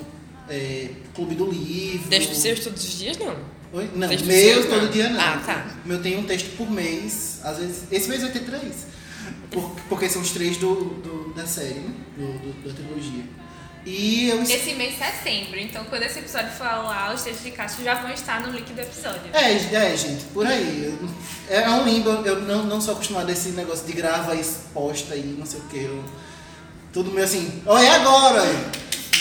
é, 0.49 0.89
Clube 1.13 1.35
do 1.35 1.45
Livro. 1.49 2.09
Deixa 2.09 2.31
os 2.31 2.37
seus 2.37 2.59
todos 2.61 2.83
os 2.83 2.97
dias, 2.97 3.17
não. 3.17 3.35
Oi? 3.71 3.87
Não, 3.95 4.07
Textos 4.07 4.27
meus 4.27 4.41
seus, 4.41 4.65
todo 4.65 4.81
não. 4.85 4.91
dia 4.91 5.09
não. 5.09 5.19
Ah, 5.21 5.43
tá. 5.45 5.67
Eu 5.85 6.01
tenho 6.01 6.19
um 6.21 6.23
texto 6.23 6.57
por 6.57 6.71
mês, 6.71 7.39
às 7.43 7.59
vezes. 7.59 7.83
Esse 7.91 8.09
mês 8.09 8.21
vai 8.23 8.31
ter 8.31 8.39
três. 8.39 8.87
Por- 9.51 9.69
porque 9.87 10.09
são 10.09 10.23
os 10.23 10.31
três 10.31 10.57
do, 10.57 10.73
do- 10.75 11.33
da 11.35 11.45
série, 11.45 11.75
né? 11.75 11.93
Do, 12.17 12.25
do- 12.39 12.67
da 12.67 12.73
trilogia. 12.73 13.23
E 13.85 14.29
eu 14.29 14.41
es- 14.41 14.49
Esse 14.49 14.73
mês 14.73 14.99
é 15.01 15.05
setembro, 15.11 15.57
então 15.59 15.83
quando 15.85 16.03
esse 16.03 16.19
episódio 16.19 16.51
for 16.51 16.67
ao 16.67 16.87
ar, 16.87 17.15
os 17.15 17.21
textos 17.23 17.43
de 17.45 17.51
Cássio 17.51 17.83
já 17.83 17.95
vão 17.95 18.11
estar 18.11 18.41
no 18.41 18.51
link 18.51 18.71
do 18.73 18.81
episódio. 18.81 19.21
É, 19.33 19.53
é, 19.53 19.95
gente, 19.97 20.25
por 20.33 20.45
aí. 20.45 20.93
É, 21.49 21.57
é 21.61 21.69
um 21.69 21.83
limbo, 21.85 22.09
eu 22.09 22.41
não, 22.41 22.63
não 22.65 22.81
sou 22.81 22.93
acostumado 22.93 23.29
a 23.29 23.31
esse 23.31 23.49
negócio 23.49 23.85
de 23.87 23.93
grava 23.93 24.35
e 24.35 24.43
posta 24.73 25.15
e 25.15 25.21
não 25.37 25.45
sei 25.45 25.59
o 25.59 25.63
que. 25.63 25.77
Eu, 25.83 26.03
tudo 26.91 27.09
meio 27.11 27.23
assim, 27.25 27.61
olha 27.65 27.85
é 27.85 27.89
agora! 27.91 28.43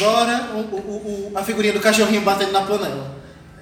Agora 0.01 0.51
o, 0.55 0.59
o- 0.61 1.31
o- 1.33 1.39
a 1.39 1.43
figurinha 1.45 1.73
do 1.73 1.81
cachorrinho 1.81 2.23
batendo 2.23 2.53
na 2.53 2.63
panela. 2.63 3.17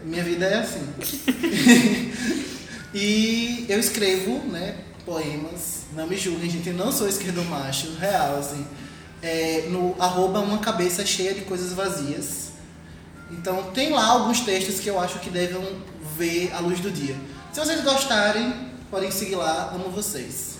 Minha 0.04 0.22
vida 0.24 0.46
é 0.46 0.58
assim. 0.58 0.86
e 2.94 3.66
eu 3.68 3.78
escrevo, 3.78 4.38
né, 4.50 4.76
poemas, 5.04 5.80
não 5.94 6.06
me 6.06 6.16
julguem, 6.16 6.48
gente, 6.50 6.68
eu 6.68 6.74
não 6.74 6.90
sou 6.92 7.08
esquerdo 7.08 7.44
macho, 7.44 7.94
real, 7.98 8.38
assim. 8.38 8.66
É, 9.28 9.64
no 9.68 9.96
arroba 9.98 10.38
uma 10.38 10.58
cabeça 10.58 11.04
cheia 11.04 11.34
de 11.34 11.40
coisas 11.42 11.72
vazias. 11.72 12.50
Então 13.32 13.70
tem 13.72 13.90
lá 13.90 14.04
alguns 14.06 14.40
textos 14.40 14.78
que 14.78 14.88
eu 14.88 15.00
acho 15.00 15.18
que 15.18 15.30
devem 15.30 15.82
ver 16.16 16.52
a 16.54 16.60
luz 16.60 16.78
do 16.78 16.90
dia. 16.90 17.16
Se 17.52 17.58
vocês 17.58 17.80
gostarem, 17.82 18.54
podem 18.90 19.10
seguir 19.10 19.34
lá, 19.34 19.72
amo 19.74 19.88
vocês. 19.90 20.54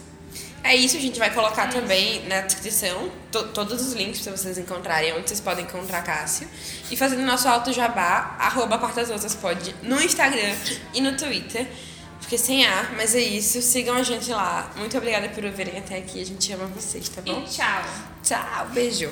É 0.65 0.75
isso, 0.75 0.97
a 0.97 1.01
gente 1.01 1.17
vai 1.17 1.33
colocar 1.33 1.69
também 1.69 2.27
na 2.27 2.41
descrição 2.41 3.09
to- 3.31 3.45
todos 3.49 3.81
os 3.87 3.93
links 3.93 4.21
pra 4.23 4.37
vocês 4.37 4.59
encontrarem 4.59 5.13
onde 5.13 5.29
vocês 5.29 5.39
podem 5.41 5.65
encontrar 5.65 6.03
Cássio. 6.03 6.49
E 6.91 6.97
fazendo 6.97 7.23
nosso 7.23 7.47
alto 7.47 7.73
jabá, 7.73 8.35
arroba 8.37 8.77
Quartas 8.79 9.09
Outras 9.11 9.37
pode 9.37 9.77
no 9.85 10.03
Instagram 10.03 10.57
e 10.93 11.01
no 11.01 11.17
Twitter. 11.17 11.69
Porque 12.21 12.37
sem 12.37 12.67
ar, 12.67 12.93
mas 12.97 13.15
é 13.15 13.21
isso. 13.21 13.63
Sigam 13.63 13.97
a 13.97 14.03
gente 14.03 14.31
lá. 14.31 14.71
Muito 14.77 14.97
obrigada 14.97 15.29
por 15.29 15.45
ouvirem 15.45 15.79
até 15.79 15.99
aqui. 15.99 16.21
A 16.21 16.27
gente 16.27 16.53
ama 16.53 16.67
vocês, 16.67 17.09
tá 17.09 17.23
bom? 17.23 17.43
E 17.43 17.49
tchau! 17.49 17.83
Tchau, 18.23 18.69
beijo. 18.73 19.11